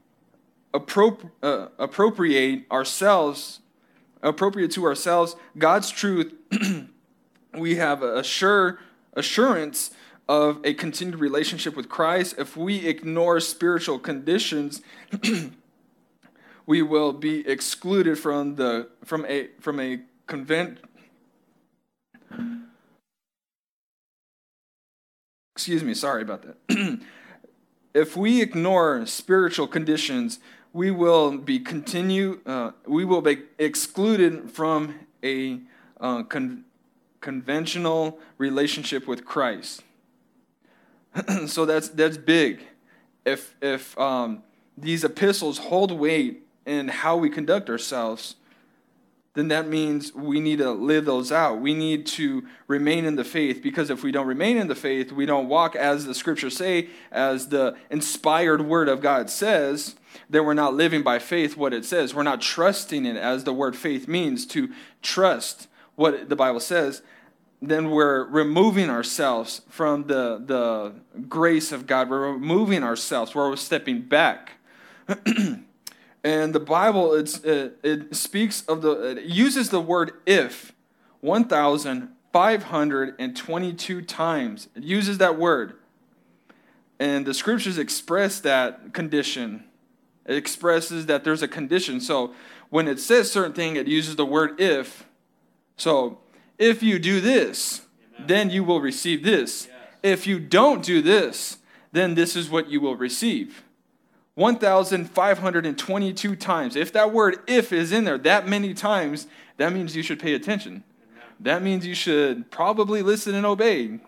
uh, 0.74 1.68
appropriate 1.80 2.66
ourselves, 2.70 3.62
appropriate 4.22 4.72
to 4.72 4.84
ourselves 4.84 5.38
God's 5.58 5.90
truth, 5.90 6.34
we 7.58 7.78
have 7.78 8.04
a 8.04 8.24
sure 8.24 8.80
assurance 9.14 9.92
of 10.30 10.60
a 10.64 10.76
continued 10.76 11.20
relationship 11.20 11.76
with 11.76 11.90
Christ, 11.90 12.36
if 12.38 12.56
we 12.56 12.86
ignore 12.88 13.40
spiritual 13.40 13.98
conditions, 13.98 14.82
we 16.68 16.84
will 16.84 17.12
be 17.12 17.46
excluded 17.48 18.20
from 18.20 18.56
the 18.56 18.90
from 19.04 19.26
a 19.26 19.48
from 19.60 19.80
a 19.80 20.02
convent 20.28 20.78
excuse 25.56 25.84
me 25.84 25.96
sorry 25.96 26.22
about 26.22 26.44
that. 26.44 27.00
If 27.92 28.16
we 28.16 28.40
ignore 28.40 29.08
spiritual 29.08 29.68
conditions 29.68 30.40
we 30.74 30.92
will 30.92 31.40
be 31.40 31.60
continue 31.60 32.40
uh, 32.46 32.72
we 32.86 33.04
will 33.04 33.24
be 33.24 33.40
excluded 33.58 34.52
from 34.52 34.94
a 35.24 35.60
uh, 36.00 36.22
con- 36.24 36.66
conventional 37.20 38.20
relationship 38.38 39.08
with 39.08 39.26
christ 39.26 39.82
so 41.48 41.66
that's 41.66 41.90
that's 41.90 42.18
big. 42.18 42.62
If 43.26 43.56
if 43.62 43.98
um, 44.00 44.44
these 44.78 45.04
epistles 45.04 45.58
hold 45.58 45.92
weight 45.92 46.44
in 46.66 46.88
how 46.88 47.18
we 47.18 47.30
conduct 47.30 47.70
ourselves, 47.70 48.36
then 49.34 49.48
that 49.50 49.68
means 49.68 50.14
we 50.14 50.40
need 50.40 50.60
to 50.60 50.72
live 50.72 51.06
those 51.06 51.32
out. 51.32 51.62
We 51.62 51.74
need 51.74 52.06
to 52.08 52.46
remain 52.68 53.06
in 53.06 53.16
the 53.16 53.24
faith 53.24 53.62
because 53.62 53.90
if 53.90 54.04
we 54.04 54.12
don't 54.12 54.28
remain 54.28 54.58
in 54.58 54.68
the 54.68 54.76
faith, 54.76 55.12
we 55.12 55.26
don't 55.26 55.48
walk 55.48 55.76
as 55.76 56.06
the 56.06 56.16
scriptures 56.16 56.58
say, 56.58 56.90
as 57.12 57.50
the 57.50 57.78
inspired 57.90 58.62
word 58.62 58.90
of 58.90 59.02
God 59.02 59.30
says, 59.30 59.96
then 60.30 60.46
we're 60.46 60.54
not 60.54 60.74
living 60.74 61.04
by 61.04 61.20
faith 61.20 61.56
what 61.56 61.74
it 61.74 61.86
says. 61.86 62.14
We're 62.14 62.24
not 62.24 62.42
trusting 62.42 63.06
it 63.06 63.16
as 63.16 63.44
the 63.44 63.54
word 63.54 63.76
faith 63.76 64.08
means 64.08 64.46
to 64.48 64.70
trust 65.02 65.68
what 65.96 66.30
the 66.30 66.36
Bible 66.36 66.60
says 66.60 67.02
then 67.62 67.92
we're 67.92 68.24
removing 68.26 68.90
ourselves 68.90 69.62
from 69.68 70.08
the, 70.08 70.42
the 70.46 70.94
grace 71.28 71.74
of 71.74 71.88
God. 71.88 72.10
We're 72.10 72.32
removing 72.34 72.84
ourselves, 72.84 73.36
we're 73.36 73.56
stepping 73.58 74.02
back. 74.02 74.54
and 76.24 76.56
the 76.56 76.60
Bible 76.60 77.16
it's, 77.16 77.40
it, 77.40 77.80
it 77.84 78.16
speaks 78.16 78.62
of 78.64 78.82
the, 78.82 79.18
it 79.18 79.24
uses 79.24 79.72
the 79.72 79.82
word 79.82 80.14
if 80.26 80.74
1,522 81.22 84.02
times. 84.04 84.70
It 84.76 84.84
uses 84.84 85.18
that 85.18 85.38
word. 85.38 85.74
And 87.00 87.26
the 87.26 87.34
scriptures 87.34 87.78
express 87.78 88.40
that 88.42 88.94
condition. 88.94 89.64
It 90.26 90.36
expresses 90.36 91.06
that 91.08 91.24
there's 91.24 91.42
a 91.42 91.48
condition. 91.48 92.02
So 92.02 92.34
when 92.70 92.88
it 92.88 93.00
says 93.00 93.32
certain 93.32 93.54
thing, 93.54 93.76
it 93.76 93.88
uses 93.88 94.16
the 94.16 94.26
word 94.26 94.62
if. 94.62 95.08
So 95.76 96.20
if 96.60 96.84
you 96.84 97.00
do 97.00 97.22
this, 97.22 97.82
Amen. 98.16 98.28
then 98.28 98.50
you 98.52 98.64
will 98.64 98.82
receive 98.82 99.24
this. 99.24 99.68
Yes. 99.68 99.76
If 100.04 100.28
you 100.28 100.40
don't 100.40 100.84
do 100.84 101.02
this, 101.02 101.58
then 101.92 102.14
this 102.14 102.36
is 102.36 102.50
what 102.50 102.70
you 102.70 102.82
will 102.82 102.96
receive. 102.96 103.64
1,522 104.36 106.36
times. 106.36 106.76
If 106.76 106.94
that 106.94 107.12
word 107.12 107.40
if 107.48 107.74
is 107.74 107.92
in 107.92 108.04
there 108.04 108.18
that 108.20 108.48
many 108.48 108.74
times, 108.74 109.28
that 109.58 109.74
means 109.74 109.96
you 109.96 110.04
should 110.04 110.20
pay 110.20 110.34
attention. 110.34 110.84
Amen. 111.12 111.24
That 111.40 111.64
means 111.64 111.86
you 111.86 111.96
should 111.96 112.52
probably 112.52 113.02
listen 113.02 113.36
and 113.36 113.46
obey. 113.46 114.00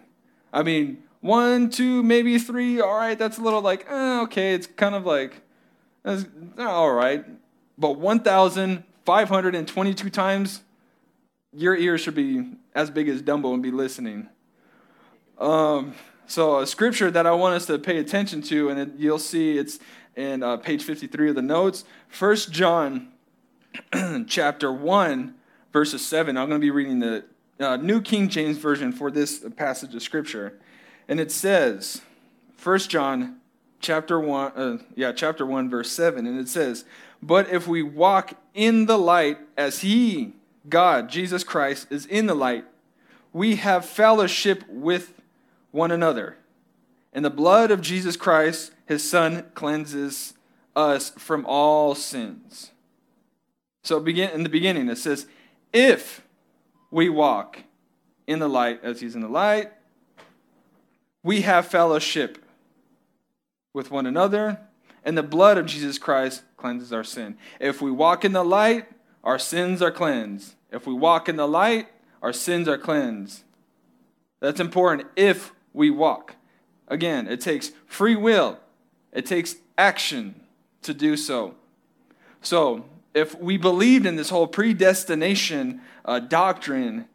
I 0.54 0.64
mean, 0.64 1.04
one, 1.22 1.70
two, 1.70 2.04
maybe 2.04 2.38
three, 2.39 2.82
all 2.82 2.95
right, 2.95 3.18
that's 3.18 3.38
a 3.38 3.41
little 3.41 3.62
like, 3.62 3.86
eh, 3.89 4.22
okay, 4.22 4.54
it's 4.54 4.68
kind 4.68 4.95
of 4.95 5.06
like, 5.06 5.41
all 6.58 6.91
right. 6.91 7.24
But 7.78 7.99
1,522 7.99 10.10
times, 10.10 10.62
your 11.54 11.76
ears 11.76 12.02
should 12.02 12.16
be 12.16 12.54
as 12.74 12.89
big 12.89 13.10
as 13.10 13.22
Dumbo 13.22 13.54
and 13.54 13.62
be 13.62 13.72
listening. 13.72 14.30
Um, 15.38 15.93
so 16.28 16.60
a 16.60 16.68
scripture 16.68 17.12
that 17.12 17.28
I 17.28 17.32
want 17.32 17.56
us 17.56 17.66
to 17.66 17.78
pay 17.78 17.97
attention 17.97 18.41
to, 18.43 18.70
and 18.70 18.80
it, 18.80 18.91
you'll 18.97 19.20
see 19.20 19.58
it's 19.58 19.80
in 20.16 20.43
uh, 20.43 20.58
page 20.58 20.84
53 20.84 21.30
of 21.30 21.36
the 21.36 21.41
notes. 21.41 21.84
First 22.08 22.52
John 22.52 23.10
chapter 24.28 24.72
1, 24.72 25.36
verses 25.74 26.06
7. 26.06 26.38
I'm 26.38 26.47
going 26.47 26.60
to 26.60 26.66
be 26.66 26.72
reading 26.72 26.99
the 26.99 27.26
uh, 27.60 27.78
New 27.78 28.02
King 28.02 28.30
James 28.30 28.58
Version 28.58 28.91
for 28.91 29.12
this 29.12 29.45
passage 29.56 29.93
of 29.93 30.02
scripture. 30.02 30.60
And 31.08 31.20
it 31.20 31.32
says, 31.32 32.02
First 32.56 32.89
John 32.89 33.38
chapter 33.80 34.20
1, 34.20 34.52
uh, 34.56 34.78
yeah, 34.95 35.12
chapter 35.12 35.45
1, 35.45 35.70
verse 35.70 35.91
7. 35.91 36.26
And 36.26 36.39
it 36.39 36.47
says, 36.47 36.86
But 37.22 37.49
if 37.49 37.68
we 37.68 37.84
walk 37.84 38.34
in 38.54 38.86
the 38.86 38.97
light 38.97 39.38
as 39.58 39.82
he 39.82 40.34
God, 40.70 41.09
Jesus 41.09 41.43
Christ, 41.43 41.88
is 41.89 42.05
in 42.05 42.28
the 42.28 42.36
light, 42.36 42.66
we 43.34 43.55
have 43.55 43.86
fellowship 43.86 44.64
with 44.68 45.14
one 45.72 45.91
another. 45.91 46.38
And 47.14 47.26
the 47.26 47.30
blood 47.30 47.72
of 47.72 47.82
Jesus 47.82 48.16
Christ, 48.16 48.72
his 48.86 49.09
Son, 49.09 49.45
cleanses 49.53 50.34
us 50.76 51.12
from 51.18 51.45
all 51.45 51.95
sins. 51.95 52.72
So 53.84 53.99
begin 53.99 54.30
in 54.32 54.43
the 54.43 54.49
beginning 54.49 54.88
it 54.89 54.97
says, 54.97 55.28
if 55.74 56.22
we 56.91 57.09
walk 57.09 57.64
in 58.28 58.39
the 58.39 58.49
light 58.49 58.82
as 58.84 59.01
he's 59.01 59.16
in 59.16 59.22
the 59.22 59.28
light, 59.28 59.72
we 61.24 61.41
have 61.41 61.68
fellowship 61.68 62.38
with 63.74 63.91
one 63.91 64.05
another, 64.05 64.59
and 65.03 65.18
the 65.18 65.24
blood 65.24 65.57
of 65.57 65.66
Jesus 65.66 65.97
Christ 65.97 66.43
cleanses 66.57 66.91
our 66.91 67.03
sin. 67.03 67.38
If 67.59 67.82
we 67.82 67.91
walk 67.91 68.26
in 68.26 68.34
the 68.34 68.43
light, 68.43 68.86
our 69.24 69.39
sins 69.39 69.82
are 69.82 69.91
cleansed. 69.91 70.55
If 70.72 70.88
we 70.88 70.93
walk 70.93 71.30
in 71.30 71.36
the 71.36 71.47
light, 71.47 71.88
our 72.22 72.34
sins 72.34 72.67
are 72.67 72.78
cleansed. 72.78 73.43
That's 74.39 74.59
important 74.59 75.07
if 75.15 75.53
we 75.74 75.89
walk. 75.89 76.36
Again, 76.88 77.28
it 77.28 77.41
takes 77.41 77.72
free 77.86 78.15
will, 78.15 78.59
it 79.11 79.26
takes 79.26 79.55
action 79.78 80.41
to 80.82 80.93
do 80.93 81.15
so. 81.15 81.55
So, 82.41 82.86
if 83.13 83.38
we 83.39 83.57
believed 83.57 84.05
in 84.05 84.15
this 84.15 84.30
whole 84.30 84.47
predestination 84.47 85.82
uh, 86.05 86.19
doctrine, 86.19 87.05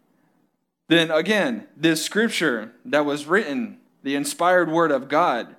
then 0.89 1.11
again, 1.11 1.67
this 1.77 2.05
scripture 2.05 2.73
that 2.85 3.05
was 3.05 3.27
written, 3.27 3.79
the 4.03 4.15
inspired 4.15 4.71
word 4.71 4.91
of 4.91 5.09
God, 5.09 5.57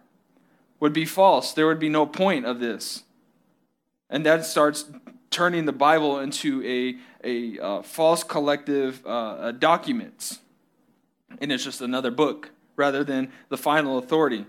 would 0.80 0.94
be 0.94 1.06
false. 1.06 1.54
There 1.54 1.68
would 1.68 1.80
be 1.80 1.90
no 1.90 2.06
point 2.06 2.46
of 2.46 2.60
this. 2.60 3.04
And 4.10 4.26
that 4.26 4.46
starts 4.46 4.86
turning 5.38 5.66
the 5.66 5.72
Bible 5.72 6.20
into 6.20 6.64
a, 6.66 6.98
a 7.24 7.64
uh, 7.64 7.82
false 7.84 8.24
collective 8.24 9.06
uh, 9.06 9.52
documents. 9.52 10.40
And 11.40 11.52
it's 11.52 11.64
just 11.64 11.80
another 11.80 12.10
book 12.10 12.50
rather 12.76 13.04
than 13.04 13.32
the 13.50 13.58
final 13.58 14.00
authority. 14.00 14.48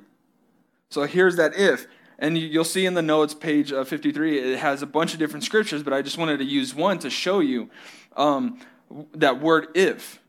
So 0.88 1.02
here's 1.02 1.36
that 1.36 1.54
if. 1.54 1.86
And 2.18 2.38
you'll 2.38 2.64
see 2.64 2.86
in 2.86 2.94
the 2.94 3.02
notes, 3.02 3.34
page 3.34 3.70
uh, 3.70 3.84
53, 3.84 4.38
it 4.38 4.58
has 4.60 4.80
a 4.80 4.86
bunch 4.86 5.12
of 5.12 5.18
different 5.18 5.44
scriptures, 5.44 5.82
but 5.82 5.92
I 5.92 6.00
just 6.00 6.16
wanted 6.16 6.38
to 6.38 6.44
use 6.44 6.74
one 6.74 6.98
to 7.00 7.10
show 7.10 7.40
you 7.40 7.68
um, 8.16 8.58
that 9.12 9.42
word 9.42 9.68
if. 9.74 10.20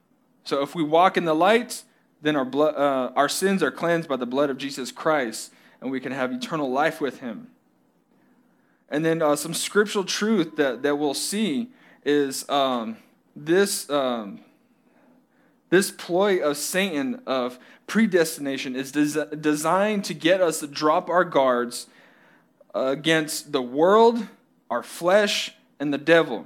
So 0.44 0.62
if 0.62 0.76
we 0.76 0.84
walk 0.84 1.16
in 1.16 1.24
the 1.24 1.34
light, 1.34 1.84
then 2.22 2.36
our, 2.36 2.44
blood, 2.44 2.76
uh, 2.76 3.14
our 3.16 3.30
sins 3.30 3.64
are 3.64 3.72
cleansed 3.72 4.10
by 4.10 4.18
the 4.18 4.26
blood 4.26 4.50
of 4.50 4.58
Jesus 4.58 4.92
Christ, 4.92 5.54
and 5.80 5.90
we 5.90 6.02
can 6.02 6.12
have 6.12 6.34
eternal 6.34 6.70
life 6.70 7.00
with 7.00 7.22
him. 7.22 7.48
And 8.90 9.06
then 9.06 9.22
uh, 9.22 9.36
some 9.36 9.54
scriptural 9.54 10.04
truth 10.04 10.56
that, 10.56 10.82
that 10.82 10.96
we'll 10.96 11.14
see 11.14 11.70
is 12.04 12.48
um, 12.50 12.98
this, 13.36 13.90
um, 13.90 14.40
this 15.70 15.92
ploy 15.92 16.40
of 16.40 16.58
Satan 16.58 17.22
of 17.28 17.60
predestination 17.86 18.76
is 18.76 18.92
des- 18.92 19.36
designed 19.36 20.06
to 20.06 20.14
get 20.14 20.42
us 20.42 20.60
to 20.60 20.68
drop 20.68 21.10
our 21.10 21.24
guards 21.24 21.88
against 22.74 23.52
the 23.52 23.62
world, 23.62 24.28
our 24.70 24.84
flesh, 24.84 25.54
and 25.80 25.94
the 25.94 25.98
devil. 25.98 26.46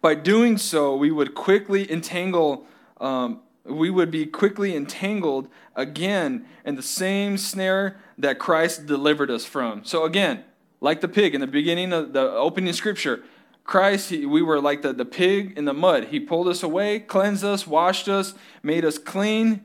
By 0.00 0.14
doing 0.14 0.56
so, 0.56 0.96
we 0.96 1.10
would 1.10 1.34
quickly 1.34 1.90
entangle, 1.90 2.66
um, 3.00 3.40
we 3.64 3.90
would 3.90 4.10
be 4.10 4.24
quickly 4.24 4.74
entangled 4.74 5.48
again 5.76 6.46
in 6.64 6.76
the 6.76 6.82
same 6.82 7.36
snare 7.36 8.00
that 8.16 8.38
Christ 8.38 8.86
delivered 8.86 9.30
us 9.30 9.44
from. 9.44 9.84
So, 9.84 10.04
again, 10.04 10.44
like 10.80 11.00
the 11.00 11.08
pig 11.08 11.34
in 11.34 11.40
the 11.40 11.46
beginning 11.46 11.92
of 11.92 12.12
the 12.12 12.20
opening 12.20 12.72
scripture, 12.72 13.22
Christ, 13.64 14.10
he, 14.10 14.26
we 14.26 14.42
were 14.42 14.60
like 14.60 14.82
the, 14.82 14.92
the 14.92 15.04
pig 15.04 15.56
in 15.56 15.64
the 15.64 15.74
mud. 15.74 16.04
He 16.06 16.18
pulled 16.18 16.48
us 16.48 16.62
away, 16.62 17.00
cleansed 17.00 17.44
us, 17.44 17.66
washed 17.66 18.08
us, 18.08 18.34
made 18.62 18.84
us 18.84 18.98
clean, 18.98 19.64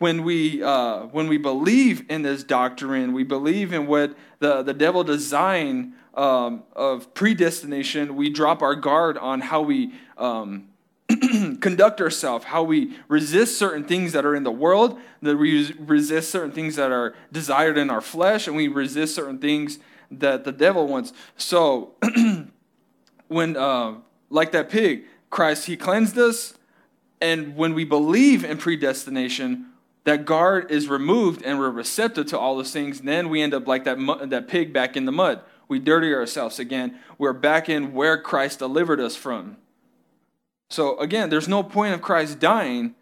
when 0.00 0.24
we 0.24 0.62
uh, 0.62 1.00
when 1.12 1.28
we 1.28 1.36
believe 1.36 2.10
in 2.10 2.22
this 2.22 2.42
doctrine, 2.42 3.12
we 3.12 3.22
believe 3.22 3.70
in 3.74 3.86
what 3.86 4.16
the, 4.38 4.62
the 4.62 4.72
devil 4.72 5.04
designed 5.04 5.92
um, 6.14 6.64
of 6.74 7.12
predestination, 7.12 8.16
we 8.16 8.30
drop 8.30 8.62
our 8.62 8.74
guard 8.74 9.18
on 9.18 9.42
how 9.42 9.60
we 9.60 9.92
um, 10.16 10.68
conduct 11.60 12.00
ourselves, 12.00 12.46
how 12.46 12.62
we 12.62 12.96
resist 13.08 13.58
certain 13.58 13.84
things 13.84 14.12
that 14.12 14.24
are 14.24 14.34
in 14.34 14.42
the 14.42 14.50
world, 14.50 14.98
that 15.20 15.36
we 15.36 15.70
resist 15.74 16.30
certain 16.30 16.50
things 16.50 16.76
that 16.76 16.90
are 16.90 17.14
desired 17.30 17.76
in 17.76 17.90
our 17.90 18.00
flesh, 18.00 18.46
and 18.46 18.56
we 18.56 18.68
resist 18.68 19.14
certain 19.14 19.38
things 19.38 19.78
that 20.10 20.44
the 20.44 20.52
devil 20.52 20.86
wants. 20.86 21.12
So, 21.36 21.94
when, 23.28 23.56
uh, 23.56 23.94
like 24.28 24.52
that 24.52 24.68
pig, 24.70 25.04
Christ, 25.30 25.66
he 25.66 25.76
cleansed 25.76 26.18
us, 26.18 26.54
and 27.20 27.56
when 27.56 27.74
we 27.74 27.84
believe 27.84 28.44
in 28.44 28.58
predestination, 28.58 29.66
that 30.04 30.24
guard 30.24 30.70
is 30.70 30.88
removed 30.88 31.42
and 31.42 31.58
we're 31.58 31.70
receptive 31.70 32.26
to 32.26 32.38
all 32.38 32.56
those 32.56 32.72
things. 32.72 33.00
Then 33.00 33.28
we 33.28 33.42
end 33.42 33.52
up 33.52 33.66
like 33.66 33.84
that, 33.84 33.98
that 34.30 34.48
pig 34.48 34.72
back 34.72 34.96
in 34.96 35.04
the 35.04 35.12
mud. 35.12 35.42
We 35.68 35.78
dirty 35.78 36.12
ourselves 36.12 36.58
again. 36.58 36.98
We're 37.18 37.34
back 37.34 37.68
in 37.68 37.92
where 37.92 38.20
Christ 38.20 38.58
delivered 38.58 38.98
us 38.98 39.14
from. 39.14 39.58
So 40.70 40.98
again, 40.98 41.30
there's 41.30 41.48
no 41.48 41.62
point 41.62 41.94
of 41.94 42.00
Christ 42.00 42.40
dying 42.40 42.94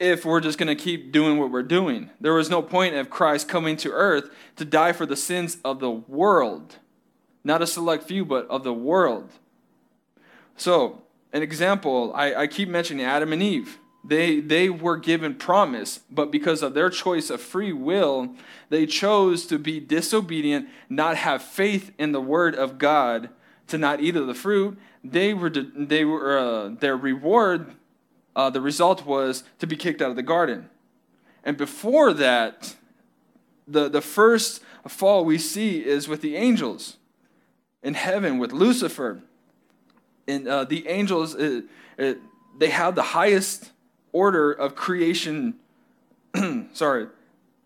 if 0.00 0.24
we're 0.24 0.40
just 0.40 0.58
going 0.58 0.74
to 0.74 0.82
keep 0.82 1.12
doing 1.12 1.38
what 1.38 1.52
we're 1.52 1.62
doing. 1.62 2.10
There 2.20 2.32
was 2.32 2.48
no 2.48 2.62
point 2.62 2.94
of 2.94 3.10
Christ 3.10 3.48
coming 3.48 3.76
to 3.76 3.92
earth 3.92 4.30
to 4.56 4.64
die 4.64 4.92
for 4.92 5.04
the 5.04 5.14
sins 5.14 5.58
of 5.62 5.78
the 5.78 5.90
world. 5.90 6.76
Not 7.44 7.62
a 7.62 7.66
select 7.66 8.04
few, 8.04 8.24
but 8.24 8.48
of 8.48 8.64
the 8.64 8.72
world. 8.72 9.30
So, 10.56 11.02
an 11.32 11.42
example, 11.42 12.12
I, 12.14 12.34
I 12.34 12.46
keep 12.46 12.68
mentioning 12.68 13.04
Adam 13.04 13.32
and 13.32 13.42
Eve. 13.42 13.78
They, 14.02 14.40
they 14.40 14.70
were 14.70 14.96
given 14.96 15.34
promise, 15.34 16.00
but 16.10 16.30
because 16.30 16.62
of 16.62 16.72
their 16.72 16.88
choice 16.88 17.28
of 17.28 17.42
free 17.42 17.72
will, 17.72 18.34
they 18.70 18.86
chose 18.86 19.46
to 19.48 19.58
be 19.58 19.78
disobedient, 19.78 20.68
not 20.88 21.16
have 21.16 21.42
faith 21.42 21.92
in 21.98 22.12
the 22.12 22.20
word 22.20 22.54
of 22.54 22.78
God, 22.78 23.28
to 23.66 23.76
not 23.76 24.00
eat 24.00 24.16
of 24.16 24.26
the 24.26 24.34
fruit. 24.34 24.78
They 25.04 25.34
were, 25.34 25.50
they 25.50 26.06
were 26.06 26.38
uh, 26.38 26.68
their 26.80 26.96
reward, 26.96 27.74
uh, 28.36 28.50
the 28.50 28.60
result 28.60 29.04
was 29.04 29.44
to 29.58 29.66
be 29.66 29.76
kicked 29.76 30.00
out 30.00 30.10
of 30.10 30.16
the 30.16 30.22
garden. 30.22 30.68
And 31.44 31.56
before 31.56 32.12
that, 32.12 32.76
the, 33.66 33.88
the 33.88 34.00
first 34.00 34.62
fall 34.88 35.24
we 35.24 35.38
see 35.38 35.84
is 35.84 36.08
with 36.08 36.20
the 36.20 36.36
angels 36.36 36.96
in 37.82 37.94
heaven 37.94 38.38
with 38.38 38.52
Lucifer. 38.52 39.22
And 40.28 40.46
uh, 40.46 40.64
the 40.64 40.86
angels, 40.88 41.34
it, 41.34 41.64
it, 41.98 42.18
they 42.58 42.70
have 42.70 42.94
the 42.94 43.02
highest 43.02 43.72
order 44.12 44.52
of 44.52 44.74
creation, 44.74 45.54
sorry, 46.72 47.08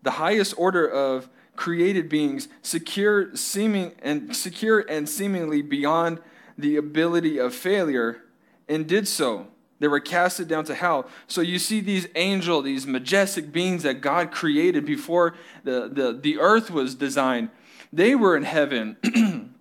the 0.03 0.11
highest 0.11 0.53
order 0.57 0.87
of 0.87 1.29
created 1.55 2.09
beings, 2.09 2.47
secure, 2.61 3.35
seeming 3.35 3.93
and 4.01 4.35
secure 4.35 4.79
and 4.79 5.07
seemingly 5.07 5.61
beyond 5.61 6.19
the 6.57 6.77
ability 6.77 7.37
of 7.37 7.53
failure, 7.53 8.23
and 8.67 8.87
did 8.87 9.07
so. 9.07 9.47
They 9.79 9.87
were 9.87 9.99
casted 9.99 10.47
down 10.47 10.65
to 10.65 10.75
hell. 10.75 11.07
So 11.27 11.41
you 11.41 11.59
see 11.59 11.81
these 11.81 12.07
angel, 12.15 12.61
these 12.61 12.87
majestic 12.87 13.51
beings 13.51 13.83
that 13.83 14.01
God 14.01 14.31
created 14.31 14.85
before 14.85 15.35
the, 15.63 15.89
the, 15.91 16.13
the 16.13 16.39
earth 16.39 16.71
was 16.71 16.95
designed. 16.95 17.49
They 17.91 18.15
were 18.15 18.37
in 18.37 18.43
heaven. 18.43 18.95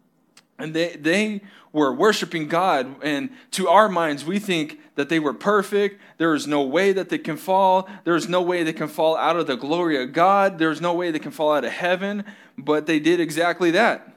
and 0.58 0.74
they, 0.74 0.96
they 0.96 1.40
were 1.72 1.92
worshiping 1.92 2.46
God. 2.46 3.02
And 3.02 3.30
to 3.52 3.68
our 3.68 3.88
minds, 3.88 4.24
we 4.24 4.38
think 4.38 4.78
that 4.94 5.08
they 5.08 5.18
were 5.18 5.34
perfect. 5.34 6.00
There 6.18 6.34
is 6.34 6.46
no 6.46 6.62
way 6.62 6.92
that 6.92 7.08
they 7.08 7.18
can 7.18 7.36
fall. 7.36 7.88
There 8.04 8.14
is 8.14 8.28
no 8.28 8.40
way 8.40 8.62
they 8.62 8.72
can 8.72 8.88
fall 8.88 9.16
out 9.16 9.36
of 9.36 9.48
the 9.48 9.56
glory 9.56 10.00
of 10.00 10.12
God. 10.12 10.58
There's 10.58 10.80
no 10.80 10.94
way 10.94 11.10
they 11.10 11.18
can 11.18 11.32
fall 11.32 11.52
out 11.52 11.64
of 11.64 11.72
heaven. 11.72 12.24
But 12.56 12.86
they 12.86 13.00
did 13.00 13.18
exactly 13.18 13.72
that. 13.72 14.16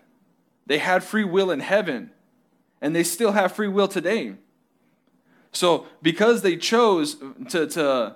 They 0.68 0.78
had 0.78 1.04
free 1.04 1.24
will 1.24 1.50
in 1.50 1.62
heaven, 1.62 2.12
and 2.82 2.94
they 2.96 3.04
still 3.04 3.32
have 3.32 3.54
free 3.54 3.70
will 3.70 3.88
today. 3.88 4.36
So, 5.58 5.88
because 6.04 6.44
they 6.44 6.56
chose 6.56 7.18
to, 7.50 7.66
to 7.66 8.16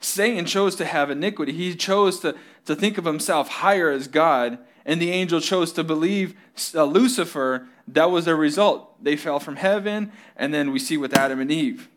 Satan 0.00 0.44
chose 0.44 0.74
to 0.74 0.84
have 0.84 1.08
iniquity, 1.08 1.52
he 1.52 1.76
chose 1.76 2.18
to, 2.18 2.34
to 2.64 2.74
think 2.74 2.98
of 2.98 3.04
himself 3.04 3.48
higher 3.48 3.90
as 3.90 4.08
God, 4.08 4.58
and 4.84 5.00
the 5.00 5.12
angel 5.12 5.40
chose 5.40 5.72
to 5.74 5.84
believe 5.84 6.34
uh, 6.74 6.82
Lucifer, 6.82 7.68
that 7.86 8.10
was 8.10 8.24
their 8.24 8.34
result. 8.34 9.04
They 9.04 9.14
fell 9.14 9.38
from 9.38 9.54
heaven, 9.54 10.10
and 10.34 10.52
then 10.52 10.72
we 10.72 10.80
see 10.80 10.96
with 10.96 11.16
Adam 11.16 11.38
and 11.38 11.52
Eve. 11.52 11.88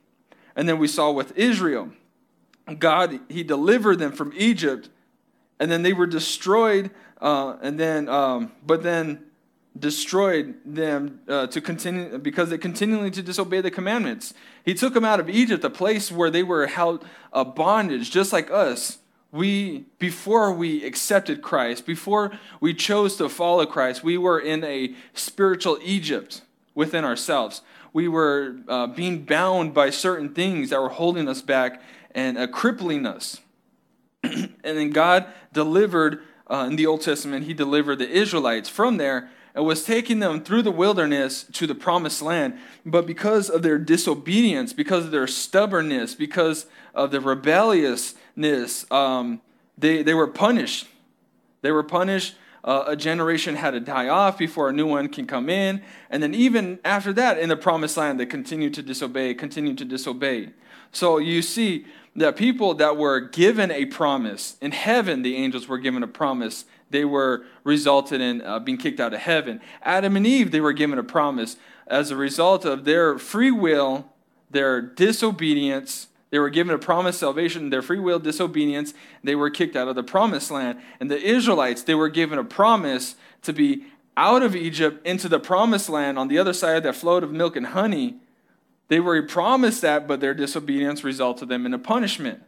And 0.56 0.70
then 0.70 0.78
we 0.78 0.88
saw 0.88 1.10
with 1.10 1.36
Israel, 1.36 1.90
God, 2.78 3.20
He 3.30 3.42
delivered 3.42 3.98
them 3.98 4.12
from 4.12 4.32
Egypt, 4.36 4.90
and 5.60 5.72
then 5.72 5.82
they 5.82 5.94
were 5.94 6.06
destroyed, 6.06 6.92
uh, 7.20 7.56
and 7.64 7.80
then, 7.80 8.08
um, 8.10 8.52
but 8.64 8.84
then 8.84 9.26
destroyed 9.78 10.56
them 10.66 11.20
uh, 11.28 11.48
to 11.48 11.60
continue 11.60 12.18
because 12.20 12.50
they 12.50 12.58
continually 12.58 13.12
to 13.12 13.24
disobey 13.24 13.62
the 13.62 13.72
commandments. 13.72 14.34
He 14.64 14.74
took 14.74 14.94
them 14.94 15.06
out 15.06 15.20
of 15.20 15.30
Egypt, 15.30 15.64
a 15.64 15.70
place 15.70 16.12
where 16.12 16.30
they 16.30 16.44
were 16.44 16.68
held 16.68 17.04
a 17.32 17.44
bondage, 17.44 18.12
just 18.12 18.32
like 18.32 18.52
us 18.52 19.00
we 19.34 19.86
before 19.98 20.54
we 20.54 20.86
accepted 20.86 21.42
Christ, 21.42 21.88
before 21.88 22.32
we 22.62 22.74
chose 22.74 23.18
to 23.18 23.28
follow 23.28 23.66
Christ, 23.66 24.04
we 24.04 24.16
were 24.16 24.40
in 24.40 24.64
a 24.64 24.94
spiritual 25.16 25.80
Egypt 25.84 26.44
within 26.76 27.04
ourselves. 27.04 27.64
We 27.94 28.08
were 28.08 28.58
uh, 28.68 28.88
being 28.88 29.24
bound 29.24 29.74
by 29.74 29.90
certain 29.90 30.34
things 30.36 30.70
that 30.70 30.80
were 30.80 30.90
holding 30.90 31.28
us 31.28 31.42
back 31.42 31.82
and 32.14 32.38
uh, 32.38 32.46
crippling 32.46 33.08
us. 33.08 33.42
and 34.24 34.54
then 34.64 34.92
God 34.92 35.26
delivered 35.52 36.22
uh, 36.48 36.68
in 36.70 36.76
the 36.76 36.86
Old 36.86 37.02
Testament, 37.02 37.46
He 37.46 37.56
delivered 37.56 37.98
the 37.98 38.10
Israelites 38.10 38.70
from 38.70 38.98
there 38.98 39.32
and 39.56 39.66
was 39.66 39.84
taking 39.84 40.20
them 40.20 40.44
through 40.44 40.62
the 40.62 40.72
wilderness 40.72 41.44
to 41.54 41.68
the 41.68 41.76
promised 41.76 42.22
land. 42.22 42.58
But 42.86 43.06
because 43.06 43.50
of 43.50 43.62
their 43.62 43.78
disobedience, 43.78 44.74
because 44.74 45.06
of 45.06 45.12
their 45.12 45.28
stubbornness, 45.28 46.16
because 46.16 46.66
of 46.96 47.12
their 47.12 47.22
rebelliousness, 47.22 48.90
um, 48.92 49.42
they, 49.78 50.04
they 50.04 50.14
were 50.14 50.28
punished. 50.28 50.88
They 51.62 51.72
were 51.72 51.84
punished. 51.84 52.36
Uh, 52.64 52.86
a 52.88 52.96
generation 52.96 53.56
had 53.56 53.72
to 53.72 53.80
die 53.80 54.08
off 54.08 54.38
before 54.38 54.70
a 54.70 54.74
new 54.74 54.88
one 54.88 55.10
can 55.10 55.28
come 55.28 55.50
in. 55.50 55.82
And 56.10 56.24
then, 56.24 56.34
even 56.34 56.80
after 56.86 57.12
that, 57.14 57.38
in 57.38 57.50
the 57.50 57.58
promised 57.58 57.98
land, 57.98 58.20
they 58.20 58.26
continued 58.26 58.74
to 58.76 58.82
disobey, 58.82 59.34
continued 59.34 59.78
to 59.80 59.86
disobey. 59.86 60.50
So 60.92 61.18
you 61.18 61.42
see, 61.42 61.86
that 62.16 62.36
people 62.36 62.76
that 62.76 62.98
were 62.98 63.20
given 63.20 63.72
a 63.72 63.86
promise 63.86 64.56
in 64.62 64.72
heaven, 64.72 65.24
the 65.24 65.36
angels 65.36 65.68
were 65.68 65.80
given 65.80 66.04
a 66.04 66.08
promise. 66.08 66.66
They 66.90 67.06
were 67.06 67.46
resulted 67.64 68.22
in 68.22 68.42
uh, 68.42 68.60
being 68.60 68.78
kicked 68.78 69.00
out 69.00 69.14
of 69.14 69.20
heaven. 69.20 69.62
Adam 69.82 70.16
and 70.16 70.28
Eve, 70.28 70.52
they 70.52 70.62
were 70.62 70.74
given 70.74 71.00
a 71.00 71.04
promise 71.04 71.58
as 71.88 72.12
a 72.12 72.16
result 72.16 72.66
of 72.66 72.86
their 72.86 73.18
free 73.18 73.52
will, 73.52 74.12
their 74.50 74.82
disobedience. 74.82 76.08
They 76.30 76.40
were 76.40 76.50
given 76.50 76.74
a 76.74 76.80
promised 76.80 77.20
salvation, 77.20 77.70
their 77.70 77.82
free 77.82 78.00
will 78.00 78.20
disobedience, 78.20 78.94
they 79.24 79.36
were 79.36 79.50
kicked 79.50 79.76
out 79.76 79.88
of 79.88 79.96
the 79.96 80.04
promised 80.04 80.50
land. 80.50 80.80
And 81.00 81.12
the 81.12 81.22
Israelites, 81.22 81.84
they 81.84 81.96
were 81.96 82.10
given 82.10 82.40
a 82.40 82.44
promise 82.44 83.16
to 83.44 83.54
be 83.54 83.86
out 84.18 84.44
of 84.44 84.56
Egypt 84.56 85.06
into 85.06 85.28
the 85.28 85.40
promised 85.40 85.90
land 85.90 86.18
on 86.18 86.28
the 86.28 86.38
other 86.38 86.54
side 86.54 86.78
of 86.78 86.84
that 86.84 86.96
flowed 86.96 87.24
of 87.24 87.32
milk 87.32 87.56
and 87.56 87.68
honey. 87.68 88.16
They 88.88 89.00
were 89.00 89.22
promised 89.24 89.82
that, 89.82 90.08
but 90.08 90.20
their 90.20 90.34
disobedience 90.34 91.04
resulted 91.04 91.50
them 91.50 91.66
in 91.66 91.74
a 91.74 91.80
punishment. 91.80 92.44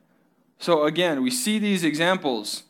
So 0.60 0.84
again, 0.84 1.22
we 1.22 1.32
see 1.32 1.60
these 1.60 1.84
examples 1.84 2.64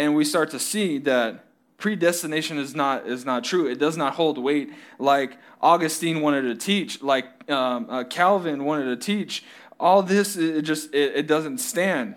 and 0.00 0.14
we 0.14 0.24
start 0.24 0.50
to 0.50 0.58
see 0.58 0.96
that 0.96 1.44
predestination 1.76 2.56
is 2.56 2.74
not 2.74 3.06
is 3.06 3.26
not 3.26 3.44
true. 3.44 3.66
It 3.66 3.78
does 3.78 3.98
not 3.98 4.14
hold 4.14 4.38
weight 4.38 4.72
like 4.98 5.36
Augustine 5.60 6.22
wanted 6.22 6.42
to 6.42 6.54
teach, 6.54 7.02
like 7.02 7.26
um, 7.50 7.86
uh, 7.90 8.04
Calvin 8.04 8.64
wanted 8.64 8.86
to 8.86 8.96
teach. 8.96 9.44
All 9.78 10.02
this 10.02 10.36
it 10.36 10.62
just 10.62 10.94
it, 10.94 11.16
it 11.16 11.26
doesn't 11.26 11.58
stand. 11.58 12.14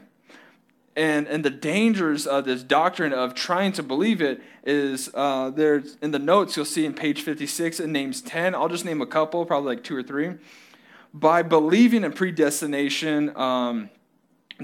And 0.95 1.27
and 1.27 1.43
the 1.43 1.49
dangers 1.49 2.25
of 2.25 2.45
this 2.45 2.63
doctrine 2.63 3.11
of 3.11 3.33
trying 3.33 3.73
to 3.73 3.83
believe 3.83 4.21
it 4.21 4.41
is 4.63 5.09
uh, 5.13 5.49
there's 5.49 5.97
in 6.01 6.11
the 6.11 6.19
notes 6.19 6.55
you'll 6.55 6.65
see 6.65 6.85
in 6.85 6.93
page 6.93 7.21
56 7.21 7.81
it 7.81 7.87
names 7.87 8.21
10 8.21 8.55
i'll 8.55 8.69
just 8.69 8.85
name 8.85 9.01
a 9.01 9.05
couple 9.05 9.45
probably 9.45 9.75
like 9.75 9.83
two 9.83 9.93
or 9.93 10.03
three 10.03 10.35
by 11.13 11.43
believing 11.43 12.05
in 12.05 12.13
predestination 12.13 13.35
um, 13.35 13.89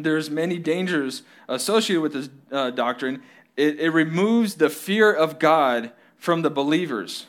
there's 0.03 0.29
many 0.29 0.57
dangers 0.57 1.23
associated 1.47 2.01
with 2.01 2.13
this 2.13 2.29
uh, 2.51 2.69
doctrine 2.71 3.21
it, 3.57 3.79
it 3.79 3.89
removes 3.89 4.55
the 4.55 4.69
fear 4.69 5.13
of 5.13 5.39
god 5.39 5.91
from 6.17 6.41
the 6.41 6.49
believers 6.49 7.27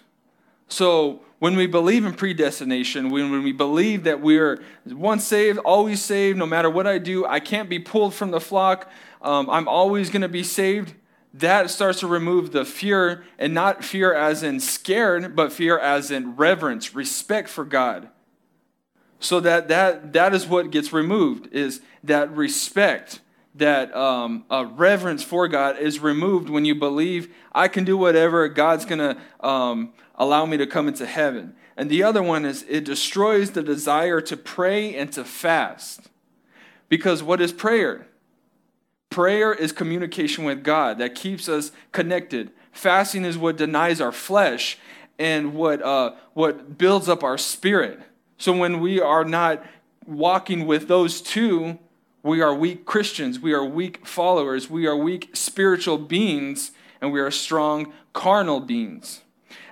so 0.69 1.21
when 1.41 1.57
we 1.57 1.67
believe 1.67 2.05
in 2.05 2.13
predestination, 2.13 3.11
when, 3.11 3.31
when 3.31 3.43
we 3.43 3.53
believe 3.53 4.05
that 4.05 4.21
we're 4.21 4.63
once 4.87 5.25
saved, 5.25 5.59
always 5.59 6.03
saved, 6.03 6.39
no 6.39 6.47
matter 6.47 6.71
what 6.71 6.87
I 6.87 6.99
do, 6.99 7.27
I 7.27 7.41
can't 7.41 7.69
be 7.69 7.79
pulled 7.79 8.15
from 8.15 8.31
the 8.31 8.41
flock, 8.41 8.91
um, 9.23 9.51
I'm 9.51 9.67
always 9.67 10.11
going 10.11 10.23
to 10.23 10.29
be 10.29 10.43
saved, 10.45 10.95
that 11.35 11.71
starts 11.71 12.01
to 12.01 12.07
remove 12.07 12.53
the 12.53 12.65
fear, 12.65 13.25
and 13.39 13.55
not 13.55 13.83
fear 13.83 14.13
as 14.13 14.43
in 14.43 14.61
scared, 14.61 15.35
but 15.35 15.51
fear 15.51 15.79
as 15.79 16.11
in 16.11 16.37
reverence, 16.37 16.95
respect 16.95 17.49
for 17.49 17.65
God. 17.65 18.09
So 19.21 19.39
that 19.41 19.69
that 19.69 20.15
that 20.15 20.35
is 20.35 20.47
what 20.47 20.71
gets 20.71 20.93
removed 20.93 21.53
is 21.53 21.83
that 22.03 22.35
respect, 22.35 23.21
that 23.55 23.95
um, 23.95 24.45
reverence 24.51 25.23
for 25.23 25.47
God 25.47 25.79
is 25.79 26.01
removed 26.01 26.49
when 26.49 26.65
you 26.65 26.75
believe 26.75 27.33
I 27.53 27.69
can 27.69 27.85
do 27.85 27.97
whatever 27.97 28.49
God's 28.49 28.87
gonna 28.87 29.19
um, 29.41 29.93
allow 30.15 30.47
me 30.47 30.57
to 30.57 30.67
come 30.67 30.89
into 30.89 31.07
heaven. 31.07 31.55
And 31.77 31.89
the 31.89 32.03
other 32.03 32.23
one 32.23 32.45
is 32.45 32.65
it 32.69 32.85
destroys 32.85 33.53
the 33.53 33.63
desire 33.63 34.21
to 34.23 34.37
pray 34.37 34.95
and 34.95 35.13
to 35.13 35.25
fast. 35.25 36.09
Because 36.89 37.23
what 37.23 37.41
is 37.41 37.53
prayer? 37.53 38.07
Prayer 39.11 39.53
is 39.53 39.73
communication 39.73 40.45
with 40.45 40.63
God 40.63 40.99
that 40.99 41.15
keeps 41.15 41.49
us 41.49 41.73
connected. 41.93 42.51
Fasting 42.73 43.25
is 43.25 43.39
what 43.39 43.57
denies 43.57 44.01
our 44.01 44.13
flesh 44.13 44.79
and 45.19 45.55
what, 45.55 45.83
uh, 45.83 46.15
what 46.35 46.79
builds 46.79 47.09
up 47.09 47.23
our 47.23 47.39
spirit. 47.39 48.01
So 48.41 48.57
when 48.57 48.81
we 48.81 48.99
are 48.99 49.23
not 49.23 49.63
walking 50.07 50.67
with 50.67 50.89
those 50.89 51.21
two, 51.21 51.79
we 52.23 52.41
are 52.41 52.55
weak 52.55 52.87
Christians. 52.87 53.39
We 53.39 53.53
are 53.53 53.63
weak 53.63 54.07
followers. 54.07 54.71
We 54.71 54.87
are 54.87 54.97
weak 54.97 55.37
spiritual 55.37 55.99
beings, 55.99 56.73
and 57.03 57.13
we 57.13 57.21
are 57.21 57.31
strong 57.31 57.93
carnal 58.15 58.61
beings. 58.61 59.21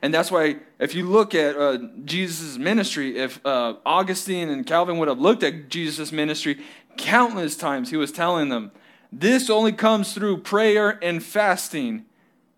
And 0.03 0.13
that's 0.13 0.31
why, 0.31 0.57
if 0.79 0.95
you 0.95 1.09
look 1.09 1.35
at 1.35 1.57
uh, 1.57 1.79
Jesus' 2.05 2.59
ministry, 2.59 3.17
if 3.17 3.45
uh, 3.47 3.77
Augustine 3.87 4.51
and 4.51 4.67
Calvin 4.67 4.99
would 4.99 5.09
have 5.09 5.19
looked 5.19 5.43
at 5.43 5.71
Jesus' 5.71 6.13
ministry, 6.13 6.61
countless 6.99 7.57
times 7.57 7.89
he 7.89 7.97
was 7.97 8.13
telling 8.13 8.51
them, 8.51 8.71
this 9.11 9.49
only 9.49 9.73
comes 9.73 10.13
through 10.13 10.43
prayer 10.43 10.99
and 11.03 11.23
fasting. 11.23 12.05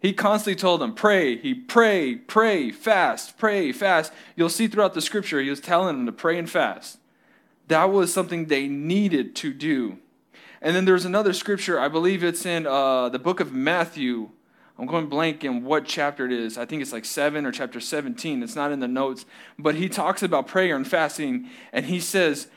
He 0.00 0.14
constantly 0.14 0.58
told 0.58 0.80
them, 0.80 0.94
pray. 0.94 1.36
He 1.36 1.52
pray, 1.52 2.16
pray, 2.16 2.70
fast, 2.70 3.36
pray, 3.36 3.70
fast. 3.70 4.12
You'll 4.34 4.48
see 4.48 4.66
throughout 4.66 4.94
the 4.94 5.02
scripture, 5.02 5.40
he 5.40 5.50
was 5.50 5.60
telling 5.60 5.94
them 5.94 6.06
to 6.06 6.12
pray 6.12 6.38
and 6.38 6.48
fast. 6.48 6.98
That 7.68 7.90
was 7.90 8.12
something 8.12 8.46
they 8.46 8.66
needed 8.66 9.36
to 9.36 9.52
do. 9.52 9.98
And 10.62 10.74
then 10.74 10.86
there's 10.86 11.04
another 11.04 11.32
scripture, 11.32 11.78
I 11.78 11.88
believe 11.88 12.24
it's 12.24 12.44
in 12.44 12.66
uh, 12.66 13.10
the 13.10 13.18
book 13.18 13.40
of 13.40 13.52
Matthew. 13.52 14.30
I'm 14.78 14.86
going 14.86 15.08
blank 15.08 15.44
in 15.44 15.64
what 15.64 15.84
chapter 15.84 16.24
it 16.24 16.32
is. 16.32 16.56
I 16.56 16.64
think 16.64 16.80
it's 16.80 16.92
like 16.92 17.04
7 17.04 17.44
or 17.44 17.52
chapter 17.52 17.80
17. 17.80 18.42
It's 18.42 18.56
not 18.56 18.72
in 18.72 18.80
the 18.80 18.88
notes. 18.88 19.26
But 19.58 19.74
he 19.74 19.90
talks 19.90 20.22
about 20.22 20.46
prayer 20.46 20.74
and 20.74 20.88
fasting, 20.88 21.48
and 21.72 21.84
he 21.86 22.00
says, 22.00 22.48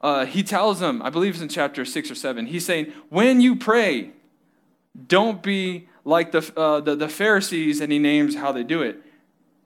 uh, 0.00 0.26
he 0.26 0.44
tells 0.44 0.78
them, 0.78 1.02
I 1.02 1.10
believe 1.10 1.34
it's 1.34 1.42
in 1.42 1.48
chapter 1.48 1.84
6 1.84 2.10
or 2.12 2.14
7, 2.14 2.46
he's 2.46 2.64
saying, 2.64 2.92
when 3.08 3.40
you 3.40 3.56
pray, 3.56 4.12
don't 5.08 5.42
be 5.42 5.88
like 6.06 6.30
the, 6.30 6.52
uh, 6.56 6.80
the, 6.80 6.94
the 6.94 7.08
Pharisees, 7.08 7.80
and 7.80 7.92
he 7.92 7.98
names 7.98 8.36
how 8.36 8.52
they 8.52 8.62
do 8.62 8.80
it. 8.80 9.02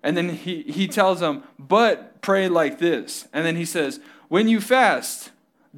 And 0.02 0.16
then 0.16 0.30
he, 0.30 0.62
he 0.62 0.88
tells 0.88 1.20
them, 1.20 1.44
but 1.58 2.22
pray 2.22 2.48
like 2.48 2.78
this. 2.78 3.28
And 3.32 3.44
then 3.44 3.56
he 3.56 3.66
says, 3.66 4.00
when 4.28 4.48
you 4.48 4.60
fast, 4.60 5.30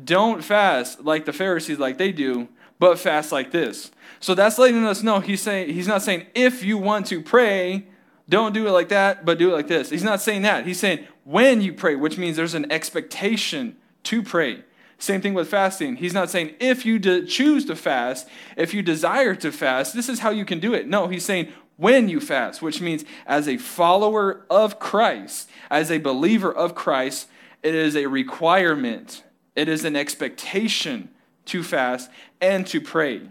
don't 0.02 0.42
fast 0.42 1.04
like 1.04 1.24
the 1.24 1.32
Pharisees, 1.32 1.78
like 1.78 1.98
they 1.98 2.12
do, 2.12 2.48
but 2.78 2.98
fast 2.98 3.32
like 3.32 3.50
this. 3.50 3.90
So 4.20 4.34
that's 4.34 4.56
letting 4.56 4.86
us 4.86 5.02
know 5.02 5.18
he's 5.18 5.42
saying 5.42 5.74
he's 5.74 5.88
not 5.88 6.02
saying 6.02 6.26
if 6.34 6.62
you 6.62 6.78
want 6.78 7.06
to 7.06 7.20
pray, 7.20 7.86
don't 8.28 8.54
do 8.54 8.68
it 8.68 8.70
like 8.70 8.88
that, 8.90 9.24
but 9.24 9.38
do 9.38 9.50
it 9.50 9.54
like 9.54 9.66
this. 9.66 9.90
He's 9.90 10.04
not 10.04 10.22
saying 10.22 10.42
that. 10.42 10.64
He's 10.64 10.78
saying 10.78 11.06
when 11.24 11.60
you 11.60 11.72
pray, 11.72 11.96
which 11.96 12.18
means 12.18 12.36
there's 12.36 12.54
an 12.54 12.70
expectation 12.70 13.76
to 14.04 14.22
pray. 14.22 14.62
Same 15.02 15.20
thing 15.20 15.34
with 15.34 15.48
fasting. 15.48 15.96
He's 15.96 16.14
not 16.14 16.30
saying 16.30 16.54
if 16.60 16.86
you 16.86 17.00
de- 17.00 17.26
choose 17.26 17.64
to 17.64 17.74
fast, 17.74 18.28
if 18.56 18.72
you 18.72 18.82
desire 18.82 19.34
to 19.34 19.50
fast, 19.50 19.96
this 19.96 20.08
is 20.08 20.20
how 20.20 20.30
you 20.30 20.44
can 20.44 20.60
do 20.60 20.74
it. 20.74 20.86
No, 20.86 21.08
he's 21.08 21.24
saying 21.24 21.52
when 21.76 22.08
you 22.08 22.20
fast, 22.20 22.62
which 22.62 22.80
means 22.80 23.04
as 23.26 23.48
a 23.48 23.56
follower 23.56 24.46
of 24.48 24.78
Christ, 24.78 25.50
as 25.72 25.90
a 25.90 25.98
believer 25.98 26.52
of 26.52 26.76
Christ, 26.76 27.26
it 27.64 27.74
is 27.74 27.96
a 27.96 28.06
requirement, 28.06 29.24
it 29.56 29.68
is 29.68 29.84
an 29.84 29.96
expectation 29.96 31.08
to 31.46 31.64
fast 31.64 32.08
and 32.40 32.64
to 32.68 32.80
pray 32.80 33.22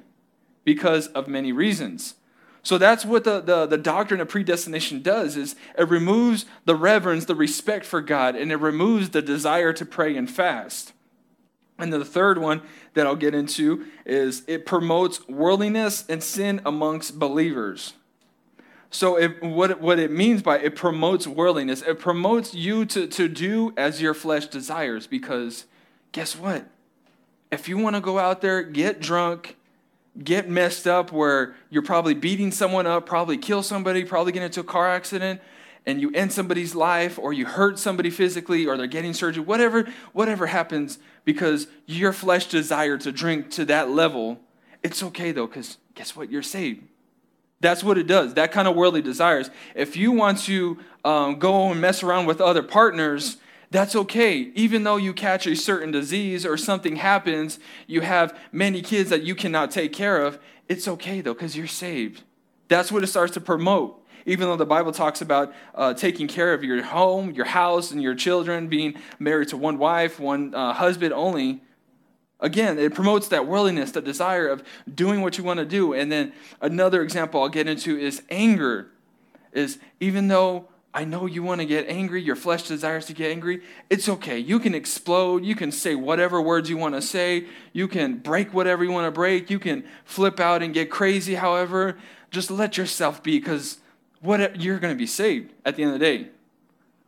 because 0.66 1.08
of 1.08 1.30
many 1.30 1.54
reasons. 1.54 2.16
So 2.64 2.78
that's 2.78 3.06
what 3.06 3.24
the, 3.24 3.40
the, 3.40 3.66
the, 3.66 3.78
doctrine 3.78 4.20
of 4.20 4.28
predestination 4.28 5.02
does 5.02 5.38
is 5.38 5.56
it 5.78 5.88
removes 5.88 6.46
the 6.66 6.76
reverence, 6.76 7.24
the 7.24 7.34
respect 7.34 7.86
for 7.86 8.02
God, 8.02 8.36
and 8.36 8.52
it 8.52 8.58
removes 8.58 9.12
the 9.12 9.22
desire 9.22 9.72
to 9.72 9.86
pray 9.86 10.18
and 10.18 10.30
fast. 10.30 10.92
And 11.82 11.92
the 11.92 12.06
third 12.06 12.38
one 12.38 12.62
that 12.94 13.08
I'll 13.08 13.16
get 13.16 13.34
into 13.34 13.86
is 14.06 14.44
it 14.48 14.66
promotes 14.66 15.28
worldliness 15.28 16.06
and 16.08 16.24
sin 16.24 16.62
amongst 16.66 17.18
believers. 17.18 17.94
So 18.92 19.18
it, 19.18 19.42
what, 19.42 19.82
what 19.82 20.00
it 20.00 20.12
means 20.12 20.42
by 20.42 20.60
it 20.60 20.76
promotes 20.76 21.26
worldliness, 21.26 21.82
it 21.82 21.98
promotes 21.98 22.54
you 22.54 22.86
to, 22.86 23.08
to 23.08 23.28
do 23.28 23.74
as 23.78 24.02
your 24.02 24.14
flesh 24.14 24.48
desires 24.48 25.08
because 25.08 25.66
guess 26.12 26.38
what? 26.38 26.66
If 27.52 27.68
you 27.68 27.78
want 27.78 27.96
to 27.96 28.02
go 28.02 28.20
out 28.20 28.42
there, 28.42 28.62
get 28.64 29.00
drunk, 29.02 29.56
get 30.22 30.50
messed 30.50 30.88
up 30.88 31.12
where 31.12 31.56
you're 31.70 31.82
probably 31.82 32.14
beating 32.14 32.52
someone 32.52 32.86
up, 32.86 33.06
probably 33.06 33.38
kill 33.38 33.64
somebody, 33.64 34.04
probably 34.04 34.34
get 34.34 34.44
into 34.44 34.60
a 34.60 34.66
car 34.66 34.90
accident, 34.90 35.42
and 35.86 36.00
you 36.00 36.12
end 36.12 36.32
somebody's 36.32 36.76
life, 36.76 37.18
or 37.18 37.34
you 37.34 37.46
hurt 37.46 37.80
somebody 37.80 38.10
physically, 38.10 38.68
or 38.68 38.78
they're 38.78 38.88
getting 38.88 39.14
surgery, 39.14 39.44
whatever, 39.44 39.88
whatever 40.14 40.48
happens, 40.48 41.00
because 41.26 41.68
your 41.86 42.14
flesh 42.14 42.46
desire 42.48 42.98
to 43.00 43.12
drink 43.12 43.50
to 43.52 43.66
that 43.66 43.90
level, 43.90 44.40
it's 44.84 45.02
okay 45.02 45.32
though, 45.32 45.48
because 45.48 45.78
guess 45.96 46.16
what? 46.16 46.32
You're 46.32 46.44
saved. 46.44 46.84
That's 47.62 47.84
what 47.84 47.98
it 47.98 48.08
does. 48.08 48.34
That 48.34 48.52
kind 48.52 48.68
of 48.68 48.76
worldly 48.76 49.02
desires. 49.02 49.50
If 49.76 49.96
you 49.96 50.12
want 50.12 50.40
to 50.40 50.80
um, 51.06 51.38
go 51.38 51.72
and 51.72 51.80
mess 51.80 52.02
around 52.02 52.26
with 52.26 52.42
other 52.42 52.64
partners, 52.64 53.38
that's 53.70 53.96
okay. 53.96 54.52
Even 54.56 54.84
though 54.84 54.98
you 54.98 55.14
catch 55.14 55.48
a 55.48 55.56
certain 55.56 55.92
disease 55.92 56.46
or 56.46 56.58
something 56.58 56.98
happens, 56.98 57.60
you 57.88 58.02
have 58.02 58.38
many 58.52 58.82
kids 58.82 59.10
that 59.12 59.24
you 59.24 59.36
cannot 59.36 59.72
take 59.72 59.94
care 59.94 60.22
of, 60.24 60.40
it's 60.68 60.88
okay 60.88 61.22
though, 61.22 61.34
because 61.34 61.56
you're 61.56 61.68
saved. 61.68 62.24
That's 62.68 62.92
what 62.92 63.04
it 63.04 63.08
starts 63.08 63.34
to 63.34 63.42
promote. 63.42 64.01
Even 64.26 64.48
though 64.48 64.56
the 64.56 64.66
Bible 64.66 64.92
talks 64.92 65.22
about 65.22 65.54
uh, 65.76 65.94
taking 65.94 66.28
care 66.28 66.54
of 66.54 66.64
your 66.64 66.84
home, 66.84 67.32
your 67.32 67.46
house, 67.46 67.92
and 67.92 68.02
your 68.02 68.16
children, 68.16 68.68
being 68.68 68.96
married 69.20 69.50
to 69.50 69.58
one 69.58 69.78
wife, 69.78 70.20
one 70.20 70.54
uh, 70.54 70.74
husband 70.74 71.14
only, 71.14 71.62
Again, 72.42 72.80
it 72.80 72.96
promotes 72.96 73.28
that 73.28 73.46
worldliness, 73.46 73.92
that 73.92 74.04
desire 74.04 74.48
of 74.48 74.64
doing 74.92 75.22
what 75.22 75.38
you 75.38 75.44
want 75.44 75.60
to 75.60 75.66
do. 75.66 75.94
And 75.94 76.12
then 76.12 76.34
another 76.60 77.04
example 77.04 77.40
I'll 77.40 77.50
get 77.50 77.68
into 77.68 77.96
is 77.96 78.24
anger. 78.32 78.90
Is 79.54 79.78
even 80.00 80.28
though 80.28 80.68
I 80.94 81.06
know 81.06 81.26
you 81.26 81.42
want 81.42 81.62
to 81.62 81.68
get 81.68 81.88
angry. 81.88 82.22
Your 82.22 82.36
flesh 82.36 82.68
desires 82.68 83.06
to 83.06 83.14
get 83.14 83.32
angry. 83.32 83.62
It's 83.90 84.10
okay. 84.10 84.38
You 84.38 84.60
can 84.60 84.76
explode. 84.76 85.46
You 85.46 85.56
can 85.56 85.72
say 85.72 85.96
whatever 85.96 86.42
words 86.42 86.70
you 86.70 86.78
want 86.78 86.96
to 86.96 87.02
say. 87.02 87.46
You 87.72 87.88
can 87.88 88.18
break 88.18 88.54
whatever 88.54 88.84
you 88.84 88.92
want 88.92 89.08
to 89.08 89.12
break. 89.12 89.50
You 89.50 89.60
can 89.60 89.86
flip 90.04 90.40
out 90.40 90.62
and 90.62 90.74
get 90.74 90.90
crazy, 90.90 91.36
however. 91.36 91.98
Just 92.30 92.52
let 92.52 92.78
yourself 92.78 93.24
be 93.24 93.40
because 93.40 93.78
what 94.22 94.62
you're 94.62 94.80
going 94.80 94.94
to 94.94 94.98
be 94.98 95.08
saved 95.08 95.54
at 95.66 95.76
the 95.76 95.84
end 95.84 95.94
of 95.94 96.00
the 96.00 96.06
day. 96.06 96.28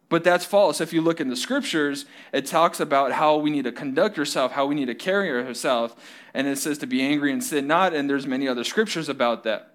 But 0.10 0.24
that's 0.24 0.46
false. 0.46 0.80
If 0.80 0.94
you 0.94 1.02
look 1.02 1.20
in 1.20 1.30
the 1.30 1.36
scriptures, 1.36 2.06
it 2.32 2.46
talks 2.46 2.80
about 2.80 3.14
how 3.14 3.38
we 3.38 3.50
need 3.50 3.64
to 3.64 3.72
conduct 3.72 4.20
ourselves, 4.20 4.54
how 4.54 4.66
we 4.66 4.76
need 4.76 4.86
to 4.86 4.96
carry 4.96 5.32
ourselves, 5.32 5.96
and 6.34 6.46
it 6.48 6.58
says 6.58 6.78
to 6.80 6.86
be 6.86 7.02
angry 7.02 7.32
and 7.32 7.44
sin 7.44 7.66
not, 7.66 7.94
and 7.94 8.10
there's 8.10 8.28
many 8.28 8.48
other 8.48 8.64
scriptures 8.64 9.10
about 9.10 9.44
that. 9.44 9.74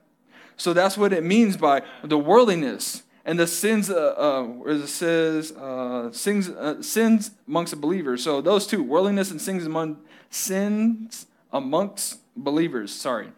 So 0.57 0.72
that's 0.72 0.97
what 0.97 1.12
it 1.12 1.24
means 1.24 1.57
by 1.57 1.82
the 2.03 2.18
worldliness 2.18 3.03
and 3.28 3.39
the 3.39 3.47
sins, 3.47 3.91
uh, 3.91 4.14
uh, 4.16 4.70
it 4.70 4.86
says, 4.86 5.53
uh, 5.53 6.11
sins, 6.12 6.49
uh, 6.49 6.80
sins 6.80 7.30
amongst 7.47 7.78
believers. 7.78 8.24
So 8.24 8.41
those 8.41 8.66
two, 8.66 8.82
worldliness 8.82 9.30
and 9.30 9.39
sins 9.39 9.66
among 9.66 9.99
sins 10.30 11.26
amongst 11.53 12.20
believers. 12.34 12.91
Sorry. 12.91 13.28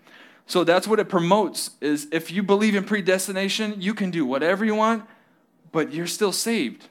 So 0.51 0.64
that's 0.64 0.88
what 0.88 0.98
it 0.98 1.09
promotes. 1.09 1.70
Is 1.80 2.09
if 2.11 2.32
you 2.32 2.42
believe 2.42 2.74
in 2.74 2.82
predestination, 2.82 3.80
you 3.80 3.94
can 3.94 4.11
do 4.11 4.26
whatever 4.26 4.64
you 4.64 4.74
want, 4.74 5.05
but 5.70 5.92
you're 5.92 6.09
still 6.09 6.32
saved, 6.32 6.88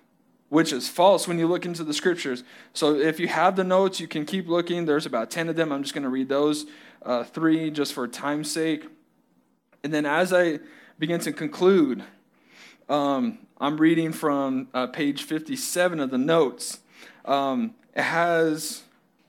which 0.48 0.72
is 0.72 0.88
false 0.88 1.28
when 1.28 1.38
you 1.38 1.46
look 1.46 1.66
into 1.66 1.84
the 1.84 1.94
scriptures. 1.94 2.46
So 2.74 2.96
if 2.96 3.20
you 3.20 3.28
have 3.28 3.58
the 3.58 3.66
notes, 3.66 4.00
you 4.00 4.08
can 4.08 4.26
keep 4.26 4.48
looking. 4.48 4.86
There's 4.86 5.06
about 5.06 5.30
ten 5.30 5.50
of 5.50 5.58
them. 5.58 5.74
I'm 5.74 5.84
just 5.84 5.94
going 5.94 6.06
to 6.06 6.10
read 6.10 6.30
those 6.30 6.68
uh, 7.04 7.26
three 7.26 7.70
just 7.70 7.92
for 7.92 8.08
time's 8.08 8.50
sake. 8.50 8.88
And 9.84 9.94
then 9.94 10.06
as 10.06 10.32
I 10.32 10.60
begin 10.98 11.20
to 11.20 11.34
conclude 11.34 12.06
um, 12.88 13.40
I'm 13.60 13.76
reading 13.76 14.14
from 14.14 14.70
uh, 14.74 14.88
page 14.88 15.24
57 15.24 16.00
of 16.00 16.10
the 16.10 16.18
notes. 16.18 16.80
Um, 17.26 17.76
it 17.94 18.04
has, 18.04 18.84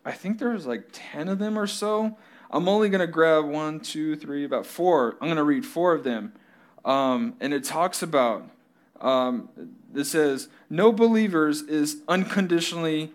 I 0.05 0.13
think 0.13 0.39
there's 0.39 0.67
like 0.67 0.85
10 0.93 1.29
of 1.29 1.41
them 1.41 1.59
or 1.59 1.67
so. 1.67 2.17
I'm 2.51 2.69
only 2.69 2.89
going 2.89 3.01
to 3.01 3.07
grab 3.07 3.45
one, 3.45 3.81
two, 3.81 4.17
three, 4.17 4.45
about 4.45 4.67
four. 4.67 5.17
I'm 5.21 5.29
going 5.29 5.37
to 5.37 5.45
read 5.45 5.65
four 5.65 5.95
of 5.95 6.03
them. 6.03 6.33
Um, 6.85 7.35
and 7.41 7.55
it 7.55 7.63
talks 7.63 8.03
about, 8.03 8.49
um, 9.01 9.49
it 9.95 10.05
says, 10.05 10.49
no 10.69 10.93
believers 10.93 11.63
is 11.63 11.99
unconditionally, 12.09 13.13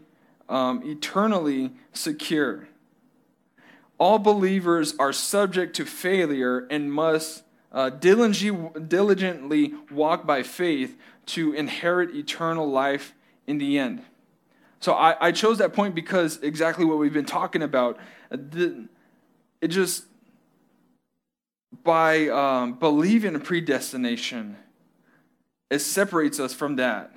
um, 0.48 0.82
eternally 0.86 1.72
secure. 1.92 2.70
All 3.98 4.20
believers 4.20 4.96
are 5.00 5.12
subject 5.12 5.76
to 5.78 5.86
failure 5.86 6.68
and 6.70 6.92
must 6.92 7.44
uh, 7.72 7.90
diligently 7.90 9.74
walk 9.92 10.26
by 10.26 10.44
faith 10.44 10.98
to 11.26 11.54
inherit 11.54 12.16
eternal 12.16 12.70
life 12.70 13.14
in 13.48 13.58
the 13.58 13.78
end. 13.78 14.02
So 14.80 14.94
I, 14.94 15.28
I 15.28 15.32
chose 15.32 15.58
that 15.58 15.74
point 15.74 15.96
because 15.96 16.38
exactly 16.42 16.86
what 16.86 17.00
we've 17.00 17.14
been 17.14 17.26
talking 17.26 17.64
about. 17.64 17.98
The, 18.30 18.88
it 19.62 19.70
just, 19.70 20.06
by 21.84 22.28
um, 22.30 22.74
believing 22.74 23.36
in 23.36 23.42
predestination, 23.42 24.58
it 25.70 25.80
separates 25.80 26.40
us 26.40 26.54
from 26.54 26.76
that. 26.78 27.12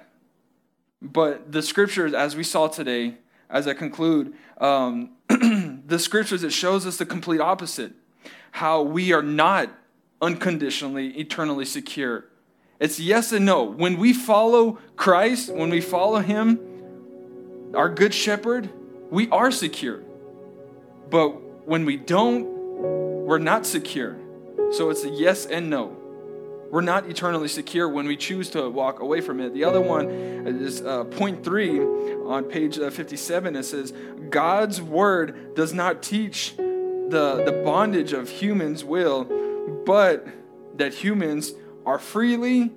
But 1.01 1.53
the 1.53 1.62
scriptures, 1.62 2.12
as 2.12 2.34
we 2.34 2.43
saw 2.43 2.68
today, 2.68 3.14
as 3.51 3.68
I 3.68 3.74
conclude, 3.74 4.34
um, 4.59 5.11
the 5.28 5.99
scriptures, 5.99 6.43
it 6.43 6.53
shows 6.53 6.86
us 6.86 6.97
the 6.97 7.07
complete 7.07 7.41
opposite. 7.41 7.93
How 8.51 8.82
we 8.82 9.12
are 9.12 9.22
not 9.22 9.70
unconditionally, 10.20 11.11
eternally 11.18 11.64
secure. 11.64 12.24
It's 12.80 12.99
yes 12.99 13.32
and 13.32 13.45
no. 13.45 13.64
When 13.64 13.99
we 13.99 14.12
follow 14.12 14.78
Christ, 14.97 15.53
when 15.53 15.70
we 15.70 15.80
follow 15.80 16.20
Him, 16.20 16.59
our 17.74 17.89
good 17.89 18.14
shepherd, 18.14 18.70
we 19.11 19.28
are 19.30 19.51
secure. 19.51 20.03
But 21.11 21.36
when 21.68 21.84
we 21.84 21.96
don't, 21.96 22.44
we're 23.26 23.38
not 23.38 23.66
secure. 23.66 24.16
So 24.72 24.88
it's 24.90 25.04
a 25.04 25.10
yes 25.10 25.44
and 25.46 25.68
no. 25.68 25.94
We're 26.70 26.80
not 26.80 27.08
eternally 27.08 27.48
secure 27.48 27.88
when 27.88 28.06
we 28.06 28.16
choose 28.16 28.50
to 28.50 28.68
walk 28.68 29.00
away 29.00 29.20
from 29.20 29.38
it. 29.40 29.54
The 29.54 29.64
other 29.64 29.80
one 29.80 30.08
is 30.08 30.82
uh, 30.82 31.04
point 31.04 31.44
three 31.44 31.78
on 31.78 32.44
page 32.44 32.78
uh, 32.78 32.90
57. 32.90 33.54
It 33.54 33.62
says, 33.64 33.92
God's 34.30 34.82
word 34.82 35.54
does 35.54 35.72
not 35.72 36.02
teach 36.02 36.56
the, 36.56 37.42
the 37.44 37.62
bondage 37.64 38.12
of 38.12 38.28
humans' 38.28 38.84
will 38.84 39.24
but 39.84 40.26
that 40.76 40.92
humans 40.92 41.52
are 41.86 41.98
freely 41.98 42.72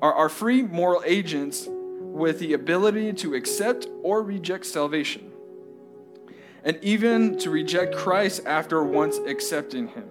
are, 0.00 0.14
are 0.14 0.28
free 0.28 0.62
moral 0.62 1.02
agents 1.04 1.66
with 1.68 2.38
the 2.38 2.52
ability 2.52 3.12
to 3.12 3.34
accept 3.34 3.88
or 4.02 4.22
reject 4.22 4.66
salvation 4.66 5.31
and 6.64 6.78
even 6.82 7.38
to 7.38 7.50
reject 7.50 7.94
Christ 7.94 8.42
after 8.46 8.82
once 8.82 9.18
accepting 9.18 9.88
him. 9.88 10.08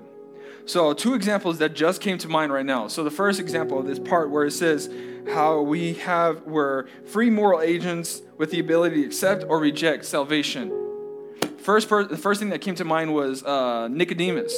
So, 0.66 0.94
two 0.94 1.16
examples 1.16 1.58
that 1.58 1.74
just 1.74 2.02
came 2.02 2.18
to 2.20 2.28
mind 2.28 2.54
right 2.54 2.66
now. 2.66 2.88
So, 2.88 3.04
the 3.04 3.12
first 3.12 3.40
example 3.40 3.80
of 3.80 3.88
this 3.88 4.00
part 4.00 4.30
where 4.30 4.46
it 4.46 4.52
says 4.52 4.90
how 5.34 5.62
we 5.62 5.94
have 5.96 6.44
we're 6.44 6.88
free 7.06 7.30
moral 7.30 7.62
agents 7.62 8.22
with 8.38 8.52
the 8.52 8.60
ability 8.60 9.02
to 9.02 9.06
accept 9.06 9.44
or 9.48 9.60
reject 9.60 10.06
salvation. 10.06 10.72
First, 11.58 11.90
the 11.90 12.18
first 12.18 12.40
thing 12.40 12.50
that 12.50 12.62
came 12.62 12.76
to 12.76 12.86
mind 12.86 13.14
was 13.14 13.44
uh, 13.44 13.88
Nicodemus. 13.88 14.54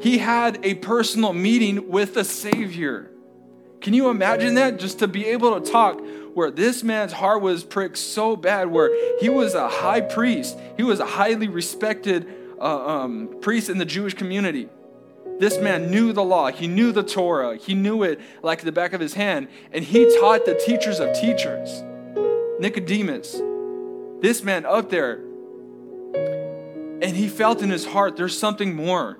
He 0.00 0.16
had 0.18 0.64
a 0.64 0.74
personal 0.74 1.34
meeting 1.34 1.90
with 1.90 2.14
the 2.14 2.24
Savior. 2.24 3.10
Can 3.82 3.92
you 3.94 4.08
imagine 4.08 4.54
that? 4.54 4.78
Just 4.78 4.98
to 5.00 5.08
be 5.08 5.26
able 5.26 5.60
to 5.60 5.70
talk 5.70 6.00
where 6.40 6.50
this 6.50 6.82
man's 6.82 7.12
heart 7.12 7.42
was 7.42 7.62
pricked 7.62 7.98
so 7.98 8.34
bad, 8.34 8.70
where 8.70 8.90
he 9.20 9.28
was 9.28 9.54
a 9.54 9.68
high 9.68 10.00
priest, 10.00 10.58
he 10.74 10.82
was 10.82 10.98
a 10.98 11.04
highly 11.04 11.48
respected 11.48 12.26
uh, 12.58 12.86
um, 12.86 13.36
priest 13.42 13.68
in 13.68 13.76
the 13.76 13.84
Jewish 13.84 14.14
community. 14.14 14.66
This 15.38 15.58
man 15.58 15.90
knew 15.90 16.14
the 16.14 16.24
law, 16.24 16.50
he 16.50 16.66
knew 16.66 16.92
the 16.92 17.02
Torah, 17.02 17.58
he 17.58 17.74
knew 17.74 18.04
it 18.04 18.22
like 18.42 18.62
the 18.62 18.72
back 18.72 18.94
of 18.94 19.02
his 19.02 19.12
hand, 19.12 19.48
and 19.70 19.84
he 19.84 20.18
taught 20.18 20.46
the 20.46 20.54
teachers 20.54 20.98
of 20.98 21.12
teachers. 21.12 21.82
Nicodemus, 22.58 23.38
this 24.22 24.42
man 24.42 24.64
up 24.64 24.88
there, 24.88 25.16
and 27.02 27.14
he 27.14 27.28
felt 27.28 27.60
in 27.60 27.68
his 27.68 27.84
heart 27.84 28.16
there's 28.16 28.38
something 28.38 28.74
more. 28.74 29.18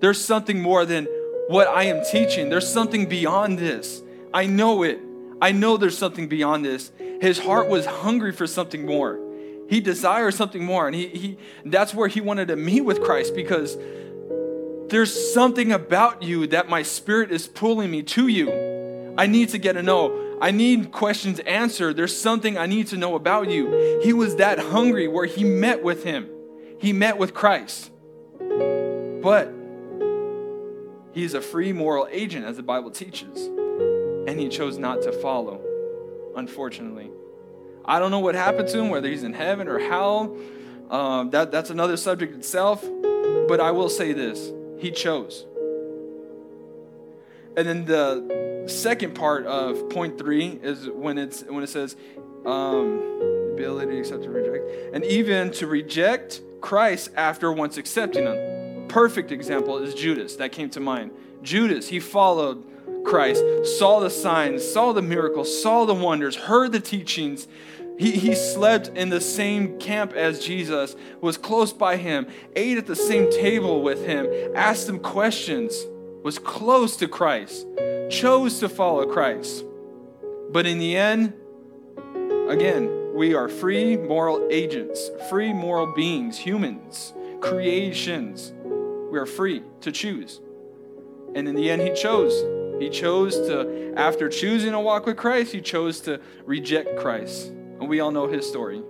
There's 0.00 0.22
something 0.22 0.60
more 0.60 0.84
than 0.84 1.06
what 1.48 1.66
I 1.66 1.84
am 1.84 2.04
teaching. 2.04 2.50
There's 2.50 2.70
something 2.70 3.06
beyond 3.06 3.58
this. 3.58 4.02
I 4.34 4.44
know 4.44 4.82
it. 4.82 5.00
I 5.40 5.52
know 5.52 5.76
there's 5.76 5.96
something 5.96 6.28
beyond 6.28 6.64
this. 6.64 6.90
His 7.20 7.38
heart 7.38 7.68
was 7.68 7.86
hungry 7.86 8.32
for 8.32 8.46
something 8.46 8.84
more. 8.84 9.20
He 9.68 9.80
desired 9.80 10.34
something 10.34 10.64
more. 10.64 10.86
And 10.86 10.96
he, 10.96 11.08
he 11.08 11.38
that's 11.64 11.94
where 11.94 12.08
he 12.08 12.20
wanted 12.20 12.48
to 12.48 12.56
meet 12.56 12.82
with 12.82 13.02
Christ 13.02 13.34
because 13.34 13.76
there's 14.88 15.34
something 15.34 15.72
about 15.72 16.22
you 16.22 16.46
that 16.48 16.68
my 16.68 16.82
spirit 16.82 17.30
is 17.30 17.46
pulling 17.46 17.90
me 17.90 18.02
to 18.04 18.28
you. 18.28 19.14
I 19.18 19.26
need 19.26 19.50
to 19.50 19.58
get 19.58 19.74
to 19.74 19.82
know. 19.82 20.38
I 20.40 20.50
need 20.50 20.92
questions 20.92 21.40
answered. 21.40 21.96
There's 21.96 22.16
something 22.16 22.56
I 22.56 22.66
need 22.66 22.86
to 22.88 22.96
know 22.96 23.14
about 23.14 23.50
you. 23.50 24.00
He 24.02 24.12
was 24.12 24.36
that 24.36 24.58
hungry 24.58 25.08
where 25.08 25.26
he 25.26 25.44
met 25.44 25.82
with 25.82 26.04
him. 26.04 26.28
He 26.80 26.92
met 26.92 27.18
with 27.18 27.34
Christ. 27.34 27.90
But 28.38 29.52
he 31.12 31.24
is 31.24 31.34
a 31.34 31.40
free 31.40 31.72
moral 31.72 32.06
agent, 32.10 32.46
as 32.46 32.56
the 32.56 32.62
Bible 32.62 32.92
teaches. 32.92 33.50
And 34.28 34.38
he 34.38 34.50
chose 34.50 34.76
not 34.76 35.00
to 35.04 35.12
follow, 35.12 35.58
unfortunately. 36.36 37.10
I 37.82 37.98
don't 37.98 38.10
know 38.10 38.18
what 38.18 38.34
happened 38.34 38.68
to 38.68 38.78
him, 38.78 38.90
whether 38.90 39.08
he's 39.08 39.22
in 39.22 39.32
heaven 39.32 39.68
or 39.68 39.78
hell. 39.78 40.36
Um, 40.90 41.30
that, 41.30 41.50
that's 41.50 41.70
another 41.70 41.96
subject 41.96 42.34
itself. 42.34 42.84
But 43.48 43.58
I 43.58 43.70
will 43.70 43.88
say 43.88 44.12
this 44.12 44.52
he 44.78 44.90
chose. 44.90 45.46
And 47.56 47.66
then 47.66 47.86
the 47.86 48.66
second 48.68 49.14
part 49.14 49.46
of 49.46 49.88
point 49.88 50.18
three 50.18 50.60
is 50.62 50.90
when, 50.90 51.16
it's, 51.16 51.42
when 51.44 51.64
it 51.64 51.70
says, 51.70 51.96
um, 52.44 53.52
ability 53.54 53.92
to 53.92 53.98
accept 54.00 54.26
or 54.26 54.30
reject, 54.30 54.94
and 54.94 55.04
even 55.06 55.50
to 55.52 55.66
reject 55.66 56.42
Christ 56.60 57.12
after 57.16 57.50
once 57.50 57.78
accepting 57.78 58.26
him 58.26 58.88
perfect 58.88 59.32
example 59.32 59.78
is 59.78 59.94
Judas 59.94 60.36
that 60.36 60.52
came 60.52 60.70
to 60.70 60.80
mind. 60.80 61.12
Judas, 61.42 61.88
he 61.88 62.00
followed 62.00 62.64
Christ, 63.08 63.42
saw 63.78 64.00
the 64.00 64.10
signs, 64.10 64.62
saw 64.62 64.92
the 64.92 65.02
miracles, 65.02 65.62
saw 65.62 65.86
the 65.86 65.94
wonders, 65.94 66.36
heard 66.36 66.72
the 66.72 66.80
teachings. 66.80 67.48
He, 67.98 68.12
he 68.12 68.34
slept 68.34 68.88
in 68.88 69.08
the 69.08 69.20
same 69.20 69.78
camp 69.78 70.12
as 70.12 70.44
Jesus, 70.44 70.94
was 71.20 71.38
close 71.38 71.72
by 71.72 71.96
him, 71.96 72.26
ate 72.54 72.76
at 72.76 72.86
the 72.86 72.94
same 72.94 73.30
table 73.30 73.82
with 73.82 74.04
him, 74.06 74.28
asked 74.54 74.88
him 74.88 75.00
questions, 75.00 75.86
was 76.22 76.38
close 76.38 76.96
to 76.98 77.08
Christ, 77.08 77.66
chose 78.10 78.60
to 78.60 78.68
follow 78.68 79.06
Christ. 79.06 79.64
But 80.50 80.66
in 80.66 80.78
the 80.78 80.94
end, 80.94 81.32
again, 82.48 83.14
we 83.14 83.34
are 83.34 83.48
free 83.48 83.96
moral 83.96 84.46
agents, 84.50 85.10
free 85.30 85.52
moral 85.52 85.94
beings, 85.94 86.36
humans, 86.38 87.14
creations. 87.40 88.52
We 89.10 89.18
are 89.18 89.26
free 89.26 89.62
to 89.80 89.90
choose. 89.90 90.40
And 91.34 91.48
in 91.48 91.54
the 91.54 91.70
end, 91.70 91.82
he 91.82 91.92
chose 91.94 92.57
He 92.78 92.90
chose 92.90 93.34
to, 93.48 93.94
after 93.96 94.28
choosing 94.28 94.72
to 94.72 94.80
walk 94.80 95.06
with 95.06 95.16
Christ, 95.16 95.52
he 95.52 95.60
chose 95.60 96.00
to 96.00 96.20
reject 96.44 96.96
Christ. 96.98 97.48
And 97.48 97.88
we 97.88 98.00
all 98.00 98.10
know 98.10 98.26
his 98.26 98.46
story. 98.46 98.82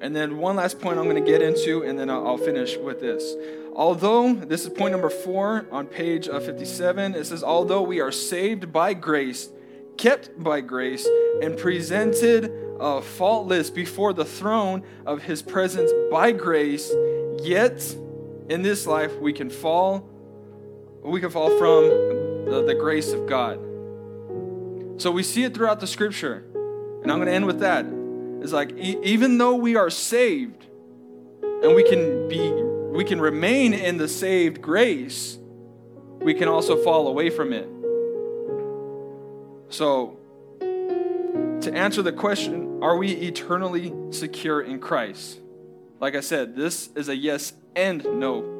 And 0.00 0.14
then 0.14 0.38
one 0.38 0.56
last 0.56 0.80
point 0.80 0.98
I'm 0.98 1.08
going 1.08 1.22
to 1.22 1.30
get 1.30 1.42
into, 1.42 1.82
and 1.82 1.98
then 1.98 2.08
I'll 2.08 2.38
finish 2.38 2.76
with 2.76 3.00
this. 3.00 3.34
Although, 3.74 4.34
this 4.34 4.64
is 4.64 4.70
point 4.70 4.92
number 4.92 5.10
four 5.10 5.66
on 5.70 5.86
page 5.86 6.28
uh, 6.28 6.40
57, 6.40 7.14
it 7.14 7.24
says, 7.26 7.42
Although 7.42 7.82
we 7.82 8.00
are 8.00 8.12
saved 8.12 8.72
by 8.72 8.94
grace, 8.94 9.50
kept 9.96 10.30
by 10.42 10.60
grace, 10.60 11.06
and 11.42 11.56
presented 11.56 12.52
uh, 12.80 13.00
faultless 13.00 13.70
before 13.70 14.12
the 14.12 14.24
throne 14.24 14.84
of 15.04 15.22
his 15.22 15.42
presence 15.42 15.90
by 16.10 16.32
grace, 16.32 16.92
yet 17.40 17.94
in 18.48 18.62
this 18.62 18.86
life 18.86 19.16
we 19.18 19.32
can 19.32 19.50
fall, 19.50 20.08
we 21.08 21.20
can 21.20 21.30
fall 21.30 21.50
from 21.58 21.88
the, 22.44 22.64
the 22.66 22.74
grace 22.74 23.12
of 23.12 23.26
God. 23.26 23.58
So 25.00 25.10
we 25.10 25.22
see 25.22 25.44
it 25.44 25.54
throughout 25.54 25.80
the 25.80 25.86
scripture. 25.86 26.44
And 27.02 27.10
I'm 27.10 27.18
going 27.18 27.28
to 27.28 27.32
end 27.32 27.46
with 27.46 27.60
that. 27.60 27.86
It's 28.42 28.52
like 28.52 28.72
e- 28.72 28.98
even 29.02 29.38
though 29.38 29.54
we 29.54 29.76
are 29.76 29.90
saved 29.90 30.66
and 31.62 31.74
we 31.74 31.82
can 31.82 32.28
be 32.28 32.52
we 32.90 33.04
can 33.04 33.20
remain 33.20 33.74
in 33.74 33.96
the 33.96 34.08
saved 34.08 34.60
grace, 34.60 35.38
we 36.20 36.34
can 36.34 36.48
also 36.48 36.82
fall 36.82 37.06
away 37.06 37.30
from 37.30 37.52
it. 37.52 37.68
So 39.68 40.18
to 40.60 41.72
answer 41.72 42.02
the 42.02 42.12
question, 42.12 42.80
are 42.82 42.96
we 42.96 43.12
eternally 43.12 43.92
secure 44.10 44.60
in 44.60 44.80
Christ? 44.80 45.38
Like 46.00 46.16
I 46.16 46.20
said, 46.20 46.56
this 46.56 46.90
is 46.96 47.08
a 47.08 47.16
yes 47.16 47.52
and 47.76 48.04
no 48.04 48.57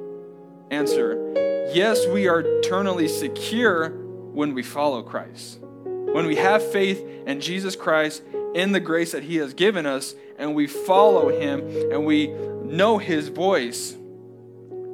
answer. 0.70 1.70
Yes, 1.72 2.06
we 2.06 2.28
are 2.28 2.40
eternally 2.40 3.08
secure 3.08 3.90
when 3.90 4.54
we 4.54 4.62
follow 4.62 5.02
Christ. 5.02 5.58
When 5.60 6.26
we 6.26 6.36
have 6.36 6.62
faith 6.72 7.04
in 7.26 7.40
Jesus 7.40 7.76
Christ, 7.76 8.22
in 8.54 8.72
the 8.72 8.80
grace 8.80 9.12
that 9.12 9.22
He 9.24 9.36
has 9.36 9.54
given 9.54 9.86
us, 9.86 10.14
and 10.38 10.54
we 10.54 10.66
follow 10.66 11.28
Him 11.28 11.60
and 11.92 12.06
we 12.06 12.28
know 12.28 12.98
His 12.98 13.28
voice, 13.28 13.96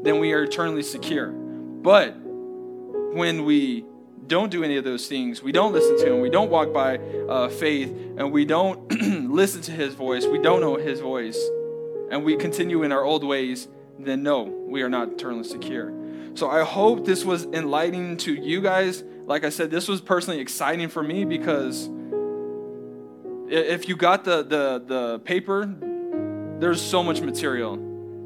then 0.03 0.19
we 0.19 0.33
are 0.33 0.43
eternally 0.43 0.83
secure. 0.83 1.29
But 1.29 2.17
when 2.17 3.45
we 3.45 3.85
don't 4.27 4.51
do 4.51 4.65
any 4.65 4.77
of 4.77 4.85
those 4.85 5.07
things, 5.07 5.43
we 5.43 5.53
don't 5.53 5.73
listen 5.73 5.99
to 5.99 6.13
Him, 6.13 6.21
we 6.21 6.31
don't 6.31 6.51
walk 6.51 6.73
by 6.73 6.99
uh, 6.99 7.49
faith, 7.49 7.91
and 8.17 8.33
we 8.33 8.45
don't 8.45 8.91
listen 9.31 9.63
to 9.63 9.73
His 9.73 9.95
voice, 9.95 10.27
we 10.27 10.39
don't 10.39 10.61
know 10.61 10.77
His 10.77 11.01
voice, 11.01 11.39
and 12.11 12.25
we 12.25 12.37
continue 12.37 12.83
in 12.83 12.93
our 12.93 13.05
old 13.05 13.25
ways, 13.25 13.69
then 13.99 14.23
no, 14.23 14.43
we 14.43 14.83
are 14.83 14.89
not 14.89 15.09
eternally 15.13 15.45
secure. 15.45 15.93
So 16.35 16.51
I 16.51 16.65
hope 16.65 17.05
this 17.05 17.25
was 17.25 17.45
enlightening 17.45 18.17
to 18.19 18.35
you 18.35 18.61
guys 18.61 19.05
like 19.27 19.45
I 19.45 19.49
said, 19.49 19.71
this 19.71 19.89
was 19.89 20.01
personally 20.01 20.41
exciting 20.41 20.89
for 20.89 21.03
me 21.03 21.25
because 21.25 21.89
if 23.49 23.89
you 23.89 23.97
got 23.97 24.25
the, 24.25 24.43
the, 24.43 24.83
the 24.87 25.19
paper, 25.21 25.67
there's 26.59 26.81
so 26.81 27.03
much 27.03 27.21
material. 27.21 27.75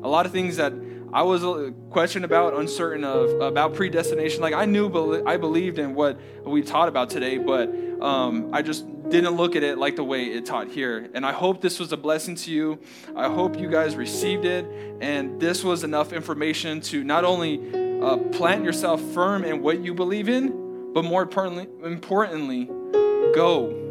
A 0.03 0.09
lot 0.09 0.27
of 0.27 0.33
things 0.33 0.57
that 0.57 0.73
I 1.13 1.23
was 1.23 1.73
questioned 1.91 2.25
about, 2.25 2.55
uncertain 2.55 3.05
of 3.05 3.41
about 3.41 3.75
predestination. 3.75 4.43
Like 4.43 4.55
I 4.55 4.65
knew, 4.67 5.25
I 5.27 5.37
believed 5.37 5.79
in 5.79 5.95
what 5.95 6.19
we 6.45 6.63
taught 6.63 6.89
about 6.89 7.11
today, 7.11 7.39
but 7.39 7.71
um, 8.01 8.51
I 8.53 8.63
just 8.63 8.87
didn't 9.09 9.37
look 9.37 9.57
at 9.57 9.63
it 9.63 9.79
like 9.79 9.97
the 9.97 10.05
way 10.05 10.25
it 10.25 10.45
taught 10.45 10.69
here. 10.69 11.09
And 11.15 11.25
I 11.25 11.33
hope 11.33 11.63
this 11.63 11.79
was 11.79 11.93
a 11.93 11.97
blessing 11.97 12.35
to 12.37 12.51
you. 12.51 12.79
I 13.17 13.29
hope 13.29 13.59
you 13.59 13.71
guys 13.71 13.97
received 13.97 14.45
it, 14.45 14.67
and 15.01 15.41
this 15.41 15.65
was 15.65 15.83
enough 15.83 16.13
information 16.13 16.81
to 16.83 17.03
not 17.03 17.25
only 17.25 18.01
uh, 18.03 18.19
plant 18.33 18.65
yourself 18.65 19.01
firm 19.01 19.45
in 19.45 19.63
what 19.63 19.81
you 19.81 19.95
believe 19.95 20.29
in, 20.29 20.93
but 20.93 21.05
more 21.05 21.23
importantly, 21.23 21.69
importantly, 21.83 22.67
go. 23.35 23.85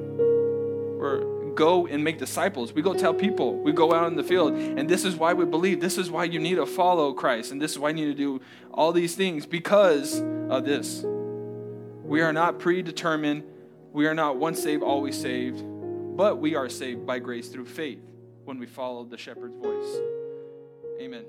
Go 1.58 1.88
and 1.88 2.04
make 2.04 2.18
disciples. 2.18 2.72
We 2.72 2.82
go 2.82 2.94
tell 2.94 3.14
people. 3.14 3.58
We 3.58 3.74
go 3.74 3.94
out 3.94 4.08
in 4.08 4.16
the 4.16 4.24
field. 4.24 4.54
And 4.54 4.88
this 4.88 5.04
is 5.04 5.16
why 5.16 5.34
we 5.34 5.44
believe. 5.44 5.82
This 5.82 5.98
is 5.98 6.10
why 6.10 6.24
you 6.24 6.40
need 6.40 6.56
to 6.56 6.66
follow 6.66 7.12
Christ. 7.12 7.52
And 7.52 7.62
this 7.62 7.72
is 7.72 7.80
why 7.80 7.90
you 7.90 7.96
need 7.96 8.06
to 8.06 8.14
do 8.14 8.42
all 8.74 8.94
these 8.94 9.16
things 9.16 9.46
because 9.46 10.22
of 10.50 10.64
this. 10.64 11.04
We 12.04 12.22
are 12.22 12.32
not 12.32 12.60
predetermined. 12.60 13.44
We 13.92 14.08
are 14.08 14.14
not 14.14 14.38
once 14.38 14.64
saved, 14.64 14.84
always 14.84 15.20
saved. 15.20 15.62
But 16.16 16.38
we 16.38 16.56
are 16.56 16.70
saved 16.70 17.06
by 17.06 17.20
grace 17.20 17.50
through 17.50 17.66
faith 17.66 18.00
when 18.46 18.60
we 18.60 18.66
follow 18.66 19.04
the 19.04 19.18
shepherd's 19.18 19.58
voice. 19.58 19.98
Amen. 21.02 21.26